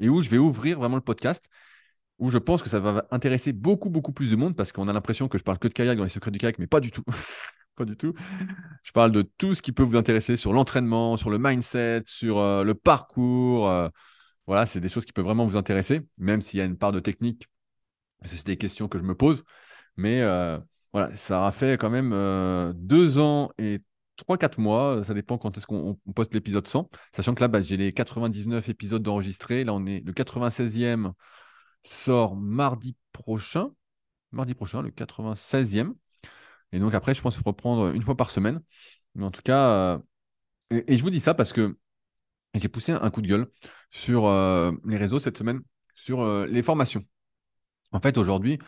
et 0.00 0.08
où 0.08 0.22
je 0.22 0.30
vais 0.30 0.38
ouvrir 0.38 0.78
vraiment 0.78 0.96
le 0.96 1.02
podcast, 1.02 1.48
où 2.18 2.30
je 2.30 2.38
pense 2.38 2.62
que 2.62 2.68
ça 2.68 2.80
va 2.80 3.06
intéresser 3.10 3.52
beaucoup, 3.52 3.90
beaucoup 3.90 4.12
plus 4.12 4.30
de 4.30 4.36
monde 4.36 4.56
parce 4.56 4.72
qu'on 4.72 4.88
a 4.88 4.92
l'impression 4.92 5.28
que 5.28 5.38
je 5.38 5.44
parle 5.44 5.58
que 5.58 5.68
de 5.68 5.72
kayak 5.72 5.96
dans 5.96 6.02
les 6.02 6.10
secrets 6.10 6.30
du 6.30 6.38
kayak, 6.38 6.58
mais 6.58 6.66
pas 6.66 6.80
du 6.80 6.90
tout. 6.90 7.04
pas 7.76 7.84
du 7.84 7.96
tout. 7.96 8.14
Je 8.82 8.92
parle 8.92 9.12
de 9.12 9.22
tout 9.22 9.54
ce 9.54 9.62
qui 9.62 9.72
peut 9.72 9.82
vous 9.82 9.96
intéresser 9.96 10.36
sur 10.36 10.52
l'entraînement, 10.52 11.16
sur 11.16 11.30
le 11.30 11.38
mindset, 11.38 12.02
sur 12.06 12.38
euh, 12.38 12.64
le 12.64 12.74
parcours. 12.74 13.68
Euh, 13.68 13.88
voilà, 14.46 14.66
c'est 14.66 14.80
des 14.80 14.88
choses 14.88 15.04
qui 15.04 15.12
peuvent 15.12 15.24
vraiment 15.24 15.46
vous 15.46 15.56
intéresser, 15.56 16.02
même 16.18 16.42
s'il 16.42 16.58
y 16.58 16.60
a 16.62 16.64
une 16.64 16.76
part 16.76 16.92
de 16.92 17.00
technique. 17.00 17.46
C'est 18.24 18.44
des 18.44 18.56
questions 18.56 18.88
que 18.88 18.98
je 18.98 19.04
me 19.04 19.14
pose. 19.14 19.44
Mais 19.96 20.22
voilà, 20.92 21.14
ça 21.14 21.46
a 21.46 21.52
fait 21.52 21.78
quand 21.78 21.90
même 21.90 22.12
euh, 22.12 22.72
deux 22.74 23.18
ans 23.18 23.50
et 23.58 23.80
trois, 24.16 24.36
quatre 24.38 24.58
mois. 24.58 25.04
Ça 25.04 25.14
dépend 25.14 25.38
quand 25.38 25.56
est-ce 25.56 25.66
qu'on 25.66 25.96
poste 26.14 26.34
l'épisode 26.34 26.66
100. 26.66 26.90
Sachant 27.14 27.34
que 27.34 27.40
là, 27.40 27.48
bah, 27.48 27.60
j'ai 27.60 27.76
les 27.76 27.92
99 27.92 28.68
épisodes 28.68 29.02
d'enregistrés. 29.02 29.64
Là, 29.64 29.72
on 29.74 29.86
est 29.86 30.00
le 30.00 30.12
96e 30.12 31.12
sort 31.84 32.34
mardi 32.36 32.96
prochain. 33.12 33.70
Mardi 34.32 34.54
prochain, 34.54 34.82
le 34.82 34.90
96e. 34.90 35.94
Et 36.72 36.78
donc 36.80 36.94
après, 36.94 37.14
je 37.14 37.22
pense 37.22 37.38
reprendre 37.40 37.94
une 37.94 38.02
fois 38.02 38.16
par 38.16 38.30
semaine. 38.30 38.60
Mais 39.14 39.24
en 39.24 39.30
tout 39.30 39.42
cas, 39.42 39.70
euh, 39.70 39.98
et, 40.86 40.96
je 40.96 41.02
vous 41.02 41.10
dis 41.10 41.20
ça 41.20 41.34
parce 41.34 41.52
que 41.52 41.78
j'ai 42.54 42.68
poussé 42.68 42.92
un 42.92 43.10
coup 43.10 43.22
de 43.22 43.28
gueule 43.28 43.48
sur 43.90 44.26
euh, 44.26 44.72
les 44.86 44.96
réseaux 44.96 45.20
cette 45.20 45.38
semaine, 45.38 45.60
sur 45.94 46.24
les 46.46 46.62
formations. 46.62 47.02
En 47.92 48.00
fait, 48.00 48.18
aujourd'hui, 48.18 48.58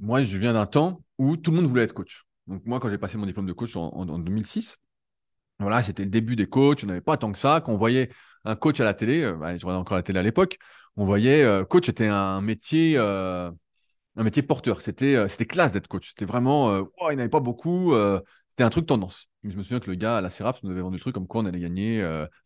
moi, 0.00 0.22
je 0.22 0.38
viens 0.38 0.52
d'un 0.52 0.66
temps 0.66 1.02
où 1.18 1.36
tout 1.36 1.50
le 1.50 1.58
monde 1.58 1.66
voulait 1.66 1.82
être 1.82 1.92
coach. 1.94 2.24
Donc, 2.46 2.64
moi, 2.64 2.80
quand 2.80 2.88
j'ai 2.88 2.98
passé 2.98 3.18
mon 3.18 3.26
diplôme 3.26 3.46
de 3.46 3.52
coach 3.52 3.76
en, 3.76 4.06
2006, 4.06 4.78
voilà, 5.58 5.82
c'était 5.82 6.04
le 6.04 6.10
début 6.10 6.36
des 6.36 6.46
coachs. 6.48 6.82
On 6.84 6.86
n'avait 6.86 7.00
pas 7.00 7.16
tant 7.16 7.32
que 7.32 7.38
ça. 7.38 7.60
Quand 7.64 7.72
on 7.72 7.76
voyait 7.76 8.10
un 8.44 8.56
coach 8.56 8.80
à 8.80 8.84
la 8.84 8.94
télé, 8.94 9.22
euh, 9.22 9.34
bah, 9.34 9.56
je 9.56 9.64
regardais 9.66 9.80
encore 9.80 9.96
la 9.96 10.02
télé 10.02 10.18
à 10.20 10.22
l'époque, 10.22 10.58
on 10.96 11.04
voyait 11.04 11.42
euh, 11.44 11.64
coach 11.64 11.88
était 11.88 12.06
un 12.06 12.40
métier, 12.40 12.94
euh, 12.96 13.50
un 14.16 14.22
métier 14.22 14.42
porteur. 14.42 14.80
C'était, 14.80 15.28
c'était 15.28 15.46
classe 15.46 15.72
d'être 15.72 15.88
coach. 15.88 16.10
C'était 16.10 16.24
vraiment, 16.24 16.78
il 16.78 17.16
n'y 17.16 17.20
avait 17.20 17.28
pas 17.28 17.40
beaucoup. 17.40 17.94
c'était 18.50 18.64
un 18.64 18.70
truc 18.70 18.86
tendance. 18.86 19.26
Je 19.44 19.56
me 19.56 19.62
souviens 19.62 19.80
que 19.80 19.90
le 19.90 19.96
gars 19.96 20.18
à 20.18 20.20
la 20.20 20.30
CERAPS 20.30 20.62
nous 20.62 20.70
avait 20.70 20.80
vendu 20.80 20.96
le 20.96 21.00
truc 21.00 21.14
comme 21.14 21.26
quoi 21.26 21.42
on 21.42 21.46
allait 21.46 21.60
gagner 21.60 22.02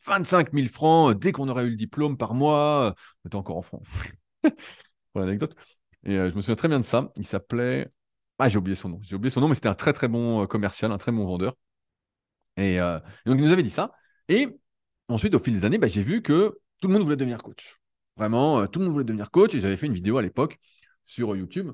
25 0.06 0.52
000 0.52 0.68
francs 0.68 1.18
dès 1.18 1.32
qu'on 1.32 1.48
aurait 1.48 1.64
eu 1.64 1.70
le 1.70 1.76
diplôme 1.76 2.16
par 2.16 2.34
mois. 2.34 2.94
On 3.24 3.28
était 3.28 3.36
encore 3.36 3.56
en 3.56 3.62
francs. 3.62 3.82
pour 5.12 5.20
l'anecdote. 5.20 5.54
Et 6.04 6.16
euh, 6.16 6.30
je 6.30 6.36
me 6.36 6.40
souviens 6.40 6.56
très 6.56 6.68
bien 6.68 6.80
de 6.80 6.84
ça. 6.84 7.12
Il 7.16 7.26
s'appelait. 7.26 7.88
Ah, 8.38 8.48
j'ai 8.48 8.58
oublié 8.58 8.74
son 8.74 8.88
nom. 8.88 9.00
J'ai 9.02 9.16
oublié 9.16 9.30
son 9.30 9.40
nom, 9.40 9.48
mais 9.48 9.54
c'était 9.54 9.68
un 9.68 9.74
très 9.74 9.92
très 9.92 10.08
bon 10.08 10.42
euh, 10.42 10.46
commercial, 10.46 10.90
un 10.90 10.98
très 10.98 11.12
bon 11.12 11.24
vendeur. 11.26 11.54
Euh, 12.58 12.98
et, 13.24 13.28
donc, 13.28 13.38
il 13.38 13.44
nous 13.44 13.52
avait 13.52 13.62
dit 13.62 13.70
ça. 13.70 13.92
Et 14.28 14.48
ensuite, 15.08 15.34
au 15.34 15.38
fil 15.38 15.54
des 15.54 15.64
années, 15.64 15.78
bah, 15.78 15.88
j'ai 15.88 16.02
vu 16.02 16.22
que 16.22 16.58
tout 16.80 16.88
le 16.88 16.94
monde 16.94 17.02
voulait 17.02 17.16
devenir 17.16 17.42
coach. 17.42 17.78
Vraiment, 18.16 18.66
tout 18.66 18.78
le 18.80 18.86
monde 18.86 18.92
voulait 18.92 19.04
devenir 19.04 19.30
coach. 19.30 19.54
Et 19.54 19.60
j'avais 19.60 19.76
fait 19.76 19.86
une 19.86 19.94
vidéo 19.94 20.18
à 20.18 20.22
l'époque 20.22 20.58
sur 21.04 21.36
YouTube 21.36 21.70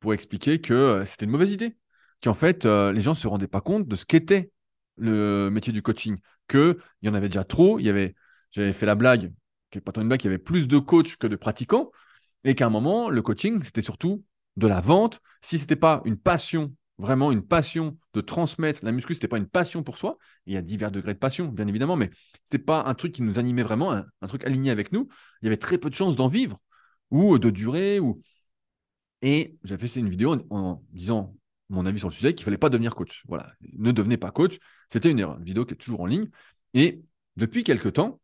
pour 0.00 0.14
expliquer 0.14 0.60
que 0.60 1.02
c'était 1.06 1.24
une 1.24 1.30
mauvaise 1.30 1.52
idée. 1.52 1.76
Qu'en 2.22 2.34
fait, 2.34 2.66
les 2.66 3.00
gens 3.00 3.12
ne 3.12 3.16
se 3.16 3.26
rendaient 3.26 3.48
pas 3.48 3.60
compte 3.60 3.88
de 3.88 3.96
ce 3.96 4.04
qu'était 4.04 4.52
le 4.96 5.48
métier 5.50 5.72
du 5.72 5.82
coaching. 5.82 6.18
Qu'il 6.48 6.76
y 7.02 7.08
en 7.08 7.14
avait 7.14 7.28
déjà 7.28 7.44
trop. 7.44 7.78
Il 7.78 7.86
y 7.86 7.90
avait, 7.90 8.14
j'avais 8.50 8.72
fait 8.72 8.86
la 8.86 8.94
blague, 8.94 9.32
qui 9.70 9.78
n'est 9.78 9.82
pas 9.82 9.92
tant 9.92 10.02
une 10.02 10.08
blague, 10.08 10.22
il 10.22 10.26
y 10.26 10.28
avait 10.28 10.38
plus 10.38 10.68
de 10.68 10.78
coachs 10.78 11.16
que 11.16 11.26
de 11.26 11.36
pratiquants 11.36 11.90
et 12.44 12.54
qu'à 12.54 12.66
un 12.66 12.70
moment, 12.70 13.10
le 13.10 13.22
coaching, 13.22 13.62
c'était 13.62 13.82
surtout 13.82 14.24
de 14.56 14.66
la 14.66 14.80
vente. 14.80 15.20
Si 15.40 15.58
ce 15.58 15.64
n'était 15.64 15.76
pas 15.76 16.02
une 16.04 16.16
passion, 16.16 16.74
vraiment 16.98 17.32
une 17.32 17.42
passion 17.42 17.96
de 18.14 18.20
transmettre 18.20 18.84
la 18.84 18.92
muscu, 18.92 19.14
ce 19.14 19.18
n'était 19.18 19.28
pas 19.28 19.38
une 19.38 19.48
passion 19.48 19.82
pour 19.82 19.98
soi, 19.98 20.18
il 20.46 20.54
y 20.54 20.56
a 20.56 20.62
divers 20.62 20.90
degrés 20.90 21.14
de 21.14 21.18
passion, 21.18 21.46
bien 21.48 21.66
évidemment, 21.66 21.96
mais 21.96 22.10
ce 22.44 22.54
n'était 22.54 22.64
pas 22.64 22.84
un 22.84 22.94
truc 22.94 23.12
qui 23.12 23.22
nous 23.22 23.38
animait 23.38 23.62
vraiment, 23.62 23.92
un, 23.92 24.28
truc 24.28 24.44
aligné 24.44 24.70
avec 24.70 24.92
nous, 24.92 25.08
il 25.40 25.46
y 25.46 25.48
avait 25.48 25.56
très 25.56 25.78
peu 25.78 25.90
de 25.90 25.94
chances 25.94 26.16
d'en 26.16 26.28
vivre 26.28 26.58
ou 27.10 27.38
de 27.38 27.50
durer. 27.50 28.00
Ou... 28.00 28.20
Et 29.22 29.56
j'avais 29.64 29.86
fait 29.86 30.00
une 30.00 30.08
vidéo 30.08 30.36
en, 30.50 30.82
disant 30.90 31.36
mon 31.68 31.86
avis 31.86 31.98
sur 31.98 32.08
le 32.08 32.14
sujet 32.14 32.34
qu'il 32.34 32.42
ne 32.42 32.46
fallait 32.46 32.58
pas 32.58 32.68
devenir 32.68 32.94
coach. 32.94 33.22
Voilà, 33.28 33.52
ne 33.78 33.92
devenez 33.92 34.16
pas 34.16 34.30
coach. 34.30 34.58
C'était 34.90 35.10
une 35.10 35.18
erreur. 35.18 35.38
Une 35.38 35.44
vidéo 35.44 35.64
qui 35.64 35.74
est 35.74 35.76
toujours 35.76 36.00
en 36.00 36.06
ligne. 36.06 36.28
Et 36.74 37.02
depuis 37.36 37.64
quelques 37.64 37.94
temps, 37.94 38.20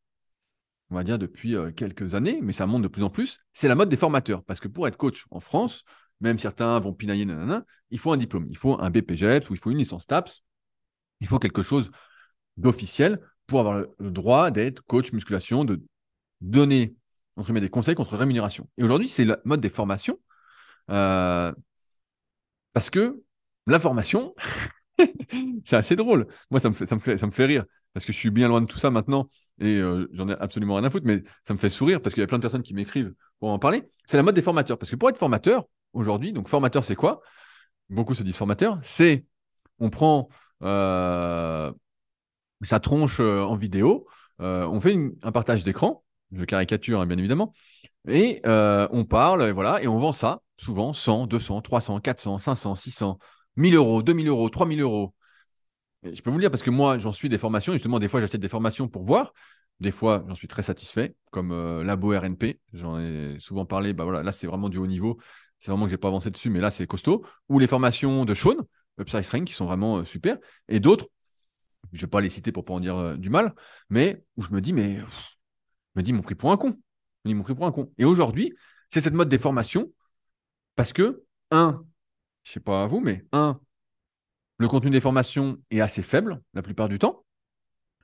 on 0.91 0.95
va 0.95 1.05
dire 1.05 1.19
depuis 1.19 1.55
euh, 1.55 1.71
quelques 1.71 2.15
années, 2.15 2.39
mais 2.43 2.53
ça 2.53 2.67
monte 2.67 2.83
de 2.83 2.89
plus 2.89 3.03
en 3.03 3.11
plus, 3.11 3.41
c'est 3.53 3.69
la 3.69 3.75
mode 3.75 3.89
des 3.89 3.97
formateurs. 3.97 4.43
Parce 4.45 4.61
que 4.61 4.69
pour 4.69 4.89
être 4.89 4.97
coach 4.97 5.27
en 5.31 5.41
France, 5.41 5.85
même 6.21 6.39
certains 6.39 6.79
vont 6.81 6.93
pinailler, 6.93 7.25
nanana, 7.25 7.65
il 7.91 7.99
faut 7.99 8.13
un 8.13 8.17
diplôme, 8.17 8.47
il 8.49 8.57
faut 8.57 8.81
un 8.81 8.91
BPGEPS 8.91 9.51
ou 9.51 9.55
il 9.55 9.59
faut 9.59 9.71
une 9.71 9.79
licence 9.79 10.07
TAPS, 10.07 10.43
il 11.21 11.29
faut 11.29 11.39
quelque 11.39 11.63
chose 11.63 11.91
d'officiel 12.57 13.21
pour 13.47 13.61
avoir 13.61 13.85
le 13.99 14.11
droit 14.11 14.51
d'être 14.51 14.83
coach 14.83 15.13
musculation, 15.13 15.65
de 15.65 15.83
donner 16.41 16.95
entre 17.37 17.53
des 17.53 17.71
conseils 17.71 17.95
contre 17.95 18.17
rémunération. 18.17 18.69
Et 18.79 18.85
aujourd'hui, 18.85 19.09
c'est 19.09 19.25
la 19.25 19.39
mode 19.45 19.61
des 19.61 19.71
formations, 19.71 20.19
euh, 20.91 21.53
parce 22.73 22.91
que 22.91 23.23
la 23.67 23.79
formation, 23.79 24.35
c'est 25.65 25.77
assez 25.77 25.97
drôle. 25.97 26.27
Moi, 26.51 26.61
ça 26.61 26.71
me, 26.71 26.75
fait, 26.75 26.87
ça, 26.87 26.95
me 26.97 27.01
fait, 27.01 27.17
ça 27.17 27.27
me 27.27 27.33
fait 27.33 27.45
rire 27.45 27.65
parce 27.93 28.05
que 28.07 28.13
je 28.13 28.19
suis 28.19 28.31
bien 28.31 28.49
loin 28.49 28.61
de 28.61 28.67
tout 28.67 28.79
ça 28.79 28.91
maintenant 28.91 29.29
et 29.61 29.77
euh, 29.77 30.09
j'en 30.13 30.29
ai 30.29 30.35
absolument 30.39 30.77
rien 30.77 30.85
à 30.85 30.91
foutre, 30.91 31.07
mais 31.07 31.23
ça 31.47 31.55
me 31.55 31.59
fait 31.59 31.71
sourire 31.71 32.01
parce 32.01 32.15
qu'il 32.15 32.21
y 32.21 32.25
a 32.25 32.27
plein 32.27 32.39
de 32.39 32.43
personnes 32.43 32.63
qui 32.63 32.75
m'écrivent 32.75 33.15
pour 33.41 33.51
en 33.51 33.59
parler. 33.59 33.89
C'est 34.07 34.17
la 34.17 34.23
mode 34.23 34.35
des 34.35 34.43
formateurs. 34.43 34.79
Parce 34.79 34.91
que 34.91 34.97
pour 34.97 35.09
être 35.11 35.19
formateur, 35.19 35.65
aujourd'hui, 35.93 36.33
donc 36.33 36.49
formateur, 36.49 36.85
c'est 36.85 36.95
quoi? 36.95 37.21
Beaucoup 37.89 38.15
se 38.15 38.23
disent 38.23 38.37
formateur. 38.37 38.79
C'est 38.83 39.25
on 39.81 39.91
prend 39.91 40.29
euh, 40.63 41.73
sa 42.63 42.81
tronche 42.81 43.21
euh, 43.21 43.43
en 43.43 43.57
vidéo, 43.57 44.07
on 44.39 44.81
fait 44.81 44.97
un 45.23 45.33
partage 45.33 45.65
d'écran, 45.65 46.05
je 46.33 46.45
caricature 46.45 47.01
hein, 47.01 47.07
bien 47.07 47.19
évidemment, 47.19 47.53
et 48.07 48.41
on 48.45 49.05
parle, 49.05 49.43
et 49.43 49.53
voilà, 49.53 49.83
et 49.83 49.89
on 49.89 49.99
vend 49.99 50.13
ça 50.13 50.43
souvent 50.59 50.93
100, 50.93 51.27
200, 51.27 51.63
300, 51.63 52.01
400, 52.01 52.39
500, 52.39 52.75
600, 52.75 53.19
1000 53.57 53.75
euros, 53.75 54.03
2000 54.03 54.29
euros, 54.29 54.49
3000 54.51 54.81
euros, 54.81 55.15
je 56.03 56.23
peux 56.23 56.31
vous 56.31 56.39
le 56.39 56.43
dire 56.43 56.51
parce 56.51 56.63
que 56.63 56.71
moi, 56.71 56.99
j'en 56.99 57.13
suis 57.13 57.29
des 57.29 57.39
formations. 57.39 57.73
Et 57.73 57.77
justement, 57.77 57.99
des 57.99 58.09
fois, 58.09 58.21
j'achète 58.21 58.41
des 58.41 58.49
formations 58.49 58.89
pour 58.89 59.05
voir. 59.05 59.33
Des 59.81 59.93
fois, 59.93 60.25
j'en 60.29 60.35
suis 60.35 60.49
très 60.49 60.63
satisfait, 60.63 61.15
comme 61.31 61.53
euh, 61.53 61.85
Labo 61.85 62.11
RNP. 62.11 62.61
J'en 62.73 62.99
ai 62.99 63.37
souvent 63.39 63.65
parlé. 63.65 63.93
Bah 63.93 64.05
voilà, 64.05 64.23
là, 64.23 64.33
c'est 64.33 64.47
vraiment 64.47 64.69
du 64.69 64.79
haut 64.79 64.87
niveau. 64.87 65.19
C'est 65.61 65.71
vraiment 65.71 65.85
que 65.85 65.91
j'ai 65.91 65.97
pas 65.97 66.09
avancé 66.09 66.31
dessus, 66.31 66.51
mais 66.51 66.61
là, 66.61 66.71
c'est 66.71 66.87
costaud. 66.87 67.25
Ou 67.49 67.59
les 67.59 67.67
formations 67.67 68.25
de 68.25 68.35
Sean, 68.35 68.57
Upside 69.01 69.23
Strength, 69.23 69.47
qui 69.47 69.55
sont 69.55 69.67
vraiment 69.67 69.99
euh, 69.99 70.05
super. 70.05 70.39
Et 70.69 70.81
d'autres, 70.81 71.07
je 71.93 72.03
vais 72.03 72.11
pas 72.11 72.21
les 72.21 72.31
citer 72.31 72.53
pour 72.53 72.65
pas 72.65 72.75
en 72.75 72.81
dire 72.81 72.97
euh, 72.97 73.17
du 73.17 73.31
mal, 73.31 73.55
mais 73.89 74.23
où 74.37 74.43
je 74.43 74.51
me 74.51 74.61
dis, 74.61 74.73
mais 74.73 74.99
je 74.99 75.05
me 75.97 76.03
dis, 76.03 76.13
mon 76.13 76.23
prix 76.23 76.35
pour 76.35 76.51
un 76.51 76.57
con. 76.57 76.77
Mon 77.25 77.43
prix 77.43 77.55
pour 77.55 77.67
un 77.67 77.73
con. 77.73 77.93
Et 77.99 78.05
aujourd'hui, 78.05 78.55
c'est 78.89 79.01
cette 79.01 79.15
mode 79.15 79.29
des 79.29 79.39
formations 79.39 79.93
parce 80.77 80.93
que, 80.93 81.25
un, 81.51 81.85
je 82.43 82.53
sais 82.53 82.61
pas 82.61 82.83
à 82.85 82.87
vous, 82.87 83.01
mais 83.01 83.25
un, 83.33 83.61
le 84.59 84.69
contenu 84.69 84.91
des 84.91 85.01
formations 85.01 85.59
est 85.71 85.81
assez 85.81 86.03
faible 86.03 86.41
la 86.55 86.63
plupart 86.63 86.89
du 86.89 86.99
temps. 86.99 87.25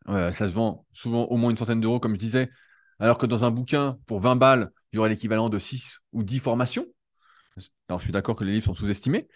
Euh, 0.09 0.33
ça 0.33 0.49
se 0.49 0.53
vend 0.53 0.87
souvent 0.93 1.25
au 1.25 1.37
moins 1.37 1.51
une 1.51 1.57
centaine 1.57 1.81
d'euros, 1.81 2.01
comme 2.01 2.15
je 2.15 2.21
disais, 2.21 2.51
alors 2.99 3.19
que 3.19 3.27
dans 3.27 3.45
un 3.45 3.51
bouquin, 3.51 3.99
pour 4.07 4.21
20 4.21 4.37
balles, 4.37 4.71
il 4.93 4.97
y 4.97 4.99
aurait 4.99 5.09
l'équivalent 5.09 5.49
de 5.49 5.59
6 5.59 6.01
ou 6.13 6.23
10 6.23 6.39
formations. 6.39 6.87
Alors, 7.89 8.01
je 8.01 8.05
suis 8.05 8.13
d'accord 8.13 8.37
que 8.37 8.45
les 8.45 8.53
livres 8.53 8.67
sont 8.67 8.75
sous-estimés. 8.75 9.29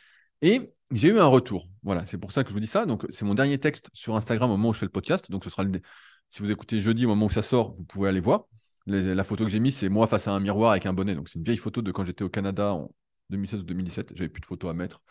Et 0.42 0.72
j'ai 0.92 1.08
eu 1.08 1.18
un 1.18 1.26
retour. 1.26 1.66
Voilà, 1.82 2.06
c'est 2.06 2.18
pour 2.18 2.32
ça 2.32 2.42
que 2.42 2.48
je 2.50 2.54
vous 2.54 2.60
dis 2.60 2.66
ça. 2.66 2.86
C'est 3.10 3.24
mon 3.24 3.34
dernier 3.34 3.58
texte 3.58 3.90
sur 3.92 4.16
Instagram 4.16 4.50
au 4.50 4.56
moment 4.56 4.70
où 4.70 4.72
je 4.72 4.78
fais 4.78 4.86
le 4.86 4.92
podcast. 4.92 5.30
Donc, 5.30 5.44
ce 5.44 5.50
sera 5.50 5.64
le... 5.64 5.80
si 6.28 6.40
vous 6.40 6.50
écoutez 6.50 6.80
jeudi, 6.80 7.04
au 7.06 7.08
moment 7.08 7.26
où 7.26 7.30
ça 7.30 7.42
sort, 7.42 7.74
vous 7.76 7.84
pouvez 7.84 8.08
aller 8.08 8.20
voir. 8.20 8.44
la 8.86 9.24
photo 9.24 9.44
que 9.44 9.50
j'ai 9.50 9.60
mise, 9.60 9.76
c'est 9.76 9.88
moi 9.88 10.06
face 10.06 10.28
à 10.28 10.32
un 10.32 10.40
miroir 10.40 10.72
avec 10.72 10.86
un 10.86 10.92
bonnet. 10.92 11.14
Donc, 11.14 11.28
c'est 11.28 11.38
une 11.38 11.44
vieille 11.44 11.58
photo 11.58 11.82
de 11.82 11.92
quand 11.92 12.04
j'étais 12.04 12.24
au 12.24 12.30
Canada 12.30 12.74
en 12.74 12.90
2016 13.30 13.60
ou 13.60 13.64
2017. 13.64 14.12
J'avais 14.14 14.28
plus 14.28 14.40
de 14.40 14.46
photos 14.46 14.70
à 14.70 14.74
mettre. 14.74 15.02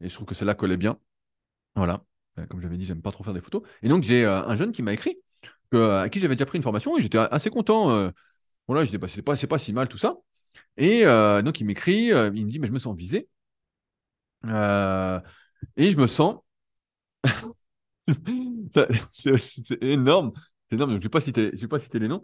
Et 0.00 0.08
je 0.08 0.14
trouve 0.14 0.26
que 0.26 0.34
celle-là 0.34 0.54
collait 0.54 0.76
bien. 0.76 0.98
Voilà. 1.76 2.04
Euh, 2.38 2.46
comme 2.46 2.60
j'avais 2.60 2.76
dit, 2.76 2.84
j'aime 2.84 3.02
pas 3.02 3.12
trop 3.12 3.24
faire 3.24 3.34
des 3.34 3.40
photos. 3.40 3.62
Et 3.82 3.88
donc, 3.88 4.02
j'ai 4.02 4.24
euh, 4.24 4.42
un 4.44 4.56
jeune 4.56 4.72
qui 4.72 4.82
m'a 4.82 4.92
écrit, 4.92 5.18
euh, 5.74 6.02
à 6.02 6.08
qui 6.08 6.20
j'avais 6.20 6.36
déjà 6.36 6.46
pris 6.46 6.58
une 6.58 6.62
formation, 6.62 6.96
et 6.98 7.02
j'étais 7.02 7.18
assez 7.18 7.50
content. 7.50 8.12
voilà, 8.68 8.84
je 8.84 8.90
disais, 8.90 8.98
bah, 8.98 9.08
c'est 9.08 9.46
pas, 9.46 9.58
si 9.58 9.72
mal 9.72 9.88
tout 9.88 9.98
ça. 9.98 10.16
Et 10.76 11.04
donc, 11.04 11.60
il 11.60 11.64
m'écrit, 11.66 12.06
il 12.08 12.14
me 12.46 12.50
dit, 12.50 12.58
mais 12.58 12.66
je 12.66 12.72
me 12.72 12.78
sens 12.78 12.96
visé. 12.96 13.28
et 14.44 15.90
je 15.90 15.96
me 15.96 16.06
sens. 16.06 16.40
c'est 19.10 19.82
énorme. 19.82 20.32
C'est 20.68 20.76
énorme. 20.76 20.92
Donc, 20.92 21.00
je 21.00 21.06
ne 21.06 21.10
vais 21.10 21.68
pas 21.68 21.78
citer, 21.78 21.98
les 21.98 22.08
noms. 22.08 22.22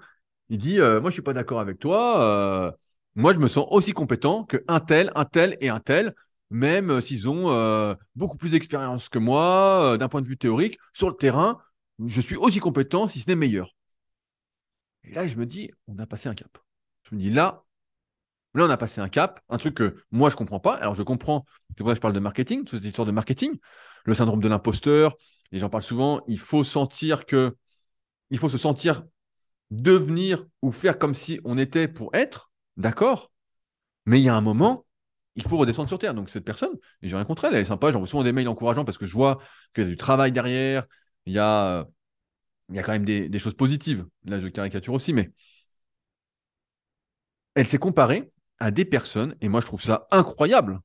Il 0.48 0.58
dit, 0.58 0.78
moi, 0.78 1.04
je 1.06 1.10
suis 1.10 1.22
pas 1.22 1.32
d'accord 1.32 1.60
avec 1.60 1.78
toi. 1.78 2.76
moi, 3.14 3.32
je 3.32 3.38
me 3.38 3.48
sens 3.48 3.66
aussi 3.70 3.92
compétent 3.92 4.44
que 4.44 4.64
un 4.68 4.80
tel, 4.80 5.12
un 5.14 5.24
tel 5.24 5.56
et 5.60 5.68
un 5.68 5.80
tel 5.80 6.14
même 6.50 6.90
euh, 6.90 7.00
s'ils 7.00 7.28
ont 7.28 7.50
euh, 7.50 7.94
beaucoup 8.14 8.36
plus 8.36 8.50
d'expérience 8.50 9.08
que 9.08 9.18
moi, 9.18 9.94
euh, 9.94 9.96
d'un 9.96 10.08
point 10.08 10.22
de 10.22 10.26
vue 10.26 10.36
théorique, 10.36 10.78
sur 10.92 11.08
le 11.08 11.16
terrain, 11.16 11.58
je 12.04 12.20
suis 12.20 12.36
aussi 12.36 12.58
compétent, 12.60 13.06
si 13.08 13.20
ce 13.20 13.28
n'est 13.28 13.36
meilleur. 13.36 13.72
Et 15.04 15.14
là, 15.14 15.26
je 15.26 15.36
me 15.36 15.46
dis, 15.46 15.70
on 15.86 15.98
a 15.98 16.06
passé 16.06 16.28
un 16.28 16.34
cap. 16.34 16.58
Je 17.08 17.14
me 17.14 17.20
dis, 17.20 17.30
là, 17.30 17.64
là, 18.54 18.64
on 18.64 18.70
a 18.70 18.76
passé 18.76 19.00
un 19.00 19.08
cap, 19.08 19.40
un 19.48 19.58
truc 19.58 19.74
que 19.74 19.96
moi, 20.10 20.28
je 20.28 20.34
ne 20.34 20.38
comprends 20.38 20.60
pas. 20.60 20.74
Alors, 20.74 20.94
je 20.94 21.02
comprends, 21.02 21.46
c'est 21.68 21.78
pour 21.78 21.88
ça 21.88 21.92
que 21.92 21.96
je 21.96 22.00
parle 22.00 22.14
de 22.14 22.20
marketing, 22.20 22.64
toute 22.64 22.78
cette 22.78 22.84
histoire 22.84 23.06
de 23.06 23.12
marketing. 23.12 23.56
le 24.04 24.14
syndrome 24.14 24.40
de 24.40 24.48
l'imposteur, 24.48 25.16
et 25.52 25.58
j'en 25.58 25.68
parle 25.68 25.82
souvent, 25.82 26.22
il 26.26 26.38
faut 26.38 26.64
sentir 26.64 27.26
que, 27.26 27.56
il 28.30 28.38
faut 28.38 28.48
se 28.48 28.58
sentir 28.58 29.04
devenir 29.70 30.44
ou 30.62 30.72
faire 30.72 30.98
comme 30.98 31.14
si 31.14 31.40
on 31.44 31.58
était 31.58 31.88
pour 31.88 32.14
être, 32.14 32.50
d'accord? 32.76 33.30
Mais 34.06 34.20
il 34.20 34.24
y 34.24 34.28
a 34.28 34.34
un 34.34 34.40
moment, 34.40 34.86
il 35.44 35.48
faut 35.48 35.56
redescendre 35.56 35.88
sur 35.88 35.98
Terre. 35.98 36.14
Donc 36.14 36.30
cette 36.30 36.44
personne, 36.44 36.72
et 37.02 37.08
j'ai 37.08 37.16
rien 37.16 37.24
contre 37.24 37.44
elle, 37.44 37.54
elle 37.54 37.62
est 37.62 37.64
sympa, 37.64 37.90
j'envoie 37.90 38.08
souvent 38.08 38.24
des 38.24 38.32
mails 38.32 38.48
encourageants 38.48 38.84
parce 38.84 38.98
que 38.98 39.06
je 39.06 39.12
vois 39.12 39.38
qu'il 39.74 39.84
y 39.84 39.86
a 39.86 39.90
du 39.90 39.96
travail 39.96 40.32
derrière, 40.32 40.86
il 41.26 41.32
y 41.32 41.38
a, 41.38 41.86
il 42.70 42.76
y 42.76 42.78
a 42.78 42.82
quand 42.82 42.92
même 42.92 43.04
des, 43.04 43.28
des 43.28 43.38
choses 43.38 43.54
positives. 43.54 44.06
Là, 44.24 44.38
je 44.38 44.48
caricature 44.48 44.94
aussi, 44.94 45.12
mais 45.12 45.32
elle 47.54 47.66
s'est 47.68 47.78
comparée 47.78 48.30
à 48.58 48.70
des 48.70 48.84
personnes, 48.84 49.34
et 49.40 49.48
moi 49.48 49.60
je 49.60 49.66
trouve 49.66 49.82
ça 49.82 50.06
incroyable, 50.10 50.80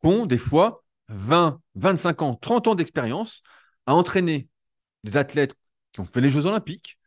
qui 0.00 0.06
ont 0.06 0.26
des 0.26 0.38
fois 0.38 0.84
20, 1.08 1.60
25 1.74 2.22
ans, 2.22 2.34
30 2.34 2.68
ans 2.68 2.74
d'expérience 2.74 3.42
à 3.86 3.94
entraîner 3.94 4.48
des 5.04 5.16
athlètes 5.16 5.54
qui 5.92 6.00
ont 6.00 6.04
fait 6.04 6.20
les 6.20 6.30
Jeux 6.30 6.46
Olympiques, 6.46 6.98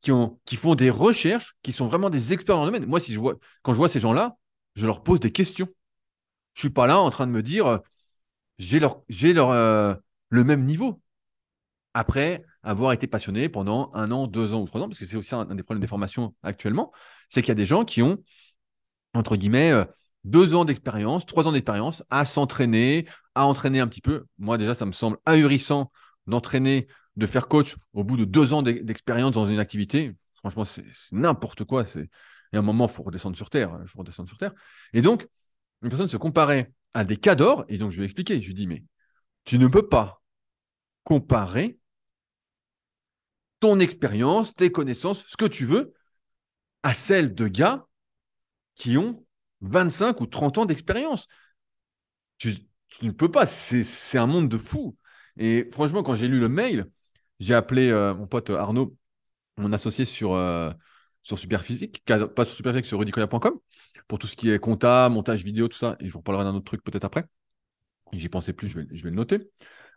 qui, 0.00 0.12
ont, 0.12 0.40
qui 0.44 0.56
font 0.56 0.74
des 0.74 0.90
recherches, 0.90 1.56
qui 1.62 1.72
sont 1.72 1.86
vraiment 1.86 2.10
des 2.10 2.32
experts 2.32 2.56
dans 2.56 2.64
le 2.64 2.72
domaine. 2.72 2.86
Moi, 2.86 3.00
si 3.00 3.12
je 3.12 3.20
vois, 3.20 3.36
quand 3.62 3.72
je 3.72 3.78
vois 3.78 3.88
ces 3.88 4.00
gens-là, 4.00 4.36
je 4.76 4.86
leur 4.86 5.02
pose 5.02 5.20
des 5.20 5.32
questions. 5.32 5.68
Je 6.54 6.58
ne 6.58 6.60
suis 6.62 6.70
pas 6.70 6.86
là 6.86 6.98
en 7.00 7.10
train 7.10 7.26
de 7.26 7.32
me 7.32 7.42
dire, 7.42 7.66
euh, 7.66 7.78
j'ai 8.58 8.80
leur, 8.80 9.02
j'ai 9.08 9.32
leur, 9.32 9.50
euh, 9.50 9.94
le 10.28 10.44
même 10.44 10.64
niveau. 10.64 11.00
Après 11.94 12.42
avoir 12.62 12.92
été 12.92 13.06
passionné 13.06 13.48
pendant 13.48 13.90
un 13.94 14.10
an, 14.12 14.26
deux 14.26 14.54
ans 14.54 14.62
ou 14.62 14.66
trois 14.66 14.80
ans, 14.80 14.88
parce 14.88 14.98
que 14.98 15.04
c'est 15.04 15.16
aussi 15.16 15.34
un, 15.34 15.44
des 15.44 15.62
problèmes 15.62 15.80
des 15.80 15.86
formations 15.86 16.34
actuellement, 16.42 16.90
c'est 17.28 17.42
qu'il 17.42 17.48
y 17.48 17.52
a 17.52 17.56
des 17.56 17.66
gens 17.66 17.84
qui 17.84 18.02
ont, 18.02 18.18
entre 19.14 19.36
guillemets, 19.36 19.72
euh, 19.72 19.84
deux 20.24 20.54
ans 20.54 20.64
d'expérience, 20.64 21.26
trois 21.26 21.46
ans 21.46 21.52
d'expérience 21.52 22.04
à 22.10 22.24
s'entraîner, 22.24 23.06
à 23.34 23.46
entraîner 23.46 23.80
un 23.80 23.88
petit 23.88 24.00
peu. 24.00 24.24
Moi, 24.38 24.56
déjà, 24.56 24.74
ça 24.74 24.86
me 24.86 24.92
semble 24.92 25.18
ahurissant 25.26 25.90
d'entraîner, 26.26 26.86
de 27.16 27.26
faire 27.26 27.48
coach 27.48 27.76
au 27.92 28.04
bout 28.04 28.16
de 28.16 28.24
deux 28.24 28.52
ans 28.52 28.62
d'expérience 28.62 29.32
dans 29.32 29.46
une 29.46 29.58
activité. 29.58 30.14
Franchement, 30.36 30.64
c'est 30.64 30.84
n'importe 31.10 31.64
quoi. 31.64 31.84
Et 32.52 32.56
à 32.56 32.60
un 32.60 32.62
moment, 32.62 32.86
il 32.86 32.92
faut 32.92 33.02
redescendre 33.02 33.36
sur 33.36 33.50
Terre. 33.50 33.76
Il 33.82 33.88
faut 33.88 33.98
redescendre 33.98 34.28
sur 34.28 34.38
Terre. 34.38 34.52
Et 34.92 35.02
donc, 35.02 35.26
une 35.82 35.88
personne 35.88 36.08
se 36.08 36.16
comparait 36.16 36.72
à 36.94 37.04
des 37.04 37.16
cas 37.16 37.34
d'or, 37.34 37.64
et 37.68 37.78
donc 37.78 37.90
je 37.90 37.96
lui 37.96 38.02
ai 38.02 38.06
expliqué. 38.06 38.40
Je 38.40 38.52
lui 38.52 38.62
ai 38.62 38.66
mais 38.66 38.84
tu 39.44 39.58
ne 39.58 39.66
peux 39.66 39.88
pas 39.88 40.22
comparer 41.04 41.78
ton 43.60 43.80
expérience, 43.80 44.54
tes 44.54 44.72
connaissances, 44.72 45.24
ce 45.26 45.36
que 45.36 45.44
tu 45.44 45.66
veux, 45.66 45.94
à 46.82 46.94
celle 46.94 47.34
de 47.34 47.48
gars 47.48 47.86
qui 48.74 48.98
ont 48.98 49.24
25 49.60 50.20
ou 50.20 50.26
30 50.26 50.58
ans 50.58 50.66
d'expérience. 50.66 51.28
Tu, 52.38 52.56
ne 53.02 53.10
peux 53.10 53.30
pas, 53.30 53.46
c'est 53.46 54.18
un 54.18 54.26
monde 54.26 54.48
de 54.48 54.58
fou. 54.58 54.96
Et 55.36 55.68
franchement, 55.72 56.02
quand 56.02 56.14
j'ai 56.14 56.28
lu 56.28 56.40
le 56.40 56.48
mail, 56.48 56.90
j'ai 57.40 57.54
appelé 57.54 57.88
euh, 57.88 58.14
mon 58.14 58.26
pote 58.26 58.50
Arnaud, 58.50 58.96
mon 59.56 59.72
associé 59.72 60.04
sur, 60.04 60.34
euh, 60.34 60.72
sur 61.22 61.38
Superphysique, 61.38 62.04
pas 62.04 62.44
sur 62.44 62.54
Superphysique, 62.54 62.86
sur 62.86 62.98
rudicoya.com, 62.98 63.58
pour 64.08 64.18
tout 64.18 64.26
ce 64.26 64.36
qui 64.36 64.50
est 64.50 64.58
compta, 64.58 65.08
montage 65.08 65.44
vidéo, 65.44 65.68
tout 65.68 65.78
ça. 65.78 65.96
Et 66.00 66.08
je 66.08 66.12
vous 66.12 66.18
reparlerai 66.18 66.44
d'un 66.44 66.54
autre 66.54 66.64
truc 66.64 66.82
peut-être 66.82 67.04
après. 67.04 67.24
J'y 68.12 68.28
pensais 68.28 68.52
plus, 68.52 68.68
je 68.68 68.80
vais, 68.80 68.86
je 68.90 69.02
vais 69.04 69.10
le 69.10 69.16
noter. 69.16 69.38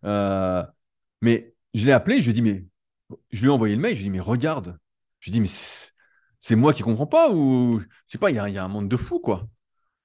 Euh, 0.05 0.63
mais 1.21 1.53
je 1.73 1.85
l'ai 1.85 1.91
appelé, 1.91 2.21
je 2.21 2.25
lui 2.25 2.31
ai 2.31 2.33
dit, 2.33 2.41
mais 2.41 2.65
je 3.31 3.41
lui 3.41 3.47
ai 3.47 3.51
envoyé 3.51 3.75
le 3.75 3.81
mail, 3.81 3.95
je 3.95 4.01
lui 4.01 4.07
ai 4.07 4.09
dit, 4.09 4.17
mais 4.17 4.19
regarde. 4.21 4.77
Je 5.19 5.29
lui 5.29 5.37
ai 5.37 5.41
dit, 5.41 5.41
mais 5.41 5.91
c'est 6.39 6.55
moi 6.55 6.73
qui 6.73 6.83
comprends 6.83 7.07
pas 7.07 7.31
ou 7.31 7.79
je 7.81 7.85
sais 8.05 8.17
pas, 8.17 8.29
il 8.29 8.35
y 8.35 8.39
a, 8.39 8.49
y 8.49 8.57
a, 8.57 8.63
un 8.63 8.67
monde 8.67 8.87
de 8.89 8.97
fou, 8.97 9.19
quoi. 9.19 9.47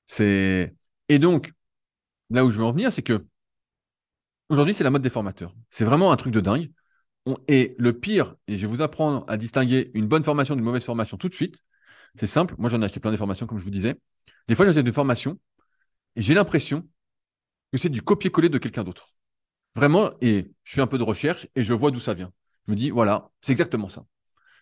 C'est 0.06 0.74
Et 1.09 1.18
donc, 1.18 1.52
là 2.30 2.44
où 2.44 2.50
je 2.50 2.59
veux 2.59 2.64
en 2.64 2.72
venir, 2.72 2.92
c'est 2.92 3.02
que 3.02 3.26
aujourd'hui, 4.48 4.74
c'est 4.74 4.85
la 4.85 4.90
mode 4.90 5.02
des 5.02 5.11
formateurs. 5.11 5.54
C'est 5.70 5.85
vraiment 5.85 6.12
un 6.12 6.16
truc 6.16 6.33
de 6.33 6.40
dingue. 6.40 6.70
Et 7.48 7.74
le 7.78 7.92
pire, 7.92 8.35
et 8.48 8.56
je 8.56 8.66
vais 8.66 8.74
vous 8.74 8.83
apprendre 8.83 9.24
à 9.28 9.37
distinguer 9.37 9.90
une 9.94 10.06
bonne 10.06 10.24
formation 10.24 10.54
d'une 10.54 10.64
mauvaise 10.64 10.85
formation 10.85 11.16
tout 11.16 11.28
de 11.28 11.35
suite. 11.35 11.59
C'est 12.16 12.26
simple. 12.26 12.54
Moi, 12.59 12.70
j'en 12.70 12.80
ai 12.83 12.87
acheté 12.87 12.98
plein 12.98 13.12
de 13.12 13.16
formations, 13.16 13.46
comme 13.46 13.59
je 13.59 13.64
vous 13.64 13.70
disais. 13.70 13.96
Des 14.48 14.54
fois, 14.54 14.66
j'achète 14.66 14.85
des 14.85 14.92
formations 14.92 15.38
et 16.16 16.22
j'ai 16.22 16.35
l'impression 16.35 16.88
que 17.72 17.78
c'est 17.78 17.88
du 17.88 18.02
copier-coller 18.02 18.48
de 18.48 18.59
quelqu'un 18.59 18.85
d'autre. 18.85 19.09
Vraiment, 19.76 20.12
et 20.20 20.50
je 20.64 20.74
fais 20.74 20.80
un 20.80 20.87
peu 20.87 20.98
de 20.98 21.04
recherche 21.04 21.46
et 21.54 21.62
je 21.62 21.74
vois 21.74 21.90
d'où 21.90 22.00
ça 22.00 22.14
vient. 22.14 22.33
Je 22.66 22.72
me 22.72 22.76
dis, 22.76 22.90
voilà, 22.90 23.30
c'est 23.42 23.52
exactement 23.52 23.88
ça. 23.88 24.04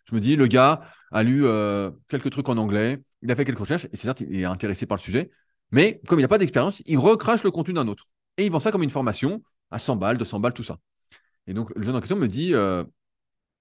Je 0.05 0.15
me 0.15 0.21
dis, 0.21 0.37
le 0.37 0.47
gars 0.47 0.79
a 1.13 1.23
lu 1.23 1.47
euh, 1.47 1.91
quelques 2.09 2.31
trucs 2.31 2.49
en 2.49 2.57
anglais, 2.57 2.99
il 3.23 3.31
a 3.31 3.37
fait 3.37 3.45
quelques 3.45 3.59
recherches, 3.59 3.87
et 3.87 3.91
c'est 3.97 4.05
certes, 4.05 4.21
il 4.21 4.41
est 4.41 4.45
intéressé 4.45 4.87
par 4.87 4.97
le 4.97 5.03
sujet, 5.03 5.31
mais 5.71 6.01
comme 6.07 6.19
il 6.19 6.23
n'a 6.23 6.29
pas 6.29 6.39
d'expérience, 6.39 6.83
il 6.87 6.99
recrache 6.99 7.43
le 7.43 7.51
contenu 7.51 7.75
d'un 7.75 7.89
autre. 7.89 8.05
Et 8.37 8.47
il 8.47 8.53
vend 8.53 8.61
ça 8.61 8.71
comme 8.71 8.83
une 8.83 8.91
formation 8.91 9.43
à 9.71 9.79
100 9.79 9.97
balles, 9.97 10.19
200 10.19 10.41
balles, 10.41 10.55
tout 10.55 10.63
ça. 10.63 10.79
Et 11.49 11.55
donc, 11.55 11.73
le 11.75 11.83
jeune 11.83 11.97
en 11.97 12.01
question 12.01 12.17
me 12.17 12.29
dit, 12.29 12.55
euh, 12.55 12.85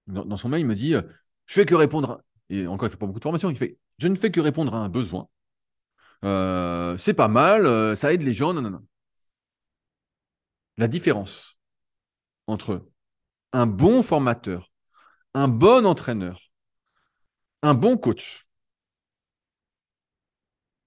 dans, 0.08 0.38
son 0.38 0.50
mail, 0.50 0.62
il 0.62 0.68
me 0.68 0.76
dit, 0.76 0.94
euh, 0.94 1.02
je 1.48 1.56
fais 1.56 1.66
que 1.66 1.74
répondre, 1.74 2.22
et 2.50 2.68
encore, 2.68 2.88
il 2.88 2.90
ne 2.90 2.92
fait 2.92 2.98
pas 2.98 3.08
beaucoup 3.08 3.20
de 3.20 3.24
formation, 3.24 3.50
il 3.50 3.58
fait, 3.58 3.80
je 3.98 4.08
ne 4.08 4.16
fais 4.16 4.30
que 4.30 4.42
répondre 4.42 4.76
à 4.76 4.80
un 4.80 4.90
besoin. 4.90 5.28
c'est 6.22 7.14
pas 7.16 7.28
mal, 7.28 7.98
ça 7.98 8.14
aide 8.14 8.22
les 8.22 8.34
gens, 8.34 8.54
non. 8.54 8.82
La 10.78 10.88
différence 10.88 11.58
entre 12.46 12.88
un 13.54 13.66
bon 13.66 14.04
formateur, 14.04 14.72
un 15.34 15.48
bon 15.48 15.86
entraîneur, 15.86 16.52
un 17.62 17.74
bon 17.74 17.98
coach 17.98 18.48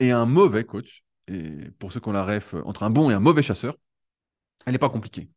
et 0.00 0.10
un 0.10 0.26
mauvais 0.26 0.64
coach, 0.64 1.04
et 1.28 1.70
pour 1.78 1.92
ceux 1.92 2.00
qui 2.00 2.08
ont 2.08 2.12
la 2.12 2.24
ref 2.24 2.54
entre 2.64 2.82
un 2.82 2.90
bon 2.90 3.10
et 3.10 3.14
un 3.14 3.20
mauvais 3.20 3.42
chasseur, 3.42 3.76
elle 4.66 4.72
n'est 4.72 4.78
pas 4.78 4.90
compliquée. 4.90 5.30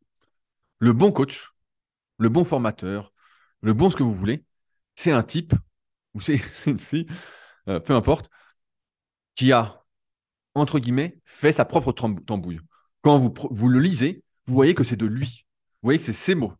Le 0.78 0.92
bon 0.92 1.12
coach, 1.12 1.53
le 2.18 2.28
bon 2.28 2.44
formateur, 2.44 3.12
le 3.60 3.72
bon 3.72 3.90
ce 3.90 3.96
que 3.96 4.02
vous 4.02 4.14
voulez, 4.14 4.44
c'est 4.96 5.12
un 5.12 5.22
type 5.22 5.54
ou 6.14 6.20
c'est 6.20 6.40
une 6.66 6.80
fille, 6.80 7.06
euh, 7.68 7.80
peu 7.80 7.94
importe, 7.94 8.30
qui 9.34 9.52
a, 9.52 9.84
entre 10.54 10.78
guillemets, 10.78 11.18
fait 11.24 11.52
sa 11.52 11.64
propre 11.64 11.92
tambouille. 11.92 12.60
Quand 13.02 13.18
vous, 13.18 13.68
le 13.68 13.80
lisez, 13.80 14.22
vous 14.46 14.54
voyez 14.54 14.74
que 14.74 14.84
c'est 14.84 14.96
de 14.96 15.06
lui. 15.06 15.46
Vous 15.82 15.88
voyez 15.88 15.98
que 15.98 16.04
c'est 16.04 16.12
ses 16.12 16.34
mots. 16.34 16.54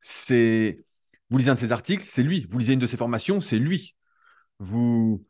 C'est 0.00 0.84
vous 1.30 1.38
lisez 1.38 1.50
un 1.50 1.54
de 1.54 1.58
ses 1.58 1.72
articles, 1.72 2.04
c'est 2.08 2.22
lui. 2.22 2.46
Vous 2.48 2.58
lisez 2.58 2.74
une 2.74 2.78
de 2.78 2.86
ses 2.86 2.96
formations, 2.96 3.40
c'est 3.40 3.58
lui. 3.58 3.96
Vous... 4.58 5.24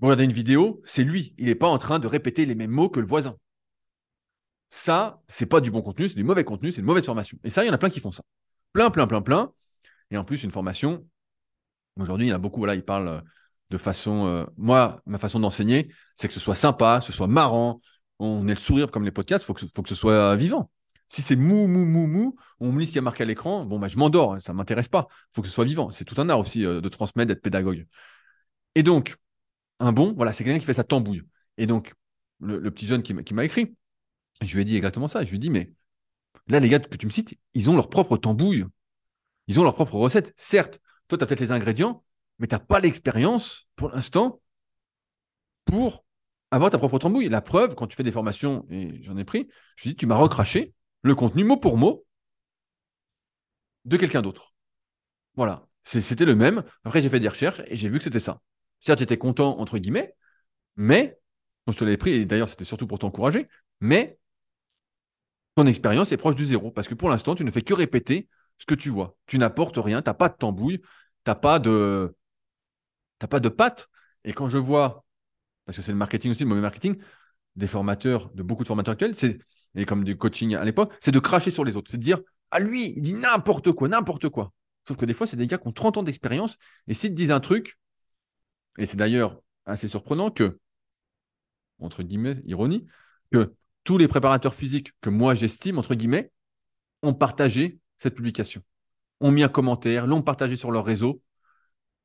regardez 0.00 0.24
une 0.24 0.32
vidéo, 0.32 0.82
c'est 0.84 1.04
lui. 1.04 1.34
Il 1.38 1.46
n'est 1.46 1.54
pas 1.54 1.68
en 1.68 1.78
train 1.78 1.98
de 1.98 2.06
répéter 2.06 2.46
les 2.46 2.54
mêmes 2.54 2.70
mots 2.70 2.88
que 2.88 3.00
le 3.00 3.06
voisin. 3.06 3.36
Ça, 4.68 5.22
c'est 5.28 5.46
pas 5.46 5.60
du 5.60 5.70
bon 5.70 5.82
contenu, 5.82 6.08
c'est 6.08 6.16
du 6.16 6.24
mauvais 6.24 6.44
contenu, 6.44 6.72
c'est 6.72 6.80
une 6.80 6.86
mauvaise 6.86 7.06
formation. 7.06 7.38
Et 7.44 7.50
ça, 7.50 7.64
il 7.64 7.68
y 7.68 7.70
en 7.70 7.74
a 7.74 7.78
plein 7.78 7.90
qui 7.90 8.00
font 8.00 8.12
ça. 8.12 8.24
Plein, 8.74 8.90
plein, 8.90 9.06
plein, 9.06 9.22
plein. 9.22 9.52
Et 10.10 10.18
en 10.18 10.24
plus, 10.24 10.42
une 10.44 10.50
formation, 10.50 11.06
aujourd'hui, 11.98 12.26
il 12.26 12.30
y 12.30 12.32
en 12.32 12.36
a 12.36 12.38
beaucoup, 12.38 12.58
voilà, 12.60 12.74
ils 12.74 12.84
parlent 12.84 13.08
euh, 13.08 13.20
de 13.70 13.78
façon. 13.78 14.26
Euh, 14.26 14.44
moi, 14.56 15.00
ma 15.06 15.18
façon 15.18 15.40
d'enseigner, 15.40 15.88
c'est 16.16 16.28
que 16.28 16.34
ce 16.34 16.40
soit 16.40 16.56
sympa, 16.56 17.00
ce 17.00 17.12
soit 17.12 17.28
marrant, 17.28 17.80
on 18.18 18.46
ait 18.48 18.54
le 18.54 18.60
sourire 18.60 18.90
comme 18.90 19.04
les 19.04 19.12
podcasts, 19.12 19.44
il 19.44 19.46
faut 19.46 19.54
que, 19.54 19.66
faut 19.74 19.82
que 19.82 19.88
ce 19.88 19.94
soit 19.94 20.36
vivant. 20.36 20.70
Si 21.08 21.22
c'est 21.22 21.36
mou, 21.36 21.68
mou, 21.68 21.84
mou, 21.84 22.06
mou, 22.08 22.36
on 22.60 22.72
me 22.72 22.80
lit 22.80 22.86
ce 22.86 22.92
qui 22.92 22.98
a 22.98 23.02
marqué 23.02 23.22
à 23.22 23.26
l'écran, 23.26 23.64
bon, 23.64 23.78
bah, 23.78 23.88
je 23.88 23.96
m'endors, 23.96 24.40
ça 24.40 24.52
ne 24.52 24.58
m'intéresse 24.58 24.88
pas. 24.88 25.06
Il 25.10 25.34
faut 25.36 25.42
que 25.42 25.48
ce 25.48 25.54
soit 25.54 25.64
vivant. 25.64 25.90
C'est 25.90 26.04
tout 26.04 26.20
un 26.20 26.28
art 26.28 26.40
aussi 26.40 26.64
euh, 26.64 26.80
de 26.80 26.88
transmettre, 26.88 27.28
d'être 27.28 27.42
pédagogue. 27.42 27.86
Et 28.74 28.82
donc, 28.82 29.16
un 29.80 29.92
bon, 29.92 30.14
voilà, 30.14 30.32
c'est 30.32 30.44
quelqu'un 30.44 30.58
qui 30.58 30.66
fait 30.66 30.74
sa 30.74 30.84
tambouille. 30.84 31.22
Et 31.58 31.66
donc, 31.66 31.92
le, 32.40 32.70
petit 32.70 32.86
jeune 32.86 33.02
qui 33.02 33.34
m'a 33.34 33.44
écrit, 33.44 33.76
je 34.42 34.54
lui 34.54 34.62
ai 34.62 34.64
dit 34.64 34.76
exactement 34.76 35.08
ça. 35.08 35.24
Je 35.24 35.30
lui 35.30 35.36
ai 35.36 35.40
dit, 35.40 35.50
mais 35.50 35.72
là, 36.48 36.60
les 36.60 36.68
gars 36.68 36.78
que 36.78 36.96
tu 36.96 37.06
me 37.06 37.10
cites, 37.10 37.38
ils 37.54 37.70
ont 37.70 37.74
leur 37.74 37.88
propre 37.88 38.16
tambouille. 38.16 38.64
Ils 39.46 39.60
ont 39.60 39.62
leur 39.62 39.74
propre 39.74 39.94
recette. 39.94 40.34
Certes, 40.36 40.80
toi, 41.08 41.18
tu 41.18 41.24
as 41.24 41.26
peut-être 41.26 41.40
les 41.40 41.52
ingrédients, 41.52 42.04
mais 42.38 42.46
tu 42.46 42.54
n'as 42.54 42.60
pas 42.60 42.80
l'expérience 42.80 43.68
pour 43.76 43.90
l'instant 43.90 44.40
pour 45.64 46.04
avoir 46.50 46.70
ta 46.70 46.78
propre 46.78 46.98
tambouille. 46.98 47.28
La 47.28 47.40
preuve, 47.40 47.74
quand 47.74 47.86
tu 47.86 47.96
fais 47.96 48.02
des 48.02 48.12
formations, 48.12 48.66
et 48.70 49.02
j'en 49.02 49.16
ai 49.16 49.24
pris, 49.24 49.48
je 49.76 49.90
dit, 49.90 49.96
tu 49.96 50.06
m'as 50.06 50.14
recraché 50.14 50.74
le 51.02 51.14
contenu 51.14 51.44
mot 51.44 51.56
pour 51.56 51.76
mot 51.76 52.04
de 53.84 53.96
quelqu'un 53.96 54.22
d'autre. 54.22 54.54
Voilà. 55.36 55.66
C'était 55.84 56.24
le 56.24 56.34
même. 56.34 56.64
Après, 56.84 57.02
j'ai 57.02 57.10
fait 57.10 57.20
des 57.20 57.28
recherches 57.28 57.60
et 57.66 57.76
j'ai 57.76 57.88
vu 57.88 57.98
que 57.98 58.04
c'était 58.04 58.20
ça. 58.20 58.40
Certes, 58.80 59.00
j'étais 59.00 59.18
content, 59.18 59.58
entre 59.58 59.78
guillemets, 59.78 60.14
mais, 60.76 61.18
je 61.68 61.76
te 61.76 61.84
l'avais 61.84 61.96
pris, 61.96 62.12
et 62.12 62.24
d'ailleurs, 62.24 62.48
c'était 62.48 62.64
surtout 62.64 62.86
pour 62.86 62.98
t'encourager, 62.98 63.48
mais 63.80 64.18
ton 65.54 65.66
expérience 65.66 66.12
est 66.12 66.16
proche 66.16 66.36
du 66.36 66.46
zéro. 66.46 66.70
Parce 66.70 66.88
que 66.88 66.94
pour 66.94 67.08
l'instant, 67.08 67.34
tu 67.34 67.44
ne 67.44 67.50
fais 67.50 67.62
que 67.62 67.74
répéter 67.74 68.28
ce 68.58 68.66
que 68.66 68.74
tu 68.74 68.90
vois. 68.90 69.16
Tu 69.26 69.38
n'apportes 69.38 69.78
rien, 69.78 70.02
tu 70.02 70.08
n'as 70.08 70.14
pas 70.14 70.28
de 70.28 70.36
tambouille, 70.36 70.80
tu 70.80 70.86
n'as 71.26 71.34
pas 71.34 71.58
de. 71.58 72.14
T'as 73.18 73.26
pas 73.26 73.40
de. 73.40 73.54
Et 74.24 74.32
quand 74.32 74.48
je 74.48 74.58
vois, 74.58 75.04
parce 75.66 75.76
que 75.76 75.82
c'est 75.82 75.92
le 75.92 75.98
marketing 75.98 76.30
aussi, 76.30 76.42
le 76.42 76.48
mauvais 76.48 76.60
marketing, 76.60 76.96
des 77.56 77.66
formateurs, 77.66 78.30
de 78.34 78.42
beaucoup 78.42 78.62
de 78.62 78.68
formateurs 78.68 78.92
actuels, 78.92 79.14
c'est 79.16 79.38
et 79.74 79.84
comme 79.86 80.04
du 80.04 80.16
coaching 80.16 80.54
à 80.54 80.64
l'époque, 80.64 80.92
c'est 81.00 81.10
de 81.10 81.18
cracher 81.18 81.50
sur 81.50 81.64
les 81.64 81.76
autres. 81.76 81.90
C'est 81.90 81.98
de 81.98 82.02
dire, 82.02 82.20
ah 82.50 82.60
lui, 82.60 82.92
il 82.96 83.02
dit 83.02 83.14
n'importe 83.14 83.72
quoi, 83.72 83.88
n'importe 83.88 84.28
quoi. 84.28 84.52
Sauf 84.86 84.96
que 84.96 85.04
des 85.04 85.14
fois, 85.14 85.26
c'est 85.26 85.36
des 85.36 85.46
gars 85.46 85.58
qui 85.58 85.66
ont 85.66 85.72
30 85.72 85.96
ans 85.96 86.02
d'expérience, 86.02 86.56
et 86.86 86.94
s'ils 86.94 87.10
te 87.10 87.14
disent 87.14 87.32
un 87.32 87.40
truc, 87.40 87.78
et 88.78 88.86
c'est 88.86 88.96
d'ailleurs 88.96 89.40
assez 89.66 89.88
surprenant 89.88 90.30
que, 90.30 90.58
entre 91.78 92.02
guillemets, 92.02 92.40
ironie, 92.44 92.86
que 93.32 93.54
tous 93.84 93.98
les 93.98 94.08
préparateurs 94.08 94.54
physiques 94.54 94.92
que 95.00 95.10
moi 95.10 95.34
j'estime, 95.34 95.78
entre 95.78 95.94
guillemets, 95.94 96.32
ont 97.02 97.14
partagé 97.14 97.78
cette 97.98 98.14
publication, 98.14 98.62
ont 99.20 99.30
mis 99.30 99.42
un 99.42 99.48
commentaire, 99.48 100.06
l'ont 100.06 100.22
partagé 100.22 100.56
sur 100.56 100.70
leur 100.70 100.84
réseau, 100.84 101.22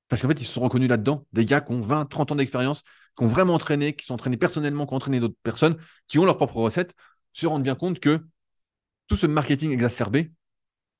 parce 0.07 0.21
qu'en 0.21 0.27
fait, 0.27 0.41
ils 0.41 0.45
se 0.45 0.51
sont 0.53 0.61
reconnus 0.61 0.89
là-dedans. 0.89 1.25
Des 1.33 1.45
gars 1.45 1.61
qui 1.61 1.71
ont 1.71 1.81
20, 1.81 2.05
30 2.05 2.31
ans 2.31 2.35
d'expérience, 2.35 2.83
qui 3.17 3.23
ont 3.23 3.27
vraiment 3.27 3.53
entraîné, 3.53 3.95
qui 3.95 4.05
sont 4.05 4.15
entraînés 4.15 4.37
personnellement, 4.37 4.85
qui 4.85 4.93
ont 4.93 4.97
entraîné 4.97 5.19
d'autres 5.19 5.37
personnes, 5.43 5.77
qui 6.07 6.19
ont 6.19 6.25
leurs 6.25 6.37
propres 6.37 6.57
recettes, 6.57 6.95
se 7.33 7.45
rendent 7.45 7.63
bien 7.63 7.75
compte 7.75 7.99
que 7.99 8.25
tout 9.07 9.15
ce 9.15 9.27
marketing 9.27 9.71
exacerbé 9.71 10.31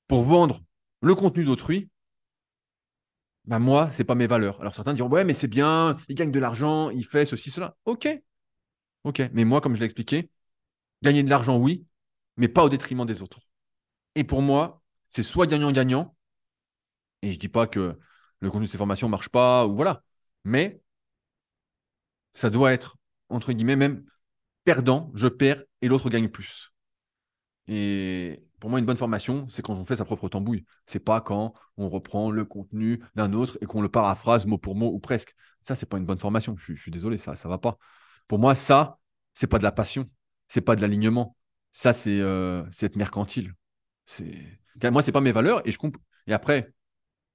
pour 0.08 0.22
vendre 0.22 0.60
le 1.02 1.14
contenu 1.14 1.44
d'autrui, 1.44 1.90
bah 3.46 3.58
moi, 3.58 3.90
c'est 3.92 4.04
pas 4.04 4.14
mes 4.14 4.26
valeurs. 4.26 4.60
Alors 4.60 4.74
certains 4.74 4.94
diront, 4.94 5.08
ouais, 5.08 5.24
mais 5.24 5.34
c'est 5.34 5.48
bien, 5.48 5.96
il 6.08 6.14
gagne 6.14 6.30
de 6.30 6.38
l'argent, 6.38 6.90
il 6.90 7.04
fait 7.04 7.24
ceci, 7.24 7.50
cela. 7.50 7.76
Ok. 7.84 8.08
Ok. 9.04 9.22
Mais 9.32 9.44
moi, 9.44 9.60
comme 9.60 9.74
je 9.74 9.80
l'ai 9.80 9.86
expliqué, 9.86 10.30
gagner 11.02 11.22
de 11.22 11.30
l'argent, 11.30 11.58
oui, 11.58 11.86
mais 12.36 12.48
pas 12.48 12.64
au 12.64 12.68
détriment 12.68 13.06
des 13.06 13.22
autres. 13.22 13.40
Et 14.14 14.24
pour 14.24 14.42
moi, 14.42 14.82
c'est 15.08 15.22
soit 15.22 15.46
gagnant-gagnant, 15.46 16.16
et 17.22 17.32
je 17.32 17.38
dis 17.38 17.48
pas 17.48 17.66
que 17.66 17.98
le 18.40 18.50
contenu 18.50 18.66
de 18.66 18.70
ces 18.70 18.78
formations 18.78 19.08
ne 19.08 19.10
marche 19.10 19.28
pas, 19.28 19.66
ou 19.66 19.74
voilà. 19.76 20.02
Mais 20.44 20.80
ça 22.34 22.50
doit 22.50 22.72
être, 22.72 22.96
entre 23.28 23.52
guillemets, 23.52 23.76
même 23.76 24.04
perdant, 24.64 25.10
je 25.14 25.28
perds 25.28 25.62
et 25.82 25.88
l'autre 25.88 26.10
gagne 26.10 26.28
plus. 26.28 26.72
Et 27.66 28.42
pour 28.58 28.70
moi, 28.70 28.78
une 28.78 28.84
bonne 28.86 28.96
formation, 28.96 29.48
c'est 29.48 29.62
quand 29.62 29.74
on 29.74 29.84
fait 29.84 29.96
sa 29.96 30.04
propre 30.04 30.28
tambouille. 30.28 30.64
C'est 30.86 31.00
pas 31.00 31.20
quand 31.20 31.54
on 31.76 31.88
reprend 31.88 32.30
le 32.30 32.44
contenu 32.44 33.02
d'un 33.14 33.32
autre 33.32 33.58
et 33.60 33.66
qu'on 33.66 33.80
le 33.80 33.88
paraphrase 33.88 34.46
mot 34.46 34.58
pour 34.58 34.74
mot 34.74 34.92
ou 34.92 34.98
presque. 34.98 35.34
Ça, 35.62 35.74
c'est 35.74 35.86
pas 35.86 35.98
une 35.98 36.06
bonne 36.06 36.18
formation. 36.18 36.56
Je, 36.56 36.74
suis 36.74 36.90
désolé, 36.90 37.18
ça, 37.18 37.36
ça 37.36 37.48
va 37.48 37.58
pas. 37.58 37.78
Pour 38.28 38.38
moi, 38.38 38.54
ça, 38.54 38.98
c'est 39.34 39.46
pas 39.46 39.58
de 39.58 39.62
la 39.62 39.72
passion, 39.72 40.08
c'est 40.50 40.60
pas 40.60 40.76
de 40.76 40.82
l'alignement. 40.82 41.36
Ça, 41.72 41.94
c'est 41.94 42.20
euh, 42.20 42.64
être 42.82 42.96
mercantile. 42.96 43.54
Moi, 44.82 45.02
c'est 45.02 45.12
pas 45.12 45.22
mes 45.22 45.32
valeurs 45.32 45.66
et 45.66 45.72
je. 45.72 45.78
Et 46.26 46.34
après, 46.34 46.72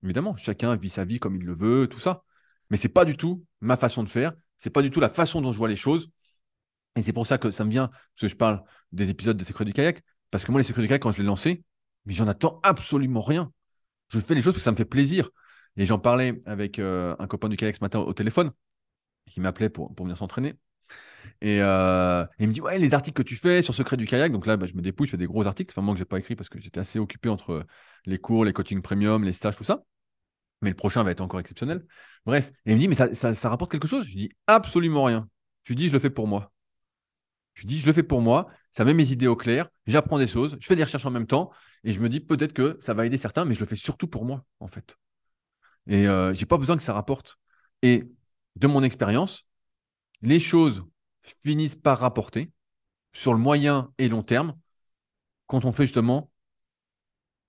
Évidemment, 0.04 0.36
chacun 0.38 0.76
vit 0.76 0.90
sa 0.90 1.04
vie 1.04 1.20
comme 1.20 1.36
il 1.36 1.44
le 1.44 1.56
veut, 1.56 1.88
tout 1.88 2.00
ça. 2.00 2.24
Mais 2.70 2.78
c'est 2.78 2.90
pas 2.90 3.06
du 3.06 3.18
tout 3.18 3.44
ma 3.60 3.76
façon 3.76 4.04
de 4.04 4.10
faire. 4.10 4.34
C'est 4.58 4.70
pas 4.70 4.84
du 4.84 4.92
tout 4.92 5.00
la 5.00 5.10
façon 5.10 5.42
dont 5.42 5.52
je 5.52 5.58
vois 5.58 5.68
les 5.68 5.76
choses. 5.76 6.10
Et 6.96 7.04
c'est 7.04 7.12
pour 7.14 7.28
ça 7.28 7.38
que 7.40 7.52
ça 7.52 7.66
me 7.66 7.72
vient, 7.72 7.88
parce 7.88 8.22
que 8.22 8.28
je 8.28 8.36
parle 8.36 8.64
des 8.92 9.10
épisodes 9.10 9.36
des 9.36 9.44
Secrets 9.44 9.66
du 9.66 9.74
kayak. 9.74 10.04
Parce 10.32 10.46
que 10.46 10.52
moi, 10.52 10.62
les 10.62 10.64
Secrets 10.64 10.84
du 10.84 10.88
kayak, 10.88 11.02
quand 11.02 11.12
je 11.12 11.18
l'ai 11.18 11.26
lancé, 11.26 11.64
mais 12.06 12.14
j'en 12.14 12.28
attends 12.28 12.60
absolument 12.64 13.22
rien. 13.22 13.52
Je 14.10 14.20
fais 14.20 14.36
les 14.36 14.42
choses 14.42 14.54
parce 14.54 14.62
que 14.62 14.66
ça 14.66 14.72
me 14.72 14.78
fait 14.78 14.86
plaisir. 14.86 15.30
Et 15.78 15.86
j'en 15.88 16.00
parlais 16.00 16.42
avec 16.46 16.80
euh, 16.80 17.16
un 17.20 17.28
copain 17.28 17.50
du 17.50 17.58
kayak 17.58 17.76
ce 17.76 17.84
matin 17.84 18.00
au 18.00 18.14
téléphone, 18.14 18.52
qui 19.28 19.42
m'appelait 19.42 19.70
pour, 19.70 19.94
pour 19.96 20.06
venir 20.06 20.18
s'entraîner. 20.18 20.56
Et 21.42 21.62
euh, 21.62 22.26
il 22.40 22.48
me 22.48 22.54
dit 22.54 22.62
Ouais, 22.62 22.78
les 22.78 22.94
articles 22.94 23.16
que 23.16 23.28
tu 23.28 23.36
fais 23.36 23.62
sur 23.62 23.74
Secret 23.74 23.98
du 23.98 24.06
kayak. 24.06 24.32
Donc 24.32 24.46
là, 24.46 24.58
bah, 24.58 24.66
je 24.66 24.74
me 24.74 24.82
dépouille, 24.82 25.08
je 25.08 25.12
fais 25.12 25.18
des 25.18 25.28
gros 25.28 25.46
articles. 25.46 25.74
C'est 25.74 25.82
moi 25.82 25.94
que 25.94 26.00
j'ai 26.00 26.06
pas 26.06 26.20
écrit 26.20 26.36
parce 26.36 26.50
que 26.50 26.60
j'étais 26.60 26.80
assez 26.80 27.00
occupé 27.00 27.30
entre 27.30 27.66
les 28.06 28.18
cours, 28.18 28.46
les 28.46 28.54
coachings 28.54 28.82
premium, 28.82 29.24
les 29.24 29.34
stages, 29.34 29.56
tout 29.56 29.64
ça 29.64 29.84
mais 30.62 30.70
le 30.70 30.76
prochain 30.76 31.04
va 31.04 31.12
être 31.12 31.22
encore 31.22 31.40
exceptionnel. 31.40 31.86
Bref, 32.26 32.52
et 32.66 32.72
il 32.72 32.76
me 32.76 32.82
dit, 32.82 32.88
mais 32.88 32.96
ça, 32.96 33.50
rapporte 33.50 33.72
quelque 33.72 33.88
chose? 33.88 34.06
Je 34.08 34.18
dis 34.18 34.30
absolument 34.48 35.04
rien. 35.04 35.30
Je 35.64 35.70
lui 35.70 35.76
dis, 35.76 35.88
je 35.88 35.94
le 35.94 36.00
fais 36.00 36.10
pour 36.10 36.28
moi. 36.28 36.52
Je 37.54 37.66
dis, 37.68 37.80
je 37.80 37.86
le 37.86 37.94
fais 37.94 38.04
pour 38.04 38.22
moi, 38.22 38.48
ça 38.72 38.84
met 38.84 38.94
mes 38.94 39.12
idées 39.12 39.28
au 39.28 39.38
clair, 39.38 39.70
j'apprends 39.88 40.18
des 40.18 40.28
choses, 40.28 40.58
je 40.60 40.66
fais 40.68 40.76
des 40.76 40.84
recherches 40.84 41.06
en 41.06 41.12
même 41.12 41.28
temps, 41.28 41.52
et 41.86 41.94
je 41.94 42.02
me 42.02 42.10
dis 42.10 42.20
peut-être 42.20 42.52
que 42.52 42.78
ça 42.82 42.94
va 42.94 43.06
aider 43.06 43.18
certains, 43.18 43.46
mais 43.46 43.54
je 43.54 43.62
le 43.62 43.66
fais 43.66 43.78
surtout 43.78 44.08
pour 44.08 44.26
moi, 44.26 44.44
en 44.60 44.68
fait. 44.68 44.98
Et 45.88 46.08
euh, 46.08 46.34
je 46.34 46.42
n'ai 46.42 46.46
pas 46.46 46.58
besoin 46.58 46.76
que 46.76 46.84
ça 46.84 46.94
rapporte. 46.94 47.38
Et 47.82 48.04
de 48.58 48.68
mon 48.68 48.84
expérience, 48.84 49.46
les 50.22 50.40
choses 50.40 50.84
finissent 51.42 51.76
par 51.76 52.00
rapporter 52.00 52.52
sur 53.14 53.34
le 53.34 53.40
moyen 53.40 53.92
et 53.98 54.10
long 54.10 54.24
terme 54.24 54.58
quand 55.48 55.66
on 55.66 55.72
fait 55.72 55.86
justement 55.86 56.32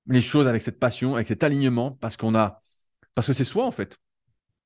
les 0.07 0.21
choses 0.21 0.47
avec 0.47 0.63
cette 0.63 0.79
passion, 0.79 1.15
avec 1.17 1.27
cet 1.27 1.43
alignement, 1.43 1.93
parce 1.93 2.17
qu'on 2.17 2.35
a 2.35 2.63
parce 3.17 3.27
que 3.27 3.33
c'est 3.33 3.45
soi, 3.45 3.65
en 3.65 3.73
fait. 3.73 3.99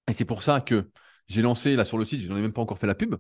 Et 0.09 0.13
c'est 0.13 0.27
pour 0.27 0.43
ça 0.43 0.61
que 0.61 0.91
j'ai 1.29 1.41
lancé, 1.41 1.77
là, 1.77 1.87
sur 1.87 1.97
le 1.97 2.05
site, 2.05 2.21
je 2.21 2.29
n'en 2.29 2.37
ai 2.37 2.43
même 2.43 2.53
pas 2.53 2.61
encore 2.61 2.79
fait 2.79 2.89
la 2.89 2.97
pub. 2.97 3.15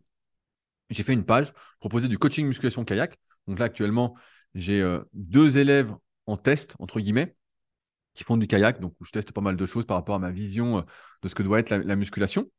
J'ai 0.91 1.05
fait 1.05 1.13
une 1.13 1.25
page 1.25 1.53
proposée 1.79 2.09
du 2.09 2.19
coaching 2.19 2.47
musculation 2.47 2.85
kayak. 2.85 3.17
Donc 3.47 3.61
là, 3.61 3.67
actuellement, 3.67 4.17
j'ai 4.55 4.83
euh, 4.83 5.01
deux 5.15 5.57
élèves 5.57 5.95
en 6.27 6.37
test, 6.37 6.75
entre 6.81 7.01
guillemets, 7.01 7.37
qui 8.15 8.25
font 8.25 8.37
du 8.37 8.49
kayak. 8.49 8.81
Donc, 8.81 8.95
je 9.01 9.13
teste 9.13 9.31
pas 9.31 9.41
mal 9.41 9.57
de 9.57 9.67
choses 9.67 9.87
par 9.87 9.97
rapport 9.97 10.17
à 10.17 10.19
ma 10.19 10.33
vision 10.33 10.79
euh, 10.79 10.83
de 11.23 11.29
ce 11.29 11.37
que 11.37 11.45
doit 11.45 11.61
être 11.61 11.71
la, 11.71 11.97
musculation. 11.97 12.51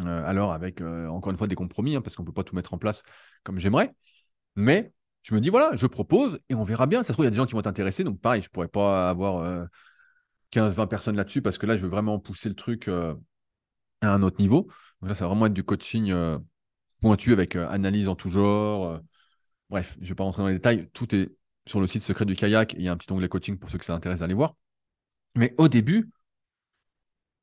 Euh, 0.00 0.26
alors, 0.26 0.52
avec 0.52 0.80
encore 0.80 1.30
une 1.30 1.38
fois 1.38 1.46
des 1.46 1.54
compromis, 1.54 1.96
hein, 1.96 2.02
parce 2.02 2.16
qu'on 2.16 2.22
ne 2.22 2.26
peut 2.26 2.32
pas 2.32 2.44
tout 2.44 2.54
mettre 2.54 2.74
en 2.74 2.78
place 2.78 3.02
comme 3.44 3.58
j'aimerais. 3.58 3.94
Mais 4.56 4.92
je 5.22 5.34
me 5.34 5.40
dis, 5.40 5.48
voilà, 5.48 5.74
je 5.74 5.86
propose 5.86 6.38
et 6.48 6.54
on 6.54 6.64
verra 6.64 6.86
bien. 6.86 7.02
Ça 7.02 7.08
se 7.08 7.12
trouve, 7.14 7.24
il 7.24 7.26
y 7.26 7.28
a 7.28 7.30
des 7.30 7.36
gens 7.36 7.46
qui 7.46 7.52
vont 7.52 7.60
être 7.60 7.66
intéressés. 7.66 8.04
Donc, 8.04 8.20
pareil, 8.20 8.42
je 8.42 8.48
ne 8.48 8.50
pourrais 8.50 8.68
pas 8.68 9.10
avoir 9.10 9.68
15-20 10.50 10.86
personnes 10.86 11.16
là-dessus 11.16 11.42
parce 11.42 11.58
que 11.58 11.66
là, 11.66 11.76
je 11.76 11.82
veux 11.82 11.88
vraiment 11.88 12.18
pousser 12.18 12.48
le 12.48 12.54
truc 12.54 12.88
euh, 12.88 13.14
à 14.00 14.12
un 14.12 14.22
autre 14.22 14.40
niveau. 14.40 14.68
Donc 15.00 15.10
là, 15.10 15.14
ça 15.14 15.24
va 15.24 15.28
vraiment 15.28 15.46
être 15.46 15.52
du 15.52 15.64
coaching 15.64 16.10
euh, 16.10 16.38
pointu 17.00 17.32
avec 17.32 17.56
euh, 17.56 17.68
analyse 17.68 18.08
en 18.08 18.14
tout 18.14 18.30
genre. 18.30 19.00
bref, 19.70 19.96
je 19.98 20.04
ne 20.04 20.08
vais 20.08 20.14
pas 20.14 20.24
rentrer 20.24 20.42
dans 20.42 20.48
les 20.48 20.54
détails. 20.54 20.88
Tout 20.92 21.14
est 21.14 21.30
sur 21.66 21.80
le 21.80 21.86
site 21.86 22.02
secret 22.02 22.24
du 22.24 22.36
kayak. 22.36 22.74
Il 22.74 22.82
y 22.82 22.88
a 22.88 22.92
un 22.92 22.96
petit 22.96 23.12
onglet 23.12 23.28
coaching 23.28 23.58
pour 23.58 23.70
ceux 23.70 23.78
que 23.78 23.84
ça 23.84 23.94
intéresse 23.94 24.20
d'aller 24.20 24.34
voir. 24.34 24.56
Mais 25.34 25.54
au 25.58 25.68
début, 25.68 26.10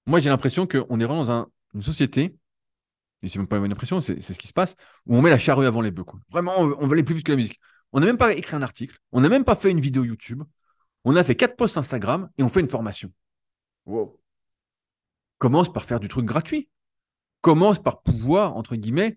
moi, 0.06 0.20
j'ai 0.20 0.30
l'impression 0.30 0.68
qu'on 0.68 1.00
est 1.00 1.06
vraiment 1.06 1.26
dans 1.26 1.50
une 1.74 1.82
société, 1.82 2.36
et 3.24 3.30
c'est 3.30 3.40
même 3.40 3.48
pas 3.48 3.58
une 3.58 3.72
impression, 3.72 4.02
c'est 4.02 4.22
ce 4.22 4.38
qui 4.38 4.48
se 4.48 4.54
passe, 4.54 4.76
où 5.08 5.16
on 5.16 5.22
met 5.22 5.30
la 5.30 5.38
charrue 5.38 5.66
avant 5.66 5.82
les 5.82 5.92
bœufs. 5.92 6.04
Vraiment, 6.30 6.60
on, 6.60 6.88
va 6.88 6.94
aller 6.94 7.04
plus 7.04 7.16
vite 7.16 7.26
que 7.26 7.32
la 7.32 7.38
musique. 7.38 7.60
On 7.94 8.00
n'a 8.00 8.06
même 8.06 8.18
pas 8.18 8.34
écrit 8.34 8.56
un 8.56 8.62
article, 8.62 8.98
on 9.12 9.22
n'a 9.22 9.30
même 9.30 9.46
pas 9.46 9.56
fait 9.56 9.72
une 9.72 9.80
vidéo 9.80 10.04
YouTube, 10.04 10.44
on 11.06 11.16
a 11.16 11.24
fait 11.24 11.36
quatre 11.36 11.56
posts 11.56 11.78
Instagram 11.78 12.30
et 12.38 12.44
on 12.44 12.50
fait 12.50 12.60
une 12.60 12.70
formation. 12.70 13.12
Wow. 13.86 14.20
Commence 15.38 15.72
par 15.72 15.84
faire 15.84 16.00
du 16.00 16.08
truc 16.08 16.26
gratuit. 16.26 16.70
Commence 17.42 17.82
par 17.82 18.02
pouvoir, 18.02 18.56
entre 18.56 18.76
guillemets, 18.76 19.16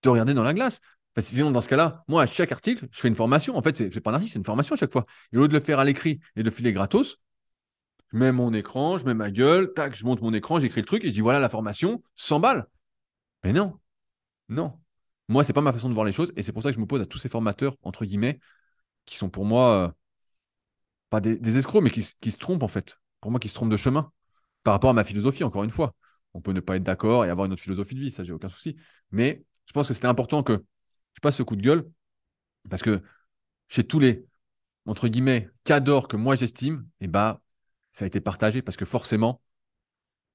te 0.00 0.08
regarder 0.08 0.34
dans 0.34 0.44
la 0.44 0.54
glace. 0.54 0.80
Parce 1.14 1.26
que 1.28 1.32
sinon, 1.32 1.50
dans 1.50 1.60
ce 1.60 1.68
cas-là, 1.68 2.04
moi, 2.08 2.22
à 2.22 2.26
chaque 2.26 2.52
article, 2.52 2.86
je 2.90 3.00
fais 3.00 3.08
une 3.08 3.14
formation. 3.14 3.56
En 3.56 3.62
fait, 3.62 3.76
c'est 3.76 4.00
pas 4.00 4.10
un 4.10 4.14
article, 4.14 4.32
c'est 4.32 4.38
une 4.38 4.44
formation 4.44 4.74
à 4.74 4.78
chaque 4.78 4.92
fois. 4.92 5.06
Et 5.32 5.38
au 5.38 5.42
lieu 5.42 5.48
de 5.48 5.54
le 5.54 5.60
faire 5.60 5.78
à 5.78 5.84
l'écrit 5.84 6.20
et 6.36 6.42
de 6.42 6.50
filer 6.50 6.72
gratos, 6.72 7.18
je 8.12 8.18
mets 8.18 8.32
mon 8.32 8.52
écran, 8.52 8.98
je 8.98 9.06
mets 9.06 9.14
ma 9.14 9.30
gueule, 9.30 9.72
tac, 9.72 9.96
je 9.96 10.04
monte 10.04 10.22
mon 10.22 10.32
écran, 10.32 10.60
j'écris 10.60 10.80
le 10.80 10.86
truc 10.86 11.04
et 11.04 11.08
je 11.08 11.12
dis 11.12 11.20
voilà 11.20 11.40
la 11.40 11.48
formation, 11.48 12.02
100 12.14 12.40
balles. 12.40 12.66
Mais 13.44 13.52
non, 13.52 13.78
non. 14.48 14.80
Moi, 15.28 15.44
c'est 15.44 15.52
pas 15.52 15.60
ma 15.60 15.72
façon 15.72 15.88
de 15.88 15.94
voir 15.94 16.06
les 16.06 16.12
choses 16.12 16.32
et 16.36 16.42
c'est 16.42 16.52
pour 16.52 16.62
ça 16.62 16.70
que 16.70 16.74
je 16.74 16.80
me 16.80 16.86
pose 16.86 17.00
à 17.00 17.06
tous 17.06 17.18
ces 17.18 17.28
formateurs, 17.28 17.76
entre 17.82 18.04
guillemets, 18.04 18.40
qui 19.06 19.16
sont 19.16 19.30
pour 19.30 19.44
moi 19.44 19.94
euh, 21.14 21.20
des, 21.20 21.58
escrocs, 21.58 21.82
mais 21.82 21.90
qui, 21.90 22.02
se 22.02 22.36
trompent 22.36 22.62
en 22.62 22.68
fait. 22.68 22.98
Pour 23.20 23.30
moi, 23.30 23.40
qui 23.40 23.48
se 23.48 23.54
trompent 23.54 23.70
de 23.70 23.76
chemin 23.76 24.12
par 24.62 24.74
rapport 24.74 24.90
à 24.90 24.94
ma 24.94 25.04
philosophie, 25.04 25.44
encore 25.44 25.64
une 25.64 25.70
fois. 25.70 25.94
On 26.34 26.40
peut 26.40 26.52
ne 26.52 26.60
pas 26.60 26.76
être 26.76 26.82
d'accord 26.82 27.24
et 27.24 27.30
avoir 27.30 27.46
une 27.46 27.52
autre 27.52 27.62
philosophie 27.62 27.94
de 27.94 28.00
vie, 28.00 28.10
ça, 28.10 28.24
j'ai 28.24 28.32
aucun 28.32 28.48
souci. 28.48 28.76
Mais 29.12 29.44
je 29.66 29.72
pense 29.72 29.88
que 29.88 29.94
c'était 29.94 30.08
important 30.08 30.42
que 30.42 30.64
je 31.14 31.20
passe 31.20 31.36
ce 31.36 31.42
coup 31.42 31.56
de 31.56 31.62
gueule 31.62 31.88
parce 32.68 32.82
que 32.82 33.02
chez 33.68 33.84
tous 33.84 34.00
les, 34.00 34.26
entre 34.86 35.08
guillemets, 35.08 35.48
cadors 35.64 36.08
que 36.08 36.16
moi 36.16 36.34
j'estime, 36.34 36.86
et 37.00 37.04
eh 37.04 37.08
bah, 37.08 37.42
ça 37.92 38.04
a 38.04 38.08
été 38.08 38.20
partagé 38.20 38.62
parce 38.62 38.76
que 38.76 38.84
forcément, 38.84 39.40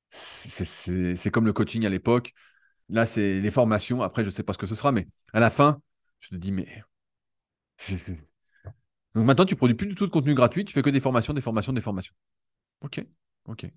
c'est 0.10 1.32
comme 1.32 1.46
le 1.46 1.54
coaching 1.54 1.86
à 1.86 1.90
l'époque. 1.90 2.34
Là, 2.90 3.06
c'est 3.06 3.40
les 3.40 3.52
formations. 3.52 4.02
Après, 4.02 4.24
je 4.24 4.30
ne 4.30 4.34
sais 4.34 4.44
pas 4.44 4.54
ce 4.54 4.58
que 4.58 4.68
ce 4.68 4.76
sera, 4.76 4.92
mais 4.92 5.08
à 5.34 5.40
la 5.40 5.50
fin, 5.50 5.82
je 6.20 6.30
te 6.30 6.36
dis, 6.36 6.52
mais 6.52 6.68
donc 9.16 9.26
maintenant, 9.26 9.46
tu 9.46 9.56
produis 9.56 9.76
plus 9.76 9.88
du 9.88 9.96
tout 9.96 10.06
de 10.06 10.12
contenu 10.12 10.34
gratuit, 10.36 10.66
tu 10.66 10.74
fais 10.74 10.82
que 10.82 10.90
des 10.90 11.00
formations, 11.00 11.34
des 11.34 11.42
formations, 11.42 11.74
des 11.74 11.82
formations. 11.82 12.14
Ok, 12.82 13.06
ok. 13.46 13.68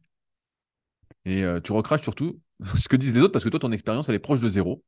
Et 1.25 1.43
euh, 1.43 1.61
tu 1.61 1.73
recraches 1.73 2.03
surtout 2.03 2.41
ce 2.77 2.89
que 2.89 2.97
disent 2.97 3.15
les 3.17 3.23
autres 3.23 3.33
parce 3.33 3.45
que 3.45 3.49
toi, 3.49 3.61
ton 3.61 3.73
expérience, 3.73 4.09
elle 4.09 4.15
est 4.15 4.19
proche 4.19 4.41
de 4.41 4.49
zéro. 4.49 4.83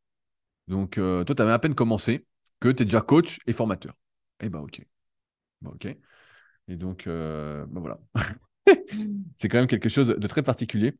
Donc, 0.68 0.98
euh, 0.98 1.24
toi, 1.24 1.34
tu 1.34 1.42
avais 1.42 1.52
à 1.52 1.58
peine 1.58 1.74
commencé 1.74 2.26
que 2.60 2.68
tu 2.70 2.82
es 2.82 2.86
déjà 2.86 3.00
coach 3.00 3.38
et 3.46 3.52
formateur. 3.52 3.94
Eh 4.40 4.48
ben, 4.48 4.60
ok. 4.60 4.82
Ok. 5.66 5.86
Et 6.68 6.76
donc, 6.76 7.06
euh, 7.06 7.66
ben 7.68 7.80
voilà. 7.80 8.00
c'est 9.38 9.48
quand 9.48 9.58
même 9.58 9.66
quelque 9.66 9.88
chose 9.88 10.08
de 10.08 10.26
très 10.28 10.42
particulier 10.42 10.94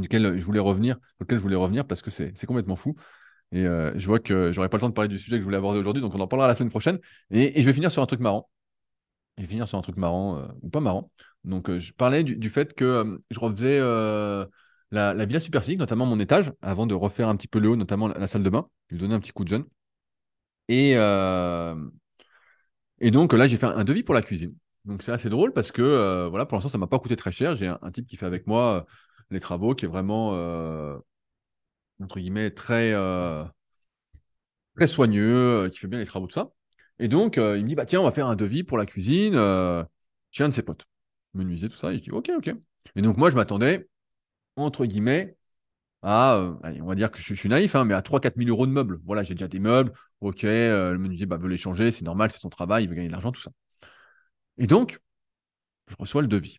duquel 0.00 0.38
je 0.38 0.44
voulais 0.44 0.60
revenir, 0.60 0.96
sur 0.96 1.24
lequel 1.24 1.38
je 1.38 1.42
voulais 1.42 1.56
revenir 1.56 1.86
parce 1.86 2.02
que 2.02 2.10
c'est 2.10 2.46
complètement 2.46 2.76
fou. 2.76 2.96
Et 3.52 3.64
je 3.64 4.06
vois 4.06 4.18
que 4.18 4.50
j'aurais 4.52 4.68
pas 4.68 4.78
le 4.78 4.80
temps 4.80 4.88
de 4.88 4.94
parler 4.94 5.08
du 5.08 5.18
sujet 5.18 5.36
que 5.36 5.40
je 5.40 5.44
voulais 5.44 5.58
aborder 5.58 5.78
aujourd'hui, 5.78 6.00
donc 6.00 6.14
on 6.14 6.20
en 6.20 6.26
parlera 6.26 6.48
la 6.48 6.54
semaine 6.54 6.70
prochaine. 6.70 6.98
Et, 7.30 7.60
je 7.60 7.66
vais 7.66 7.72
finir 7.72 7.92
sur 7.92 8.02
un 8.02 8.06
truc 8.06 8.20
marrant. 8.20 8.48
Je 9.36 9.42
vais 9.42 9.48
finir 9.48 9.68
sur 9.68 9.78
un 9.78 9.82
truc 9.82 9.96
marrant, 9.96 10.38
euh, 10.38 10.46
ou 10.62 10.70
pas 10.70 10.80
marrant. 10.80 11.10
Donc 11.44 11.70
je 11.78 11.92
parlais 11.92 12.22
du, 12.22 12.50
fait 12.50 12.74
que 12.74 12.84
euh, 12.84 13.18
je 13.30 13.40
refaisais 13.40 13.78
euh, 13.80 14.46
la, 14.90 15.14
la, 15.14 15.24
villa 15.24 15.40
Superphysique, 15.40 15.78
notamment 15.78 16.06
mon 16.06 16.20
étage, 16.20 16.52
avant 16.62 16.86
de 16.86 16.94
refaire 16.94 17.28
un 17.28 17.36
petit 17.36 17.48
peu 17.48 17.58
le 17.58 17.70
haut, 17.70 17.76
notamment 17.76 18.08
la, 18.08 18.26
salle 18.26 18.42
de 18.42 18.50
bain, 18.50 18.68
lui 18.90 18.98
donner 18.98 19.14
un 19.14 19.20
petit 19.20 19.32
coup 19.32 19.44
de 19.44 19.48
jeune. 19.48 19.64
Et, 20.68 20.92
et 23.00 23.10
donc 23.10 23.32
là, 23.32 23.46
j'ai 23.46 23.56
fait 23.56 23.66
un, 23.66 23.84
devis 23.84 24.02
pour 24.02 24.14
la 24.14 24.22
cuisine. 24.22 24.54
Donc 24.84 25.02
c'est 25.02 25.12
assez 25.12 25.28
drôle 25.28 25.52
parce 25.52 25.72
que 25.72 26.28
voilà, 26.28 26.46
pour 26.46 26.56
l'instant, 26.56 26.70
ça 26.70 26.78
ne 26.78 26.80
m'a 26.80 26.86
pas 26.86 26.98
coûté 26.98 27.16
très 27.16 27.32
cher. 27.32 27.54
J'ai 27.54 27.68
un, 27.68 27.90
type 27.92 28.06
qui 28.06 28.16
fait 28.16 28.26
avec 28.26 28.46
moi 28.46 28.86
les 29.32 29.40
travaux, 29.40 29.74
qui 29.74 29.84
est 29.84 29.88
vraiment 29.88 30.32
entre 32.02 32.18
guillemets, 32.20 32.50
très, 32.50 32.92
euh, 32.92 33.44
très 34.76 34.86
soigneux, 34.86 35.64
euh, 35.64 35.68
qui 35.68 35.78
fait 35.78 35.88
bien 35.88 35.98
les 35.98 36.06
travaux, 36.06 36.26
de 36.26 36.32
ça. 36.32 36.50
Et 36.98 37.08
donc, 37.08 37.38
euh, 37.38 37.58
il 37.58 37.64
me 37.64 37.68
dit, 37.68 37.74
bah 37.74 37.86
tiens, 37.86 38.00
on 38.00 38.04
va 38.04 38.10
faire 38.10 38.26
un 38.28 38.36
devis 38.36 38.64
pour 38.64 38.78
la 38.78 38.86
cuisine 38.86 39.34
euh, 39.36 39.84
chez 40.30 40.44
un 40.44 40.48
de 40.48 40.54
ses 40.54 40.62
potes. 40.62 40.84
Menuisier, 41.34 41.68
tout 41.68 41.76
ça. 41.76 41.92
Et 41.92 41.98
je 41.98 42.02
dis, 42.02 42.10
ok, 42.10 42.30
ok. 42.36 42.54
Et 42.96 43.02
donc, 43.02 43.16
moi, 43.16 43.30
je 43.30 43.36
m'attendais, 43.36 43.88
entre 44.56 44.86
guillemets, 44.86 45.36
à, 46.02 46.36
euh, 46.36 46.54
allez, 46.62 46.82
on 46.82 46.86
va 46.86 46.94
dire 46.94 47.10
que 47.10 47.18
je, 47.18 47.34
suis 47.34 47.48
naïf, 47.48 47.76
hein, 47.76 47.84
mais 47.84 47.94
à 47.94 48.02
3-4 48.02 48.34
000 48.36 48.50
euros 48.50 48.66
de 48.66 48.72
meubles. 48.72 49.00
Voilà, 49.04 49.22
j'ai 49.22 49.34
déjà 49.34 49.48
des 49.48 49.60
meubles. 49.60 49.92
Ok, 50.20 50.42
le 50.42 50.96
menuisier 50.98 51.26
bah, 51.26 51.36
veut 51.36 51.48
les 51.48 51.56
changer, 51.56 51.90
c'est 51.90 52.04
normal, 52.04 52.30
c'est 52.30 52.38
son 52.38 52.50
travail, 52.50 52.84
il 52.84 52.88
veut 52.88 52.94
gagner 52.94 53.08
de 53.08 53.12
l'argent, 53.12 53.32
tout 53.32 53.42
ça. 53.42 53.50
Et 54.58 54.66
donc, 54.66 55.00
je 55.88 55.96
reçois 55.98 56.22
le 56.22 56.28
devis. 56.28 56.58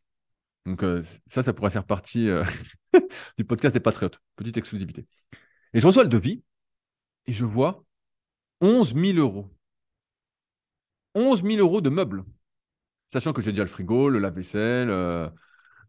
Donc, 0.65 0.83
ça, 1.27 1.43
ça 1.43 1.53
pourrait 1.53 1.71
faire 1.71 1.85
partie 1.85 2.27
du 3.37 3.43
podcast 3.43 3.73
des 3.73 3.79
Patriotes. 3.79 4.19
Petite 4.35 4.57
exclusivité. 4.57 5.05
Et 5.73 5.79
je 5.79 5.87
reçois 5.87 6.03
le 6.03 6.09
devis 6.09 6.43
et 7.25 7.33
je 7.33 7.45
vois 7.45 7.83
11 8.61 8.95
000 8.95 9.17
euros. 9.17 9.49
11 11.15 11.43
000 11.43 11.57
euros 11.57 11.81
de 11.81 11.89
meubles. 11.89 12.23
Sachant 13.07 13.33
que 13.33 13.41
j'ai 13.41 13.51
déjà 13.51 13.63
le 13.63 13.69
frigo, 13.69 14.09
le 14.09 14.19
lave-vaisselle, 14.19 14.89
euh, 14.89 15.29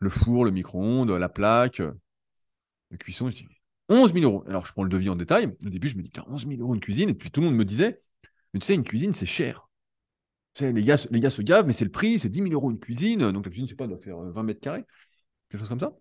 le 0.01 0.11
four, 0.11 0.45
le 0.45 0.51
micro-ondes, 0.51 1.11
la 1.11 1.29
plaque, 1.29 1.79
la 1.79 2.97
cuisson. 2.99 3.31
Je 3.31 3.37
dis 3.37 3.47
11 3.89 4.13
000 4.13 4.25
euros. 4.25 4.45
Alors, 4.49 4.67
je 4.67 4.73
prends 4.73 4.83
le 4.83 4.89
devis 4.89 5.09
en 5.09 5.17
détail. 5.17 5.47
Au 5.65 5.71
début, 5.71 5.89
je 5.89 5.97
me 5.97 6.03
dis 6.03 6.11
11 6.27 6.47
000 6.47 6.61
euros 6.61 6.75
une 6.75 6.81
cuisine. 6.81 7.11
Et 7.11 7.15
puis, 7.15 7.31
tout 7.31 7.41
le 7.41 7.47
monde 7.47 7.57
me 7.57 7.65
disait 7.65 8.03
Mais 8.53 8.61
tu 8.61 8.67
sais, 8.67 8.75
une 8.75 8.85
cuisine, 8.85 9.15
c'est 9.15 9.27
cher. 9.27 9.69
Les, 10.61 10.85
gars, 10.85 10.97
les 11.11 11.21
gars 11.21 11.31
se 11.31 11.43
gavent, 11.43 11.67
mais 11.67 11.73
c'est 11.73 11.85
le 11.85 11.91
prix, 11.91 12.19
c'est 12.19 12.29
10 12.29 12.43
000 12.43 12.53
euros 12.53 12.71
une 12.71 12.79
cuisine. 12.79 13.33
Donc, 13.33 13.45
la 13.45 13.51
cuisine, 13.51 13.67
je 13.67 13.73
sais 13.73 13.77
pas, 13.77 13.87
doit 13.87 13.99
faire 13.99 14.19
20 14.19 14.43
mètres 14.45 14.61
carrés. 14.61 14.85
Quelque 15.49 15.61
chose 15.61 15.69
comme 15.69 15.81
ça. 15.81 15.93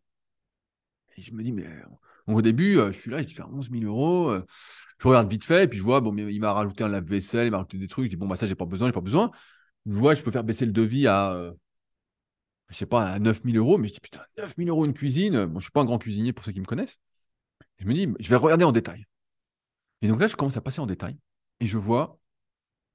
Et 1.17 1.21
je 1.21 1.33
me 1.33 1.43
dis 1.43 1.51
Mais 1.51 1.67
au 2.27 2.41
début, 2.41 2.77
euh, 2.77 2.91
je 2.91 2.99
suis 2.99 3.11
là, 3.11 3.21
je 3.21 3.27
dis 3.27 3.35
11 3.41 3.69
000 3.71 3.83
euros. 3.83 4.29
Euh, 4.29 4.45
je 4.99 5.07
regarde 5.07 5.29
vite 5.29 5.43
fait, 5.43 5.65
et 5.65 5.67
puis 5.67 5.77
je 5.77 5.83
vois, 5.83 6.01
bon, 6.01 6.15
il 6.15 6.39
m'a 6.39 6.53
rajouté 6.53 6.83
un 6.83 6.89
lave-vaisselle, 6.89 7.47
il 7.47 7.51
m'a 7.51 7.57
rajouté 7.57 7.77
des 7.77 7.87
trucs. 7.87 8.05
Je 8.05 8.09
dis, 8.11 8.15
bon, 8.15 8.27
bah 8.27 8.35
ça, 8.35 8.47
j'ai 8.47 8.55
pas 8.55 8.65
besoin, 8.65 8.87
j'ai 8.87 8.93
pas 8.93 9.01
besoin. 9.01 9.31
Je 9.85 9.93
vois, 9.93 10.13
je 10.15 10.23
peux 10.23 10.31
faire 10.31 10.43
baisser 10.43 10.65
le 10.65 10.71
devis 10.71 11.07
à, 11.07 11.33
euh, 11.33 11.51
je 12.69 12.75
sais 12.75 12.85
pas, 12.85 13.05
à 13.05 13.19
9 13.19 13.43
000 13.43 13.57
euros. 13.57 13.77
Mais 13.77 13.87
je 13.87 13.93
dis, 13.93 13.99
putain, 13.99 14.21
9 14.37 14.55
000 14.57 14.69
euros 14.69 14.85
une 14.85 14.93
cuisine. 14.93 15.45
Bon, 15.45 15.59
je 15.59 15.65
suis 15.65 15.71
pas 15.71 15.81
un 15.81 15.85
grand 15.85 15.99
cuisinier 15.99 16.33
pour 16.33 16.45
ceux 16.45 16.51
qui 16.51 16.61
me 16.61 16.65
connaissent. 16.65 16.99
Je 17.79 17.85
me 17.85 17.93
dis, 17.93 18.07
je 18.19 18.29
vais 18.29 18.35
regarder 18.37 18.65
en 18.65 18.71
détail. 18.71 19.05
Et 20.01 20.07
donc 20.07 20.19
là, 20.19 20.27
je 20.27 20.35
commence 20.35 20.57
à 20.57 20.61
passer 20.61 20.79
en 20.81 20.85
détail. 20.85 21.17
Et 21.59 21.67
je 21.67 21.77
vois 21.77 22.19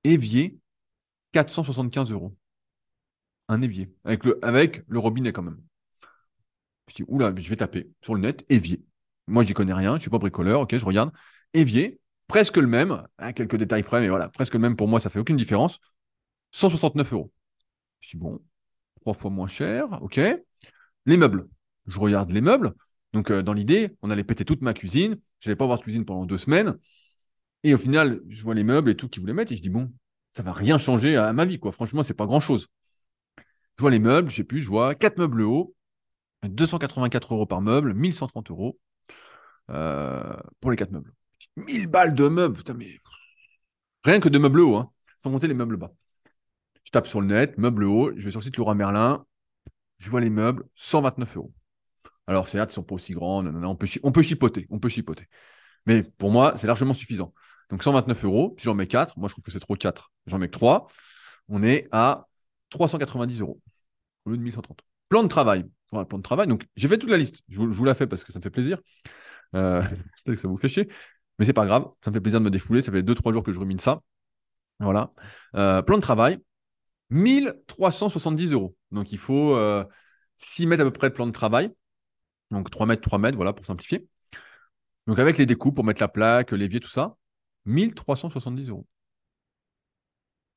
évier 0.05 0.59
475 1.33 2.11
euros. 2.13 2.37
Un 3.49 3.63
évier. 3.63 3.93
Avec 4.05 4.25
le, 4.25 4.99
robinet 4.99 5.33
quand 5.33 5.43
même. 5.43 5.61
Je 6.89 6.95
dis, 6.95 7.05
oula, 7.09 7.33
je 7.37 7.49
vais 7.49 7.57
taper 7.57 7.91
sur 8.03 8.15
le 8.15 8.21
net, 8.21 8.45
évier. 8.49 8.85
Moi, 9.27 9.43
je 9.43 9.49
n'y 9.49 9.55
connais 9.55 9.75
rien, 9.75 9.91
je 9.91 9.95
ne 9.95 10.01
suis 10.01 10.11
pas 10.11 10.19
bricoleur, 10.19 10.61
ok, 10.61 10.77
je 10.77 10.85
regarde. 10.85 11.13
Évier, 11.55 12.01
presque 12.29 12.57
le 12.57 12.67
même, 12.67 13.05
hein, 13.19 13.33
quelques 13.33 13.57
détails 13.57 13.83
près, 13.83 14.01
mais 14.01 14.09
voilà, 14.09 14.29
presque 14.29 14.55
le 14.55 14.61
même 14.61 14.77
pour 14.77 14.89
moi, 14.89 15.01
ça 15.01 15.11
fait 15.11 15.19
aucune 15.19 15.37
différence. 15.37 15.81
169 16.53 17.13
euros. 17.13 17.33
Je 18.01 18.11
dis, 18.11 18.17
bon, 18.17 18.41
trois 19.01 19.15
fois 19.15 19.31
moins 19.31 19.49
cher, 19.49 19.87
ok. 20.03 20.21
Les 21.07 21.17
meubles. 21.17 21.49
Je 21.87 21.99
regarde 21.99 22.31
les 22.31 22.41
meubles. 22.41 22.75
Donc, 23.13 23.31
euh, 23.31 23.43
dans 23.43 23.53
l'idée, 23.55 23.97
on 24.03 24.11
allait 24.11 24.25
péter 24.25 24.45
toute 24.45 24.63
ma 24.63 24.75
cuisine. 24.75 25.19
Je 25.41 25.49
n'allais 25.49 25.57
pas 25.57 25.65
avoir 25.65 25.79
de 25.79 25.83
cuisine 25.85 26.05
pendant 26.05 26.27
deux 26.27 26.39
semaines. 26.39 26.77
Et 27.65 27.75
au 27.75 27.79
final, 27.79 28.21
je 28.29 28.43
vois 28.43 28.55
les 28.55 28.65
meubles 28.65 28.91
et 28.91 28.97
tout 28.97 29.09
qu'ils 29.09 29.21
voulaient 29.21 29.33
mettre. 29.33 29.53
Et 29.53 29.57
je 29.57 29.63
dis, 29.63 29.71
bon, 29.71 29.93
ça 30.39 30.45
va 30.45 30.53
rien 30.53 30.79
changer 30.79 31.17
à 31.17 31.33
ma 31.33 31.45
vie, 31.45 31.59
quoi. 31.59 31.73
Franchement, 31.73 32.05
c'est 32.05 32.15
pas 32.15 32.27
grand 32.27 32.39
chose. 32.39 32.69
Je 33.77 33.83
vois 33.83 33.91
les 33.91 33.99
meubles, 33.99 34.31
je 34.31 34.37
sais 34.37 34.45
plus, 34.45 34.61
je 34.61 34.69
vois 34.69 34.95
quatre 34.95 35.19
meubles 35.19 35.43
hauts, 35.43 35.75
284 36.45 37.35
euros 37.35 37.45
par 37.45 37.61
meuble, 37.61 37.93
1130 37.93 38.53
euros. 38.53 38.79
Euh, 39.71 40.37
pour 40.61 40.71
les 40.71 40.77
quatre 40.77 40.93
meubles. 40.93 41.13
1000 41.57 41.89
balles 41.89 42.15
de 42.15 42.29
meubles, 42.29 42.57
putain, 42.57 42.75
mais 42.75 43.01
rien 44.05 44.21
que 44.21 44.29
de 44.29 44.39
meubles 44.39 44.61
hauts, 44.61 44.77
hein, 44.77 44.93
sans 45.19 45.31
monter 45.31 45.49
les 45.49 45.55
meubles 45.55 45.77
bas. 45.77 45.91
Je 46.85 46.93
tape 46.93 47.09
sur 47.09 47.21
le 47.21 47.27
net, 47.27 47.59
meubles 47.59 47.83
hauts, 47.83 48.13
je 48.15 48.25
vais 48.25 48.31
sur 48.31 48.39
le 48.39 48.45
site 48.45 48.59
Laurent 48.59 48.77
Merlin, 48.77 49.27
je 49.99 50.09
vois 50.09 50.21
les 50.21 50.31
meubles, 50.31 50.69
129 50.77 51.37
euros. 51.37 51.53
Alors, 52.29 52.47
certes, 52.47 52.71
ils 52.71 52.75
sont 52.75 52.85
pas 52.85 52.95
aussi 52.95 53.13
peut 53.13 53.87
on 54.05 54.13
peut 54.13 54.23
chipoter, 54.23 54.69
on 54.71 54.79
peut 54.79 54.89
chipoter. 54.89 55.27
Mais 55.85 56.05
pour 56.05 56.31
moi, 56.31 56.55
c'est 56.57 56.69
largement 56.69 56.95
suffisant. 56.95 57.35
Donc 57.71 57.83
129 57.83 58.25
euros, 58.25 58.55
j'en 58.59 58.75
mets 58.75 58.87
4, 58.87 59.19
moi 59.19 59.29
je 59.29 59.35
trouve 59.35 59.45
que 59.45 59.51
c'est 59.51 59.61
trop 59.61 59.75
4, 59.77 60.11
j'en 60.29 60.39
mets 60.39 60.49
que 60.49 60.53
3, 60.53 60.87
on 61.49 61.63
est 61.63 61.89
à 61.93 62.27
390 62.71 63.41
euros 63.41 63.61
au 64.25 64.31
lieu 64.31 64.37
de 64.37 64.43
1130. 64.43 64.81
Plan 65.09 65.23
de 65.23 65.29
travail. 65.29 65.65
Voilà, 65.91 66.07
plan 66.07 66.19
de 66.19 66.23
travail. 66.23 66.47
Donc 66.47 66.65
j'ai 66.77 66.89
fait 66.89 66.99
toute 66.99 67.11
la 67.11 67.17
liste, 67.17 67.43
je 67.49 67.59
vous, 67.59 67.73
je 67.73 67.77
vous 67.77 67.85
la 67.85 67.95
fais 67.95 68.07
parce 68.07 68.25
que 68.25 68.33
ça 68.33 68.39
me 68.39 68.43
fait 68.43 68.51
plaisir. 68.51 68.79
Euh, 69.55 69.81
peut-être 70.25 70.37
que 70.37 70.37
ça 70.37 70.49
vous 70.49 70.59
fait 70.59 70.69
chier, 70.69 70.89
mais 71.39 71.47
c'est 71.47 71.53
pas 71.53 71.67
grave. 71.67 71.87
Ça 72.05 72.11
me 72.11 72.17
fait 72.17 72.21
plaisir 72.21 72.41
de 72.41 72.45
me 72.45 72.51
défouler. 72.51 72.83
Ça 72.83 72.93
fait 72.93 73.03
2-3 73.03 73.33
jours 73.33 73.43
que 73.43 73.53
je 73.53 73.59
rumine 73.59 73.81
ça. 73.81 74.03
Voilà. 74.81 75.13
Euh, 75.57 75.83
plan 75.83 75.97
de 75.97 76.03
travail, 76.03 76.39
1370 77.11 78.53
euros. 78.53 78.77
Donc 78.93 79.13
il 79.13 79.19
faut 79.19 79.57
6 80.37 80.65
euh, 80.65 80.69
mètres 80.69 80.83
à 80.83 80.85
peu 80.85 80.93
près 80.93 81.11
de 81.11 81.15
plan 81.15 81.27
de 81.27 81.33
travail. 81.33 81.73
Donc 82.51 82.71
3 82.71 82.87
mètres, 82.87 83.03
3 83.03 83.19
mètres, 83.19 83.37
voilà, 83.37 83.53
pour 83.53 83.67
simplifier. 83.67 84.07
Donc 85.07 85.19
avec 85.19 85.39
les 85.39 85.47
découpes 85.47 85.75
pour 85.75 85.85
mettre 85.85 86.03
la 86.03 86.09
plaque, 86.09 86.53
l'évier, 86.53 86.81
tout 86.81 86.89
ça, 86.91 87.17
1370 87.65 88.69
euros. 88.69 88.87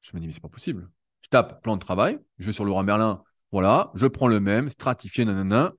Je 0.02 0.12
me 0.16 0.20
dis, 0.20 0.28
mais 0.28 0.34
c'est 0.34 0.42
pas 0.42 0.50
possible. 0.50 0.90
Je 1.22 1.30
tape 1.30 1.62
plan 1.64 1.76
de 1.76 1.82
travail, 1.82 2.20
je 2.40 2.48
vais 2.48 2.54
sur 2.54 2.66
Laurent 2.66 2.84
Merlin, 2.84 3.24
voilà, 3.52 3.92
je 3.96 4.08
prends 4.08 4.28
le 4.28 4.40
même, 4.40 4.70
stratifié, 4.70 5.26
nanana, 5.26 5.74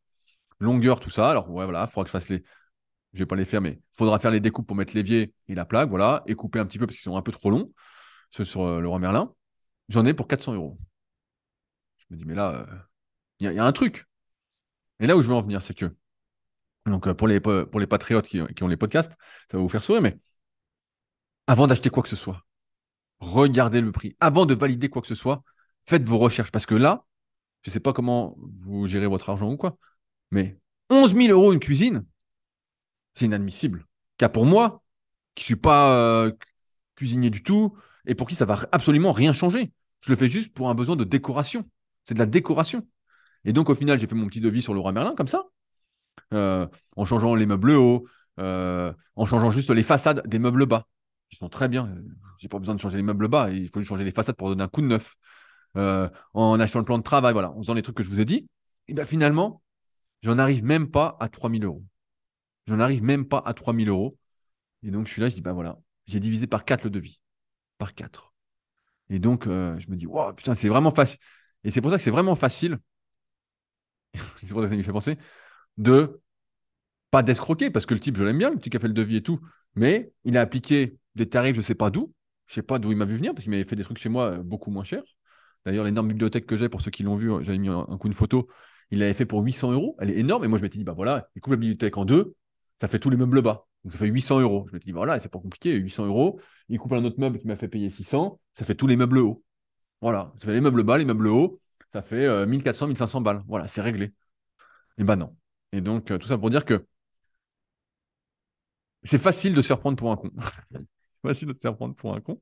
longueur, 0.60 1.00
tout 1.00 1.10
ça. 1.10 1.30
Alors, 1.30 1.50
ouais, 1.50 1.64
voilà, 1.64 1.84
il 1.88 1.90
faudra 1.90 2.04
que 2.04 2.08
je 2.08 2.12
fasse 2.12 2.28
les, 2.28 2.42
je 3.12 3.18
vais 3.18 3.26
pas 3.26 3.36
les 3.36 3.44
faire, 3.44 3.60
mais 3.60 3.72
il 3.72 3.96
faudra 3.96 4.18
faire 4.18 4.30
les 4.30 4.40
découpes 4.40 4.66
pour 4.66 4.76
mettre 4.76 4.94
l'évier 4.94 5.32
et 5.48 5.54
la 5.54 5.64
plaque, 5.64 5.88
voilà, 5.88 6.22
et 6.26 6.34
couper 6.34 6.58
un 6.58 6.66
petit 6.66 6.78
peu 6.78 6.86
parce 6.86 6.96
qu'ils 6.96 7.04
sont 7.04 7.16
un 7.16 7.22
peu 7.22 7.32
trop 7.32 7.50
longs, 7.50 7.72
ceux 8.30 8.44
sur 8.44 8.62
euh, 8.62 8.80
le 8.80 8.88
roi 8.88 8.98
Merlin. 8.98 9.32
J'en 9.88 10.06
ai 10.06 10.14
pour 10.14 10.28
400 10.28 10.54
euros. 10.54 10.78
Je 11.98 12.06
me 12.10 12.16
dis, 12.16 12.24
mais 12.24 12.34
là, 12.34 12.66
il 13.40 13.52
y, 13.52 13.58
a 13.58 13.64
un 13.64 13.72
truc. 13.72 14.04
Et 15.00 15.06
là 15.06 15.16
où 15.16 15.22
je 15.22 15.28
veux 15.28 15.34
en 15.34 15.42
venir, 15.42 15.62
c'est 15.62 15.74
que, 15.74 15.94
donc 16.86 17.06
euh, 17.06 17.14
pour 17.14 17.28
les, 17.28 17.40
pour 17.40 17.80
les 17.80 17.86
patriotes 17.86 18.26
qui, 18.26 18.40
ont 18.40 18.68
les 18.68 18.76
podcasts, 18.76 19.12
ça 19.50 19.56
va 19.56 19.62
vous 19.62 19.68
faire 19.68 19.82
sourire, 19.82 20.02
mais 20.02 20.18
avant 21.46 21.66
d'acheter 21.66 21.90
quoi 21.90 22.02
que 22.02 22.08
ce 22.08 22.16
soit, 22.16 22.44
regardez 23.22 23.80
le 23.80 23.92
prix. 23.92 24.16
Avant 24.20 24.46
de 24.46 24.54
valider 24.54 24.88
quoi 24.88 25.00
que 25.00 25.08
ce 25.08 25.14
soit, 25.14 25.42
faites 25.84 26.04
vos 26.04 26.18
recherches. 26.18 26.50
Parce 26.50 26.66
que 26.66 26.74
là, 26.74 27.04
je 27.62 27.70
ne 27.70 27.72
sais 27.72 27.80
pas 27.80 27.92
comment 27.92 28.36
vous 28.38 28.86
gérez 28.86 29.06
votre 29.06 29.30
argent 29.30 29.50
ou 29.50 29.56
quoi, 29.56 29.78
mais 30.30 30.58
11 30.90 31.14
000 31.14 31.28
euros 31.28 31.52
une 31.52 31.60
cuisine, 31.60 32.04
c'est 33.14 33.26
inadmissible. 33.26 33.86
Car 34.18 34.32
pour 34.32 34.44
moi, 34.44 34.82
qui 35.34 35.42
ne 35.42 35.46
suis 35.46 35.56
pas 35.56 35.94
euh, 35.94 36.32
cuisinier 36.96 37.30
du 37.30 37.42
tout, 37.42 37.76
et 38.06 38.14
pour 38.14 38.28
qui 38.28 38.34
ça 38.34 38.44
va 38.44 38.58
absolument 38.72 39.12
rien 39.12 39.32
changer. 39.32 39.72
Je 40.00 40.10
le 40.10 40.16
fais 40.16 40.28
juste 40.28 40.52
pour 40.52 40.68
un 40.68 40.74
besoin 40.74 40.96
de 40.96 41.04
décoration. 41.04 41.68
C'est 42.04 42.14
de 42.14 42.18
la 42.18 42.26
décoration. 42.26 42.86
Et 43.44 43.52
donc, 43.52 43.70
au 43.70 43.74
final, 43.74 43.98
j'ai 43.98 44.06
fait 44.06 44.14
mon 44.14 44.26
petit 44.26 44.40
devis 44.40 44.62
sur 44.62 44.74
le 44.74 44.80
roi 44.80 44.92
Merlin, 44.92 45.14
comme 45.14 45.28
ça, 45.28 45.44
euh, 46.32 46.66
en 46.96 47.04
changeant 47.04 47.34
les 47.34 47.46
meubles 47.46 47.72
hauts, 47.72 48.06
euh, 48.40 48.92
en 49.14 49.26
changeant 49.26 49.50
juste 49.50 49.70
les 49.70 49.82
façades 49.82 50.26
des 50.26 50.38
meubles 50.38 50.66
bas, 50.66 50.86
qui 51.28 51.36
sont 51.36 51.48
très 51.48 51.68
bien. 51.68 51.94
J'ai 52.42 52.48
pas 52.48 52.58
besoin 52.58 52.74
de 52.74 52.80
changer 52.80 52.96
les 52.96 53.04
meubles 53.04 53.28
bas, 53.28 53.50
il 53.50 53.68
faut 53.68 53.80
changer 53.82 54.02
les 54.02 54.10
façades 54.10 54.34
pour 54.34 54.48
donner 54.48 54.64
un 54.64 54.68
coup 54.68 54.80
de 54.82 54.88
neuf. 54.88 55.14
en 55.76 56.60
achetant 56.60 56.80
le 56.80 56.84
plan 56.84 56.98
de 56.98 57.04
travail, 57.04 57.32
voilà, 57.32 57.52
en 57.52 57.58
faisant 57.58 57.74
les 57.74 57.82
trucs 57.82 57.96
que 57.96 58.02
je 58.02 58.08
vous 58.08 58.20
ai 58.20 58.24
dit. 58.24 58.48
Et 58.88 58.94
bien 58.94 59.04
finalement, 59.04 59.62
j'en 60.22 60.38
arrive 60.38 60.64
même 60.64 60.90
pas 60.90 61.16
à 61.20 61.28
3000 61.28 61.64
euros. 61.64 61.84
J'en 62.66 62.80
arrive 62.80 63.04
même 63.04 63.26
pas 63.26 63.42
à 63.46 63.54
3000 63.54 63.88
euros. 63.88 64.18
Et 64.82 64.90
donc, 64.90 65.06
je 65.06 65.12
suis 65.12 65.22
là, 65.22 65.28
je 65.28 65.36
dis, 65.36 65.40
bah 65.40 65.52
voilà, 65.52 65.78
j'ai 66.06 66.18
divisé 66.18 66.48
par 66.48 66.64
4 66.64 66.82
le 66.82 66.90
devis. 66.90 67.20
Par 67.78 67.94
4. 67.94 68.32
Et 69.08 69.20
donc, 69.20 69.46
euh, 69.46 69.78
je 69.78 69.88
me 69.88 69.96
dis, 69.96 70.06
wow, 70.06 70.32
putain, 70.32 70.56
c'est 70.56 70.68
vraiment 70.68 70.90
facile. 70.90 71.18
Et 71.62 71.70
c'est 71.70 71.80
pour 71.80 71.92
ça 71.92 71.96
que 71.96 72.02
c'est 72.02 72.10
vraiment 72.10 72.34
facile. 72.34 72.78
c'est 74.36 74.48
pour 74.48 74.62
ça 74.62 74.66
que 74.66 74.72
ça 74.72 74.76
me 74.76 74.82
fait 74.82 74.92
penser. 74.92 75.18
De 75.76 76.20
pas 77.10 77.22
d'escroquer, 77.22 77.70
parce 77.70 77.86
que 77.86 77.94
le 77.94 78.00
type, 78.00 78.16
je 78.16 78.24
l'aime 78.24 78.38
bien, 78.38 78.50
le 78.50 78.56
petit 78.56 78.70
qui 78.70 78.76
a 78.76 78.80
fait 78.80 78.88
le 78.88 78.94
devis 78.94 79.16
et 79.16 79.22
tout. 79.22 79.40
Mais 79.74 80.12
il 80.24 80.36
a 80.36 80.40
appliqué 80.40 80.96
des 81.14 81.28
tarifs, 81.28 81.56
je 81.56 81.60
sais 81.60 81.74
pas 81.74 81.90
d'où. 81.90 82.12
Je 82.52 82.58
ne 82.58 82.62
sais 82.62 82.66
pas 82.66 82.78
d'où 82.78 82.92
il 82.92 82.98
m'a 82.98 83.04
vu 83.04 83.16
venir, 83.16 83.32
parce 83.32 83.44
qu'il 83.44 83.50
m'avait 83.50 83.64
fait 83.64 83.76
des 83.76 83.84
trucs 83.84 83.98
chez 83.98 84.08
moi 84.08 84.32
euh, 84.32 84.42
beaucoup 84.42 84.70
moins 84.70 84.84
chers. 84.84 85.04
D'ailleurs, 85.64 85.84
l'énorme 85.84 86.08
bibliothèque 86.08 86.46
que 86.46 86.56
j'ai, 86.56 86.68
pour 86.68 86.82
ceux 86.82 86.90
qui 86.90 87.02
l'ont 87.02 87.16
vu, 87.16 87.30
j'avais 87.42 87.58
mis 87.58 87.68
un, 87.68 87.84
coup 87.98 88.08
de 88.08 88.14
photo. 88.14 88.48
Il 88.90 88.98
l'avait 88.98 89.14
fait 89.14 89.26
pour 89.26 89.42
800 89.42 89.72
euros. 89.72 89.96
Elle 90.00 90.10
est 90.10 90.18
énorme. 90.18 90.44
Et 90.44 90.48
moi, 90.48 90.58
je 90.58 90.62
m'étais 90.62 90.78
dit, 90.78 90.84
bah 90.84 90.92
voilà, 90.92 91.28
il 91.34 91.40
coupe 91.40 91.52
la 91.52 91.56
bibliothèque 91.56 91.96
en 91.96 92.04
deux 92.04 92.34
ça 92.82 92.88
fait 92.88 92.98
tous 92.98 93.10
les 93.10 93.16
meubles 93.16 93.42
bas. 93.42 93.66
Donc 93.84 93.92
ça 93.92 93.98
fait 93.98 94.08
800 94.08 94.40
euros. 94.40 94.66
Je 94.68 94.74
me 94.74 94.80
dis, 94.80 94.90
voilà, 94.90 95.20
c'est 95.20 95.28
pas 95.28 95.38
compliqué, 95.38 95.72
800 95.74 96.06
euros. 96.06 96.40
Il 96.68 96.78
coupe 96.78 96.92
un 96.92 97.04
autre 97.04 97.20
meuble 97.20 97.38
qui 97.38 97.46
m'a 97.46 97.56
fait 97.56 97.68
payer 97.68 97.90
600, 97.90 98.40
ça 98.54 98.64
fait 98.64 98.74
tous 98.74 98.88
les 98.88 98.96
meubles 98.96 99.18
hauts. 99.18 99.44
Voilà, 100.00 100.32
ça 100.38 100.46
fait 100.46 100.54
les 100.54 100.60
meubles 100.60 100.82
bas, 100.82 100.98
les 100.98 101.04
meubles 101.04 101.28
hauts, 101.28 101.60
ça 101.90 102.02
fait 102.02 102.26
1400, 102.46 102.86
euh, 102.86 102.88
1500 102.88 103.20
balles. 103.20 103.42
Voilà, 103.46 103.68
c'est 103.68 103.82
réglé. 103.82 104.12
Et 104.98 105.04
ben 105.04 105.16
non. 105.16 105.36
Et 105.72 105.80
donc, 105.80 106.10
euh, 106.10 106.18
tout 106.18 106.26
ça 106.26 106.38
pour 106.38 106.50
dire 106.50 106.64
que 106.64 106.84
c'est 109.04 109.18
facile 109.20 109.54
de 109.54 109.62
se 109.62 109.68
faire 109.68 109.78
prendre 109.78 109.96
pour 109.96 110.10
un 110.10 110.16
con. 110.16 110.30
c'est 111.24 111.28
facile 111.28 111.48
de 111.48 111.54
se 111.54 111.58
faire 111.60 111.76
prendre 111.76 111.94
pour 111.94 112.14
un 112.14 112.20
con. 112.20 112.40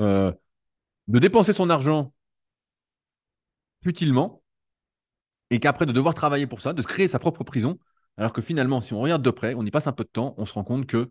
Euh, 0.00 0.32
de 1.08 1.18
dépenser 1.18 1.52
son 1.52 1.70
argent 1.70 2.12
futilement 3.82 4.42
et 5.50 5.60
qu'après 5.60 5.86
de 5.86 5.92
devoir 5.92 6.14
travailler 6.14 6.46
pour 6.46 6.60
ça, 6.60 6.72
de 6.72 6.82
se 6.82 6.86
créer 6.86 7.08
sa 7.08 7.18
propre 7.18 7.44
prison 7.44 7.78
alors 8.16 8.32
que 8.32 8.42
finalement, 8.42 8.82
si 8.82 8.92
on 8.92 9.00
regarde 9.00 9.22
de 9.22 9.30
près, 9.30 9.54
on 9.54 9.64
y 9.64 9.70
passe 9.70 9.86
un 9.86 9.92
peu 9.92 10.04
de 10.04 10.10
temps, 10.10 10.34
on 10.36 10.44
se 10.44 10.52
rend 10.52 10.62
compte 10.62 10.86
que 10.86 11.10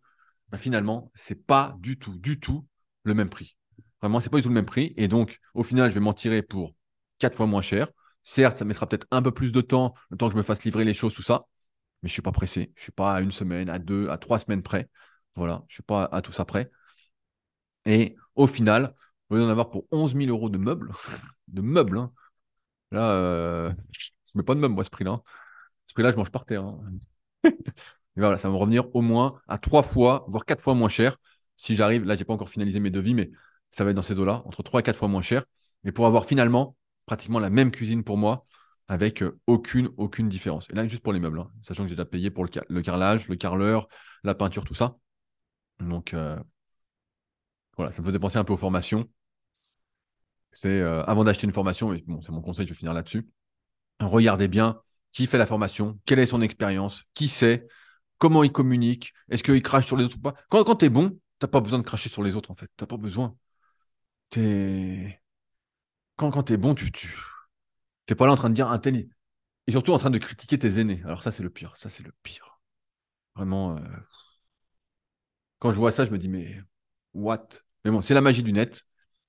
bah, 0.50 0.58
finalement, 0.58 1.12
n'est 1.30 1.36
pas 1.36 1.76
du 1.80 1.98
tout, 1.98 2.16
du 2.18 2.40
tout 2.40 2.68
le 3.04 3.14
même 3.14 3.30
prix. 3.30 3.58
Vraiment, 4.02 4.20
c'est 4.20 4.30
pas 4.30 4.38
du 4.38 4.44
tout 4.44 4.50
le 4.50 4.56
même 4.56 4.66
prix. 4.66 4.94
Et 4.96 5.08
donc, 5.08 5.40
au 5.56 5.64
final, 5.64 5.90
je 5.90 5.96
vais 5.96 6.00
m'en 6.00 6.14
tirer 6.14 6.44
pour 6.44 6.76
quatre 7.18 7.36
fois 7.36 7.48
moins 7.48 7.64
cher. 7.64 7.90
Certes, 8.22 8.60
ça 8.60 8.66
mettra 8.66 8.88
peut-être 8.88 9.08
un 9.12 9.22
peu 9.24 9.32
plus 9.32 9.52
de 9.52 9.62
temps, 9.62 9.96
le 10.12 10.18
temps 10.18 10.28
que 10.28 10.34
je 10.34 10.38
me 10.38 10.44
fasse 10.44 10.64
livrer 10.64 10.86
les 10.86 10.94
choses, 10.94 11.14
tout 11.14 11.24
ça. 11.24 11.48
Mais 12.04 12.10
je 12.10 12.14
suis 12.14 12.22
pas 12.22 12.32
pressé. 12.32 12.72
Je 12.76 12.84
suis 12.84 12.92
pas 12.92 13.14
à 13.14 13.22
une 13.22 13.32
semaine, 13.32 13.70
à 13.70 13.80
deux, 13.80 14.10
à 14.10 14.18
trois 14.18 14.40
semaines 14.40 14.62
près. 14.62 14.88
Voilà, 15.36 15.64
je 15.68 15.76
suis 15.76 15.84
pas 15.84 16.06
à 16.12 16.22
tout 16.22 16.32
ça 16.32 16.46
près. 16.46 16.70
Et 17.86 18.16
au 18.36 18.48
final, 18.48 18.94
vous 19.30 19.38
allez 19.38 19.46
en 19.46 19.50
avoir 19.50 19.70
pour 19.70 19.86
11 19.92 20.16
000 20.16 20.30
euros 20.30 20.50
de 20.50 20.58
meubles. 20.58 20.92
de 21.48 21.62
meubles. 21.62 21.98
Hein. 21.98 22.12
Là, 22.92 23.12
euh, 23.12 23.74
je 23.96 24.32
mets 24.36 24.44
pas 24.44 24.56
de 24.56 24.60
meubles, 24.60 24.74
moi, 24.76 24.84
ce 24.84 24.90
prix-là. 24.90 25.22
Ce 25.88 25.94
prix-là, 25.94 26.12
je 26.12 26.18
mange 26.18 26.32
par 26.32 26.46
terre. 26.46 26.64
Hein. 26.64 26.82
voilà, 28.16 28.38
ça 28.38 28.48
va 28.48 28.54
me 28.54 28.60
revenir 28.60 28.94
au 28.96 29.02
moins 29.02 29.40
à 29.48 29.58
trois 29.58 29.84
fois, 29.84 30.26
voire 30.28 30.46
quatre 30.46 30.62
fois 30.62 30.76
moins 30.76 30.90
cher. 30.90 31.18
Si 31.56 31.76
j'arrive, 31.76 32.06
là, 32.06 32.16
j'ai 32.16 32.26
pas 32.26 32.34
encore 32.34 32.50
finalisé 32.50 32.80
mes 32.80 32.90
devis, 32.90 33.14
mais 33.14 33.32
ça 33.70 33.84
va 33.84 33.92
être 33.92 33.96
dans 33.96 34.02
ces 34.02 34.20
eaux-là, 34.20 34.44
entre 34.46 34.64
trois 34.64 34.80
et 34.80 34.84
quatre 34.84 34.98
fois 34.98 35.08
moins 35.08 35.22
cher. 35.22 35.46
Et 35.86 35.92
pour 35.92 36.06
avoir 36.06 36.26
finalement 36.26 36.76
pratiquement 37.06 37.40
la 37.40 37.50
même 37.50 37.72
cuisine 37.72 38.04
pour 38.04 38.18
moi, 38.18 38.44
avec 38.88 39.24
euh, 39.24 39.40
aucune, 39.48 39.90
aucune 39.98 40.30
différence. 40.30 40.68
Et 40.70 40.74
là, 40.74 40.86
juste 40.88 41.04
pour 41.04 41.14
les 41.14 41.20
meubles, 41.20 41.40
hein, 41.40 41.52
sachant 41.64 41.84
que 41.84 41.90
j'ai 41.90 41.96
déjà 41.96 42.06
payé 42.06 42.32
pour 42.32 42.44
le, 42.44 42.82
carrelage, 42.82 43.28
le 43.28 43.36
carreleur, 43.36 43.88
la 44.24 44.36
peinture, 44.36 44.64
tout 44.64 44.74
ça. 44.74 44.98
Donc, 45.80 46.14
euh, 46.14 46.38
voilà, 47.80 47.94
ça 47.94 48.02
me 48.02 48.08
faisait 48.08 48.20
penser 48.20 48.38
un 48.38 48.44
peu 48.44 48.52
aux 48.52 48.58
formations. 48.58 49.10
C'est 50.52 50.68
euh, 50.68 51.02
avant 51.06 51.24
d'acheter 51.24 51.48
une 51.48 51.54
formation, 51.54 51.94
et 51.94 52.04
bon, 52.06 52.20
c'est 52.20 52.32
mon 52.32 52.42
conseil, 52.42 52.66
je 52.66 52.72
vais 52.72 52.78
finir 52.78 52.94
là-dessus. 52.94 53.30
Regardez 54.02 54.50
bien 54.50 54.82
qui 55.12 55.28
fait 55.28 55.38
la 55.38 55.46
formation, 55.46 55.98
quelle 56.06 56.20
est 56.20 56.28
son 56.28 56.42
expérience, 56.42 57.06
qui 57.14 57.30
sait, 57.30 57.68
comment 58.18 58.44
il 58.44 58.52
communique, 58.52 59.14
est-ce 59.30 59.44
qu'il 59.44 59.62
crache 59.62 59.88
sur 59.88 59.96
les 59.96 60.04
autres 60.04 60.18
ou 60.18 60.22
pas. 60.22 60.36
Quand, 60.50 60.64
quand 60.66 60.76
tu 60.76 60.86
es 60.86 60.90
bon, 60.90 61.10
tu 61.12 61.18
n'as 61.42 61.48
pas 61.48 61.62
besoin 61.62 61.80
de 61.80 61.84
cracher 61.84 62.10
sur 62.10 62.22
les 62.22 62.36
autres, 62.36 62.52
en 62.52 62.56
fait. 62.56 62.68
Tu 62.78 62.84
n'as 62.84 62.88
pas 62.88 62.98
besoin. 62.98 63.36
Es... 64.36 65.20
Quand, 66.18 66.32
quand 66.32 66.44
tu 66.44 66.54
es 66.54 66.58
bon, 66.58 66.76
tu 66.76 66.92
n'es 68.10 68.16
pas 68.16 68.26
là 68.26 68.34
en 68.34 68.36
train 68.36 68.50
de 68.50 68.56
dire 68.56 68.68
un 68.68 68.78
tel. 68.78 69.08
Et 69.68 69.72
surtout 69.72 69.94
en 69.94 69.98
train 70.00 70.10
de 70.10 70.18
critiquer 70.18 70.60
tes 70.60 70.80
aînés. 70.80 71.02
Alors, 71.06 71.24
ça, 71.24 71.32
c'est 71.32 71.44
le 71.44 71.50
pire. 71.50 71.78
Ça, 71.78 71.88
c'est 71.88 72.04
le 72.04 72.14
pire. 72.24 72.60
Vraiment. 73.36 73.78
Euh, 73.78 73.82
quand 75.60 75.72
je 75.72 75.78
vois 75.78 75.92
ça, 75.92 76.06
je 76.06 76.12
me 76.12 76.18
dis, 76.18 76.28
mais 76.28 76.62
what? 77.14 77.48
Mais 77.86 77.92
bon, 77.92 78.02
c'est 78.02 78.14
la 78.14 78.22
magie 78.22 78.44
du 78.44 78.54
net 78.54 78.84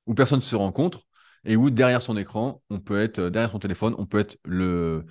où 0.07 0.15
personne 0.15 0.41
se 0.41 0.57
rencontre 0.57 1.03
et 1.45 1.57
où 1.57 1.71
derrière 1.71 2.03
son 2.03 2.17
écran, 2.17 2.63
on 2.71 2.81
peut 2.81 3.01
être, 3.01 3.19
euh, 3.21 3.31
derrière 3.31 3.51
son 3.51 3.59
téléphone, 3.59 3.95
on 3.99 4.07
peut 4.07 4.19
être 4.19 4.39
le, 4.45 5.07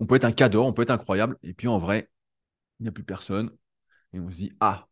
on 0.00 0.06
peut 0.06 0.16
être 0.16 0.24
un 0.24 0.32
cadeau, 0.32 0.64
on 0.64 0.72
peut 0.72 0.82
être 0.82 0.90
incroyable. 0.90 1.38
Et 1.42 1.54
puis 1.54 1.68
en 1.68 1.78
vrai, 1.78 2.10
il 2.80 2.84
n'y 2.84 2.88
a 2.88 2.92
plus 2.92 3.04
personne. 3.04 3.50
Et 4.12 4.20
on 4.20 4.30
se 4.30 4.36
dit, 4.36 4.52
ah. 4.60 4.88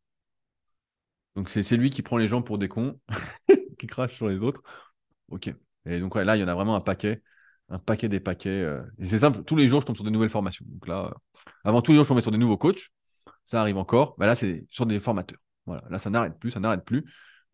Donc 1.35 1.49
c'est 1.51 1.77
lui 1.77 1.91
qui 1.91 2.03
prend 2.03 2.17
les 2.17 2.29
gens 2.29 2.43
pour 2.43 2.59
des 2.59 2.69
cons, 2.69 3.01
qui 3.79 3.87
crache 3.87 4.15
sur 4.15 4.29
les 4.29 4.43
autres. 4.43 4.63
Ok. 5.29 5.53
Et 5.87 6.01
donc 6.01 6.17
là, 6.17 6.37
il 6.37 6.41
y 6.41 6.45
en 6.45 6.49
a 6.49 6.55
vraiment 6.55 6.75
un 6.77 6.81
paquet, 6.81 7.23
un 7.69 7.79
paquet 7.79 8.09
des 8.09 8.21
paquets. 8.21 8.51
Euh. 8.51 8.83
C'est 9.03 9.21
simple, 9.21 9.45
tous 9.45 9.57
les 9.57 9.69
jours, 9.69 9.81
je 9.81 9.87
tombe 9.87 9.97
sur 9.97 10.05
des 10.05 10.11
nouvelles 10.11 10.31
formations. 10.31 10.65
Donc 10.69 10.87
là, 10.89 11.15
avant 11.65 11.83
tous 11.83 11.93
les 11.93 11.97
jours, 11.97 12.05
je 12.05 12.09
tombais 12.09 12.23
sur 12.23 12.33
des 12.33 12.39
nouveaux 12.39 12.57
coachs. 12.59 12.91
Ça 13.45 13.61
arrive 13.61 13.79
encore. 13.79 14.15
Mais 14.19 14.27
là, 14.27 14.35
c'est 14.35 14.67
sur 14.69 14.87
des 14.87 15.01
formateurs. 15.01 15.39
Voilà. 15.67 15.85
Là, 15.91 15.99
ça 15.99 16.11
n'arrête 16.11 16.39
plus, 16.39 16.51
ça 16.51 16.61
n'arrête 16.61 16.85
plus. 16.85 17.05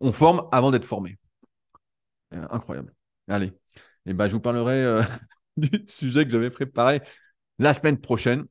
On 0.01 0.13
forme 0.13 0.49
avant 0.53 0.71
d'être 0.71 0.85
formé. 0.85 1.19
Euh, 2.35 2.47
incroyable. 2.51 2.93
Allez. 3.29 3.53
Et 4.07 4.15
ben, 4.15 4.27
je 4.27 4.33
vous 4.33 4.41
parlerai 4.41 4.85
euh, 4.85 5.03
du 5.57 5.85
sujet 5.87 6.25
que 6.25 6.31
j'avais 6.31 6.51
préparé 6.51 7.03
la 7.59 7.75
semaine 7.75 8.01
prochaine. 8.01 8.47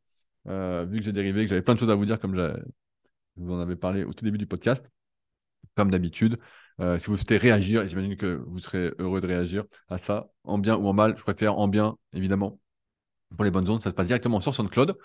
Euh, 0.47 0.85
vu 0.85 0.99
que 0.99 1.05
j'ai 1.05 1.13
dérivé, 1.13 1.43
que 1.43 1.49
j'avais 1.49 1.61
plein 1.61 1.73
de 1.75 1.79
choses 1.79 1.89
à 1.89 1.95
vous 1.95 2.05
dire, 2.05 2.19
comme 2.19 2.35
je 2.35 2.53
vous 3.37 3.53
en 3.53 3.59
avais 3.59 3.75
parlé 3.75 4.03
au 4.03 4.13
tout 4.13 4.25
début 4.25 4.37
du 4.37 4.47
podcast, 4.47 4.91
comme 5.75 5.91
d'habitude. 5.91 6.37
si 6.79 7.07
vous 7.07 7.17
souhaitez 7.17 7.37
réagir, 7.37 7.87
j'imagine 7.87 8.17
que 8.17 8.43
vous 8.47 8.59
serez 8.59 8.93
heureux 8.99 9.21
de 9.21 9.27
réagir 9.27 9.63
à 9.89 9.97
ça, 9.97 10.27
en 10.43 10.57
bien 10.57 10.75
ou 10.75 10.87
en 10.87 10.93
mal. 10.93 11.17
Je 11.17 11.23
préfère 11.23 11.57
en 11.57 11.67
bien, 11.67 11.97
évidemment. 12.13 12.59
Pour 13.35 13.45
les 13.45 13.51
bonnes 13.51 13.69
ondes, 13.69 13.81
ça 13.81 13.89
se 13.89 13.95
passe 13.95 14.07
directement 14.07 14.41
sur 14.41 14.53
SoundCloud. 14.53 14.95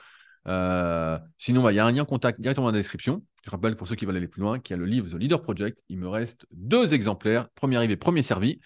Euh, 0.46 1.18
sinon, 1.38 1.62
bah, 1.62 1.72
il 1.72 1.76
y 1.76 1.78
a 1.78 1.86
un 1.86 1.92
lien 1.92 2.04
contact 2.04 2.40
directement 2.40 2.66
dans 2.66 2.72
la 2.72 2.78
description. 2.78 3.24
Je 3.44 3.50
rappelle 3.50 3.76
pour 3.76 3.88
ceux 3.88 3.96
qui 3.96 4.06
veulent 4.06 4.16
aller 4.16 4.28
plus 4.28 4.40
loin 4.42 4.58
qu'il 4.58 4.74
y 4.74 4.78
a 4.78 4.78
le 4.78 4.86
livre 4.86 5.08
The 5.08 5.14
Leader 5.14 5.42
Project. 5.42 5.82
Il 5.88 5.98
me 5.98 6.08
reste 6.08 6.46
deux 6.52 6.94
exemplaires, 6.94 7.48
premier 7.50 7.76
arrivé, 7.76 7.96
premier 7.96 8.22
servi. 8.22 8.60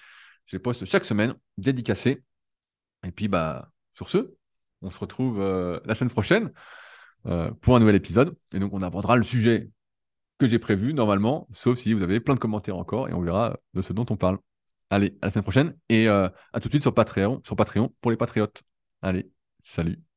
Je 0.47 0.57
les 0.57 0.61
poste 0.61 0.85
chaque 0.85 1.05
semaine, 1.05 1.35
dédicacés. 1.59 2.23
Et 3.07 3.11
puis, 3.11 3.29
bah, 3.29 3.70
sur 3.95 4.09
ce, 4.09 4.35
on 4.83 4.91
se 4.91 4.99
retrouve 4.99 5.41
euh, 5.41 5.81
la 5.85 5.95
semaine 5.95 6.11
prochaine 6.11 6.53
euh, 7.27 7.51
pour 7.61 7.77
un 7.77 7.81
nouvel 7.81 7.97
épisode. 7.97 8.37
Et 8.53 8.59
donc, 8.59 8.73
on 8.73 8.83
abordera 8.83 9.16
le 9.16 9.23
sujet 9.23 9.70
que 10.39 10.47
j'ai 10.47 10.59
prévu 10.59 10.95
normalement, 10.95 11.49
sauf 11.53 11.79
si 11.79 11.93
vous 11.95 12.03
avez 12.03 12.20
plein 12.20 12.35
de 12.35 12.41
commentaires 12.41 12.77
encore 12.77 13.09
et 13.09 13.12
on 13.12 13.20
verra 13.20 13.57
de 13.75 13.83
ce 13.83 13.93
dont 13.93 14.07
on 14.11 14.16
parle. 14.16 14.39
Allez, 14.91 15.16
à 15.23 15.27
la 15.27 15.31
semaine 15.31 15.45
prochaine 15.45 15.77
et 15.89 16.09
à 16.09 16.33
tout 16.55 16.68
de 16.68 16.73
suite 16.73 16.83
sur 16.83 16.93
Patreon, 16.93 17.41
sur 17.45 17.57
Patreon 17.57 17.95
pour 18.01 18.11
les 18.11 18.16
patriotes. 18.16 18.62
Allez, 19.03 19.31
salut. 19.62 20.11